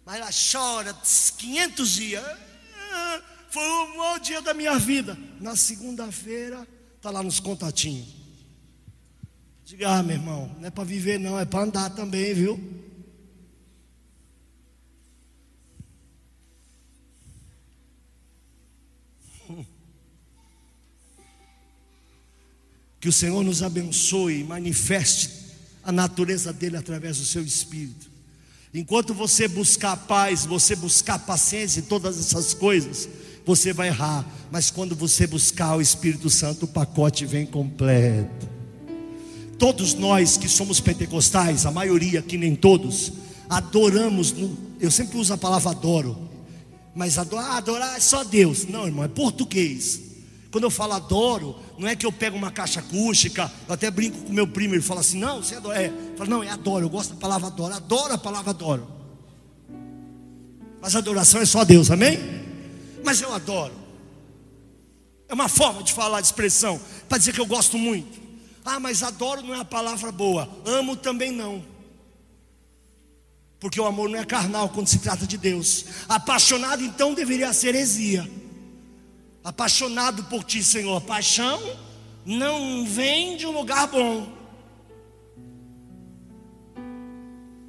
Mas 0.05 0.15
ela 0.15 0.29
chora 0.31 0.95
500 1.37 1.89
dias. 1.91 2.52
Foi 3.53 3.63
o 3.63 3.95
maior 3.95 4.19
dia 4.19 4.41
da 4.41 4.51
minha 4.51 4.79
vida. 4.79 5.15
Na 5.39 5.55
segunda-feira, 5.55 6.67
está 6.95 7.11
lá 7.11 7.21
nos 7.21 7.39
contatinhos. 7.39 8.07
Diga, 9.63 9.91
ah, 9.91 10.01
meu 10.01 10.15
irmão, 10.15 10.55
não 10.59 10.67
é 10.67 10.71
para 10.71 10.83
viver, 10.83 11.19
não, 11.19 11.39
é 11.39 11.45
para 11.45 11.63
andar 11.63 11.91
também, 11.91 12.33
viu? 12.33 12.59
Que 22.99 23.07
o 23.07 23.13
Senhor 23.13 23.43
nos 23.43 23.61
abençoe 23.61 24.39
e 24.39 24.43
manifeste 24.43 25.29
a 25.83 25.91
natureza 25.91 26.51
dele 26.51 26.77
através 26.77 27.17
do 27.17 27.25
seu 27.25 27.43
espírito. 27.43 28.09
Enquanto 28.73 29.13
você 29.13 29.47
buscar 29.47 29.95
paz, 29.95 30.43
você 30.43 30.75
buscar 30.75 31.19
paciência 31.19 31.81
e 31.81 31.83
todas 31.83 32.17
essas 32.17 32.55
coisas, 32.55 33.07
você 33.45 33.73
vai 33.73 33.87
errar. 33.87 34.25
Mas 34.51 34.69
quando 34.69 34.95
você 34.95 35.27
buscar 35.27 35.75
o 35.75 35.81
Espírito 35.81 36.29
Santo, 36.29 36.65
o 36.65 36.67
pacote 36.67 37.25
vem 37.25 37.45
completo. 37.45 38.47
Todos 39.57 39.93
nós 39.93 40.37
que 40.37 40.49
somos 40.49 40.79
pentecostais, 40.79 41.65
a 41.65 41.71
maioria 41.71 42.21
que 42.21 42.37
nem 42.37 42.55
todos, 42.55 43.13
adoramos. 43.49 44.33
No, 44.33 44.57
eu 44.79 44.91
sempre 44.91 45.17
uso 45.17 45.33
a 45.33 45.37
palavra 45.37 45.71
adoro, 45.71 46.17
mas 46.93 47.17
adorar, 47.17 47.57
adorar 47.57 47.97
é 47.97 47.99
só 47.99 48.23
Deus. 48.23 48.65
Não, 48.67 48.85
irmão, 48.85 49.03
é 49.03 49.07
português. 49.07 50.01
Quando 50.51 50.65
eu 50.65 50.69
falo 50.69 50.93
adoro, 50.93 51.55
não 51.79 51.87
é 51.87 51.95
que 51.95 52.05
eu 52.05 52.11
pego 52.11 52.37
uma 52.37 52.51
caixa 52.51 52.79
acústica, 52.79 53.51
eu 53.67 53.73
até 53.73 53.89
brinco 53.89 54.17
com 54.23 54.33
meu 54.33 54.47
primo, 54.47 54.75
ele 54.75 54.81
fala 54.81 54.99
assim: 54.99 55.17
não, 55.17 55.41
você 55.41 55.55
adora. 55.55 55.81
É, 55.81 55.91
fala, 56.15 56.29
não, 56.29 56.43
é 56.43 56.49
adoro, 56.49 56.85
eu 56.85 56.89
gosto 56.89 57.13
da 57.13 57.19
palavra 57.19 57.47
adoro, 57.47 57.73
adoro 57.73 58.13
a 58.13 58.17
palavra 58.17 58.51
adoro. 58.51 58.87
Mas 60.81 60.95
adoração 60.95 61.41
é 61.41 61.45
só 61.45 61.63
Deus, 61.63 61.89
amém? 61.89 62.42
Mas 63.03 63.21
eu 63.21 63.33
adoro. 63.33 63.73
É 65.27 65.33
uma 65.33 65.49
forma 65.49 65.83
de 65.83 65.93
falar, 65.93 66.21
de 66.21 66.27
expressão, 66.27 66.79
para 67.09 67.17
dizer 67.17 67.33
que 67.33 67.41
eu 67.41 67.45
gosto 67.45 67.77
muito. 67.77 68.21
Ah, 68.65 68.79
mas 68.79 69.03
adoro 69.03 69.41
não 69.41 69.53
é 69.53 69.59
a 69.59 69.65
palavra 69.65 70.11
boa, 70.11 70.49
amo 70.65 70.95
também 70.95 71.31
não. 71.31 71.65
Porque 73.59 73.79
o 73.79 73.85
amor 73.85 74.09
não 74.09 74.19
é 74.19 74.25
carnal 74.25 74.69
quando 74.69 74.87
se 74.87 74.99
trata 74.99 75.25
de 75.25 75.37
Deus. 75.37 75.85
Apaixonado 76.07 76.83
então 76.83 77.13
deveria 77.13 77.51
ser 77.53 77.69
heresia 77.69 78.29
apaixonado 79.43 80.23
por 80.25 80.43
ti, 80.43 80.63
Senhor. 80.63 81.01
Paixão 81.01 81.61
não 82.25 82.85
vem 82.85 83.35
de 83.35 83.45
um 83.45 83.51
lugar 83.51 83.87
bom. 83.87 84.31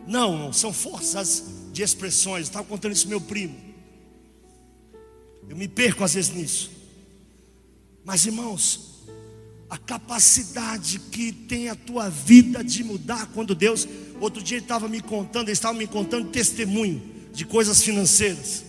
Não, 0.07 0.53
são 0.53 0.73
forças 0.73 1.45
de 1.73 1.83
expressões. 1.83 2.45
Estava 2.45 2.65
contando 2.65 2.93
isso 2.93 3.09
meu 3.09 3.21
primo. 3.21 3.74
Eu 5.49 5.57
me 5.57 5.69
perco 5.69 6.05
às 6.05 6.15
vezes 6.15 6.35
nisso. 6.35 6.71
Mas 8.05 8.27
irmãos, 8.27 9.05
a 9.69 9.79
capacidade 9.79 10.99
que 10.99 11.33
tem 11.33 11.69
a 11.69 11.75
tua 11.75 12.09
vida 12.09 12.63
de 12.63 12.85
mudar 12.85 13.27
quando 13.35 13.55
Deus, 13.55 13.89
outro 14.21 14.43
dia 14.43 14.59
ele 14.59 14.65
estava 14.65 14.89
me 14.89 15.01
contando, 15.01 15.49
ele 15.49 15.53
estava 15.53 15.77
me 15.77 15.87
contando 15.87 16.31
testemunho 16.31 17.03
de 17.33 17.45
coisas 17.45 17.83
financeiras. 17.83 18.65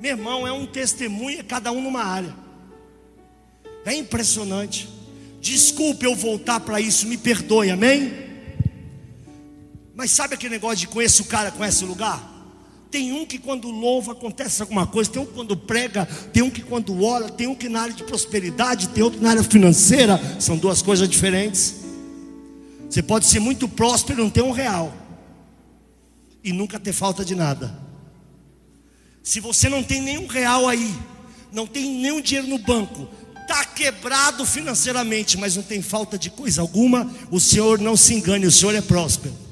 Meu 0.00 0.12
irmão, 0.12 0.46
é 0.46 0.52
um 0.52 0.66
testemunho, 0.66 1.44
cada 1.44 1.70
um 1.70 1.82
numa 1.82 2.02
área. 2.02 2.34
É 3.84 3.94
impressionante. 3.94 4.88
Desculpe 5.40 6.06
eu 6.06 6.14
voltar 6.14 6.60
para 6.60 6.80
isso, 6.80 7.06
me 7.06 7.16
perdoe, 7.16 7.70
amém? 7.70 8.12
Mas 9.94 10.10
sabe 10.10 10.34
aquele 10.34 10.54
negócio 10.54 10.78
de 10.78 10.88
conhecer 10.88 11.22
o 11.22 11.26
cara, 11.26 11.50
conhece 11.50 11.84
o 11.84 11.86
lugar? 11.86 12.39
Tem 12.90 13.12
um 13.12 13.24
que 13.24 13.38
quando 13.38 13.70
louva 13.70 14.12
acontece 14.12 14.60
alguma 14.60 14.86
coisa, 14.86 15.10
tem 15.10 15.22
um 15.22 15.26
que 15.26 15.32
quando 15.32 15.56
prega, 15.56 16.06
tem 16.32 16.42
um 16.42 16.50
que 16.50 16.60
quando 16.60 17.04
ora, 17.04 17.28
tem 17.28 17.46
um 17.46 17.54
que 17.54 17.68
na 17.68 17.82
área 17.82 17.94
de 17.94 18.02
prosperidade, 18.02 18.88
tem 18.88 19.02
outro 19.02 19.22
na 19.22 19.30
área 19.30 19.44
financeira, 19.44 20.20
são 20.40 20.56
duas 20.56 20.82
coisas 20.82 21.08
diferentes. 21.08 21.76
Você 22.88 23.00
pode 23.02 23.26
ser 23.26 23.38
muito 23.38 23.68
próspero 23.68 24.20
e 24.20 24.24
não 24.24 24.30
ter 24.30 24.42
um 24.42 24.50
real, 24.50 24.92
e 26.42 26.52
nunca 26.52 26.80
ter 26.80 26.92
falta 26.92 27.24
de 27.24 27.36
nada. 27.36 27.78
Se 29.22 29.38
você 29.38 29.68
não 29.68 29.82
tem 29.84 30.02
nenhum 30.02 30.26
real 30.26 30.66
aí, 30.66 30.92
não 31.52 31.68
tem 31.68 31.94
nenhum 32.00 32.20
dinheiro 32.20 32.48
no 32.48 32.58
banco, 32.58 33.08
está 33.42 33.64
quebrado 33.64 34.44
financeiramente, 34.44 35.38
mas 35.38 35.54
não 35.54 35.62
tem 35.62 35.80
falta 35.80 36.18
de 36.18 36.30
coisa 36.30 36.60
alguma, 36.60 37.08
o 37.30 37.38
Senhor 37.38 37.78
não 37.78 37.96
se 37.96 38.14
engane, 38.14 38.46
o 38.46 38.50
Senhor 38.50 38.74
é 38.74 38.80
próspero. 38.80 39.49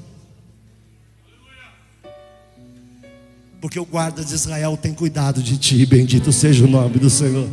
Porque 3.61 3.79
o 3.79 3.85
guarda 3.85 4.23
de 4.23 4.33
Israel 4.33 4.77
tem 4.77 4.93
cuidado 4.93 5.43
de 5.43 5.57
ti, 5.57 5.85
bendito 5.85 6.31
seja 6.31 6.63
o 6.63 6.67
nome 6.67 6.97
do 6.97 7.09
Senhor. 7.09 7.49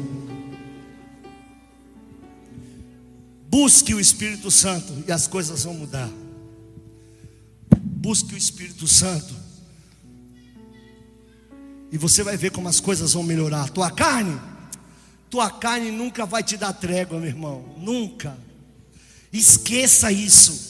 Busque 3.48 3.94
o 3.94 4.00
Espírito 4.00 4.50
Santo 4.50 4.92
e 5.06 5.12
as 5.12 5.26
coisas 5.26 5.64
vão 5.64 5.74
mudar. 5.74 6.10
Busque 7.74 8.34
o 8.34 8.38
Espírito 8.38 8.86
Santo 8.86 9.34
e 11.90 11.98
você 11.98 12.22
vai 12.22 12.36
ver 12.36 12.50
como 12.50 12.68
as 12.68 12.80
coisas 12.80 13.12
vão 13.12 13.22
melhorar. 13.22 13.70
Tua 13.70 13.90
carne, 13.90 14.38
tua 15.30 15.50
carne 15.50 15.90
nunca 15.90 16.26
vai 16.26 16.42
te 16.42 16.56
dar 16.56 16.72
trégua, 16.72 17.18
meu 17.18 17.28
irmão. 17.28 17.64
Nunca. 17.78 18.36
Esqueça 19.32 20.10
isso. 20.12 20.66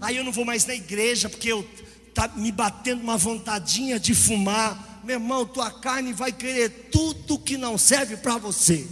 Aí 0.00 0.16
eu 0.16 0.24
não 0.24 0.32
vou 0.32 0.44
mais 0.44 0.66
na 0.66 0.74
igreja 0.74 1.28
porque 1.28 1.50
eu 1.50 1.66
tá 2.14 2.28
me 2.28 2.52
batendo 2.52 3.02
uma 3.02 3.16
vontadinha 3.16 3.98
de 3.98 4.14
fumar. 4.14 5.02
Meu 5.04 5.16
irmão, 5.16 5.44
tua 5.44 5.70
carne 5.70 6.12
vai 6.12 6.32
querer 6.32 6.88
tudo 6.90 7.38
que 7.38 7.56
não 7.56 7.76
serve 7.76 8.16
para 8.16 8.38
você. 8.38 8.88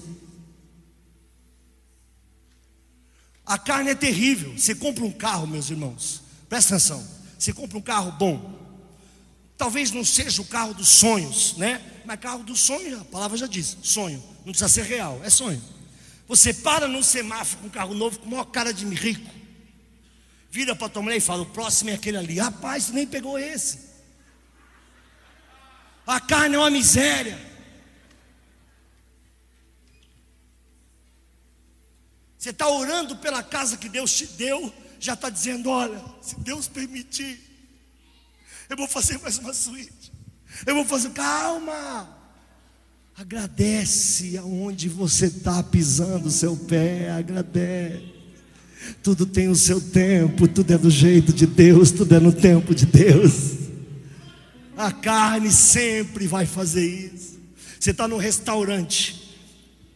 A 3.47 3.57
carne 3.59 3.91
é 3.91 3.95
terrível. 3.95 4.57
Você 4.59 4.75
compra 4.75 5.05
um 5.05 5.12
carro, 5.12 5.47
meus 5.47 5.70
irmãos. 5.70 6.23
Presta 6.49 6.75
atenção. 6.75 7.07
Você 7.39 7.53
compra 7.53 7.79
um 7.79 7.83
carro 7.83 8.12
bom. 8.12 8.61
Talvez 9.57 9.93
não 9.93 10.05
seja 10.05 10.43
o 10.43 10.45
carro 10.45 10.75
dos 10.75 10.89
sonhos, 10.89 11.57
né? 11.57 11.81
Mas 12.05 12.18
carro 12.18 12.43
dos 12.43 12.61
sonhos, 12.61 13.01
a 13.01 13.05
palavra 13.05 13.37
já 13.37 13.47
diz, 13.47 13.77
sonho. 13.83 14.23
Não 14.45 14.53
precisa 14.53 14.68
ser 14.68 14.85
real, 14.85 15.20
é 15.23 15.31
sonho. 15.31 15.62
Você 16.27 16.53
para 16.53 16.89
no 16.89 17.03
semáforo 17.03 17.61
com 17.61 17.66
um 17.68 17.70
carro 17.70 17.95
novo 17.95 18.18
com 18.18 18.29
maior 18.29 18.45
cara 18.45 18.73
de 18.73 18.85
rico. 18.87 19.31
Vira 20.53 20.76
para 20.76 20.90
tua 20.90 21.00
mulher 21.00 21.16
e 21.16 21.20
fala: 21.20 21.44
o 21.44 21.46
próximo 21.46 21.88
é 21.88 21.94
aquele 21.94 22.18
ali. 22.18 22.38
Rapaz, 22.38 22.84
você 22.84 22.92
nem 22.92 23.07
pegou 23.07 23.38
esse. 23.38 23.78
A 26.07 26.20
carne 26.20 26.57
é 26.57 26.59
uma 26.59 26.68
miséria. 26.68 27.40
Você 32.36 32.50
está 32.50 32.68
orando 32.68 33.16
pela 33.16 33.42
casa 33.42 33.78
que 33.78 33.88
Deus 33.88 34.12
te 34.12 34.26
deu, 34.26 34.70
já 35.00 35.14
está 35.14 35.30
dizendo: 35.30 35.70
olha, 35.70 36.05
se 36.20 36.38
Deus 36.40 36.68
permitir, 36.68 37.40
eu 38.68 38.76
vou 38.76 38.86
fazer 38.86 39.18
mais 39.20 39.38
uma 39.38 39.55
suíte. 39.55 40.12
Eu 40.66 40.74
vou 40.74 40.84
fazer, 40.84 41.12
calma. 41.12 42.14
Agradece 43.16 44.36
aonde 44.36 44.90
você 44.90 45.28
está 45.28 45.62
pisando 45.62 46.28
o 46.28 46.30
seu 46.30 46.55
pé, 46.55 47.11
agradece. 47.11 48.12
Tudo 49.03 49.26
tem 49.26 49.49
o 49.49 49.55
seu 49.55 49.80
tempo, 49.80 50.49
tudo 50.49 50.72
é 50.72 50.78
do 50.78 50.91
jeito 50.91 51.33
de 51.33 51.47
Deus, 51.47 51.91
tudo 51.91 52.14
é 52.14 52.20
no 52.20 52.33
tempo 52.33 52.74
de 52.74 52.87
Deus. 52.87 53.53
A 54.76 54.91
carne 54.91 55.51
sempre 55.51 56.26
vai 56.26 56.47
fazer 56.47 56.87
isso. 56.87 57.39
Você 57.78 57.91
está 57.91 58.07
num 58.07 58.16
restaurante, 58.16 59.37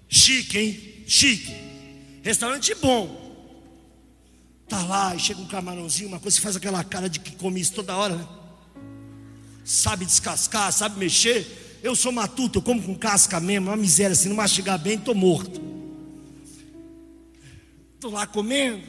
chique, 0.08 0.58
hein? 0.58 0.80
Chique. 1.06 1.54
Restaurante 2.22 2.74
bom. 2.74 3.24
Tá 4.68 4.84
lá 4.84 5.14
e 5.14 5.20
chega 5.20 5.40
um 5.40 5.46
camarãozinho, 5.46 6.08
uma 6.08 6.18
coisa, 6.18 6.36
você 6.36 6.42
faz 6.42 6.56
aquela 6.56 6.82
cara 6.82 7.08
de 7.08 7.20
que 7.20 7.36
come 7.36 7.60
isso 7.60 7.72
toda 7.72 7.96
hora, 7.96 8.16
né? 8.16 8.26
sabe 9.66 10.04
descascar, 10.04 10.72
sabe 10.72 10.98
mexer. 10.98 11.80
Eu 11.82 11.94
sou 11.94 12.10
matuto, 12.12 12.58
eu 12.58 12.62
como 12.62 12.82
com 12.82 12.94
casca 12.94 13.38
mesmo, 13.40 13.68
uma 13.68 13.76
miséria, 13.76 14.14
se 14.14 14.28
não 14.28 14.36
mastigar 14.36 14.78
bem, 14.78 14.94
estou 14.94 15.14
morto. 15.14 15.60
Estou 17.96 18.12
lá 18.12 18.26
comendo. 18.26 18.86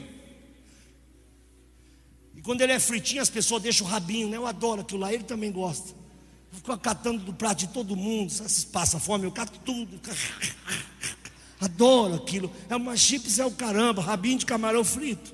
E 2.35 2.41
quando 2.41 2.61
ele 2.61 2.73
é 2.73 2.79
fritinho, 2.79 3.21
as 3.21 3.29
pessoas 3.29 3.63
deixam 3.63 3.87
o 3.87 3.89
rabinho, 3.89 4.29
né? 4.29 4.37
Eu 4.37 4.45
adoro 4.45 4.81
aquilo 4.81 4.99
lá, 4.99 5.11
ele 5.11 5.23
também 5.23 5.51
gosta. 5.51 5.95
Fico 6.51 6.77
catando 6.77 7.23
do 7.23 7.33
prato 7.33 7.59
de 7.59 7.67
todo 7.69 7.95
mundo, 7.95 8.29
se 8.31 8.67
passa 8.67 8.99
fome, 8.99 9.25
eu 9.25 9.31
cato 9.31 9.59
tudo. 9.59 9.99
Adoro 11.59 12.15
aquilo. 12.15 12.51
É 12.69 12.75
uma 12.75 12.95
chips, 12.95 13.39
é 13.39 13.45
o 13.45 13.51
caramba, 13.51 14.01
rabinho 14.01 14.37
de 14.37 14.45
camarão 14.45 14.83
frito. 14.83 15.33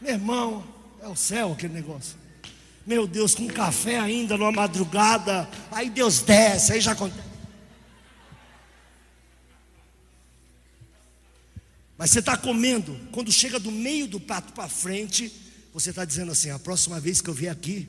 Meu 0.00 0.12
irmão, 0.12 0.64
é 1.00 1.08
o 1.08 1.16
céu 1.16 1.52
aquele 1.52 1.72
negócio. 1.72 2.18
Meu 2.86 3.06
Deus, 3.06 3.34
com 3.34 3.46
café 3.46 3.98
ainda 3.98 4.36
numa 4.36 4.52
madrugada, 4.52 5.48
aí 5.70 5.88
Deus 5.88 6.20
desce, 6.20 6.72
aí 6.72 6.80
já 6.80 6.92
acontece. 6.92 7.31
Mas 12.02 12.10
você 12.10 12.18
está 12.18 12.36
comendo, 12.36 12.98
quando 13.12 13.30
chega 13.30 13.60
do 13.60 13.70
meio 13.70 14.08
do 14.08 14.18
prato 14.18 14.52
para 14.54 14.68
frente, 14.68 15.32
você 15.72 15.90
está 15.90 16.04
dizendo 16.04 16.32
assim: 16.32 16.50
a 16.50 16.58
próxima 16.58 16.98
vez 16.98 17.20
que 17.20 17.30
eu 17.30 17.32
vier 17.32 17.52
aqui, 17.52 17.88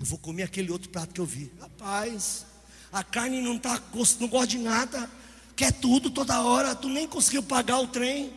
eu 0.00 0.04
vou 0.04 0.18
comer 0.18 0.42
aquele 0.42 0.72
outro 0.72 0.88
prato 0.88 1.14
que 1.14 1.20
eu 1.20 1.24
vi. 1.24 1.48
Rapaz, 1.60 2.44
a 2.92 3.04
carne 3.04 3.40
não, 3.40 3.56
tá, 3.56 3.80
não 4.18 4.26
gosta 4.26 4.48
de 4.48 4.58
nada, 4.58 5.08
quer 5.54 5.72
tudo 5.74 6.10
toda 6.10 6.40
hora, 6.40 6.74
tu 6.74 6.88
nem 6.88 7.06
conseguiu 7.06 7.40
pagar 7.40 7.78
o 7.78 7.86
trem. 7.86 8.32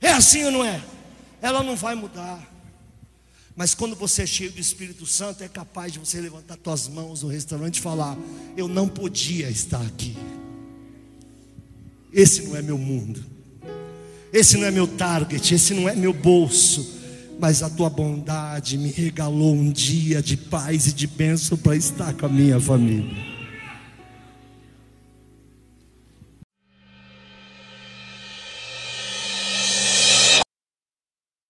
É 0.00 0.12
assim 0.12 0.44
ou 0.44 0.52
não 0.52 0.64
é? 0.64 0.80
Ela 1.42 1.60
não 1.60 1.74
vai 1.74 1.96
mudar. 1.96 2.40
Mas 3.56 3.74
quando 3.74 3.96
você 3.96 4.22
é 4.22 4.26
cheio 4.26 4.52
do 4.52 4.60
Espírito 4.60 5.04
Santo, 5.06 5.42
é 5.42 5.48
capaz 5.48 5.92
de 5.92 5.98
você 5.98 6.20
levantar 6.20 6.56
suas 6.62 6.86
mãos 6.86 7.24
no 7.24 7.30
restaurante 7.30 7.78
e 7.78 7.82
falar: 7.82 8.16
Eu 8.56 8.68
não 8.68 8.86
podia 8.86 9.50
estar 9.50 9.82
aqui. 9.82 10.16
Esse 12.14 12.42
não 12.42 12.56
é 12.56 12.62
meu 12.62 12.78
mundo. 12.78 13.20
Esse 14.32 14.56
não 14.56 14.66
é 14.66 14.70
meu 14.70 14.86
target, 14.86 15.54
esse 15.54 15.74
não 15.74 15.88
é 15.88 15.94
meu 15.94 16.12
bolso. 16.12 16.94
Mas 17.40 17.62
a 17.62 17.68
tua 17.68 17.90
bondade 17.90 18.78
me 18.78 18.90
regalou 18.90 19.52
um 19.52 19.70
dia 19.70 20.22
de 20.22 20.36
paz 20.36 20.86
e 20.86 20.92
de 20.92 21.06
bênção 21.06 21.58
para 21.58 21.74
estar 21.74 22.14
com 22.14 22.26
a 22.26 22.28
minha 22.28 22.60
família. 22.60 23.33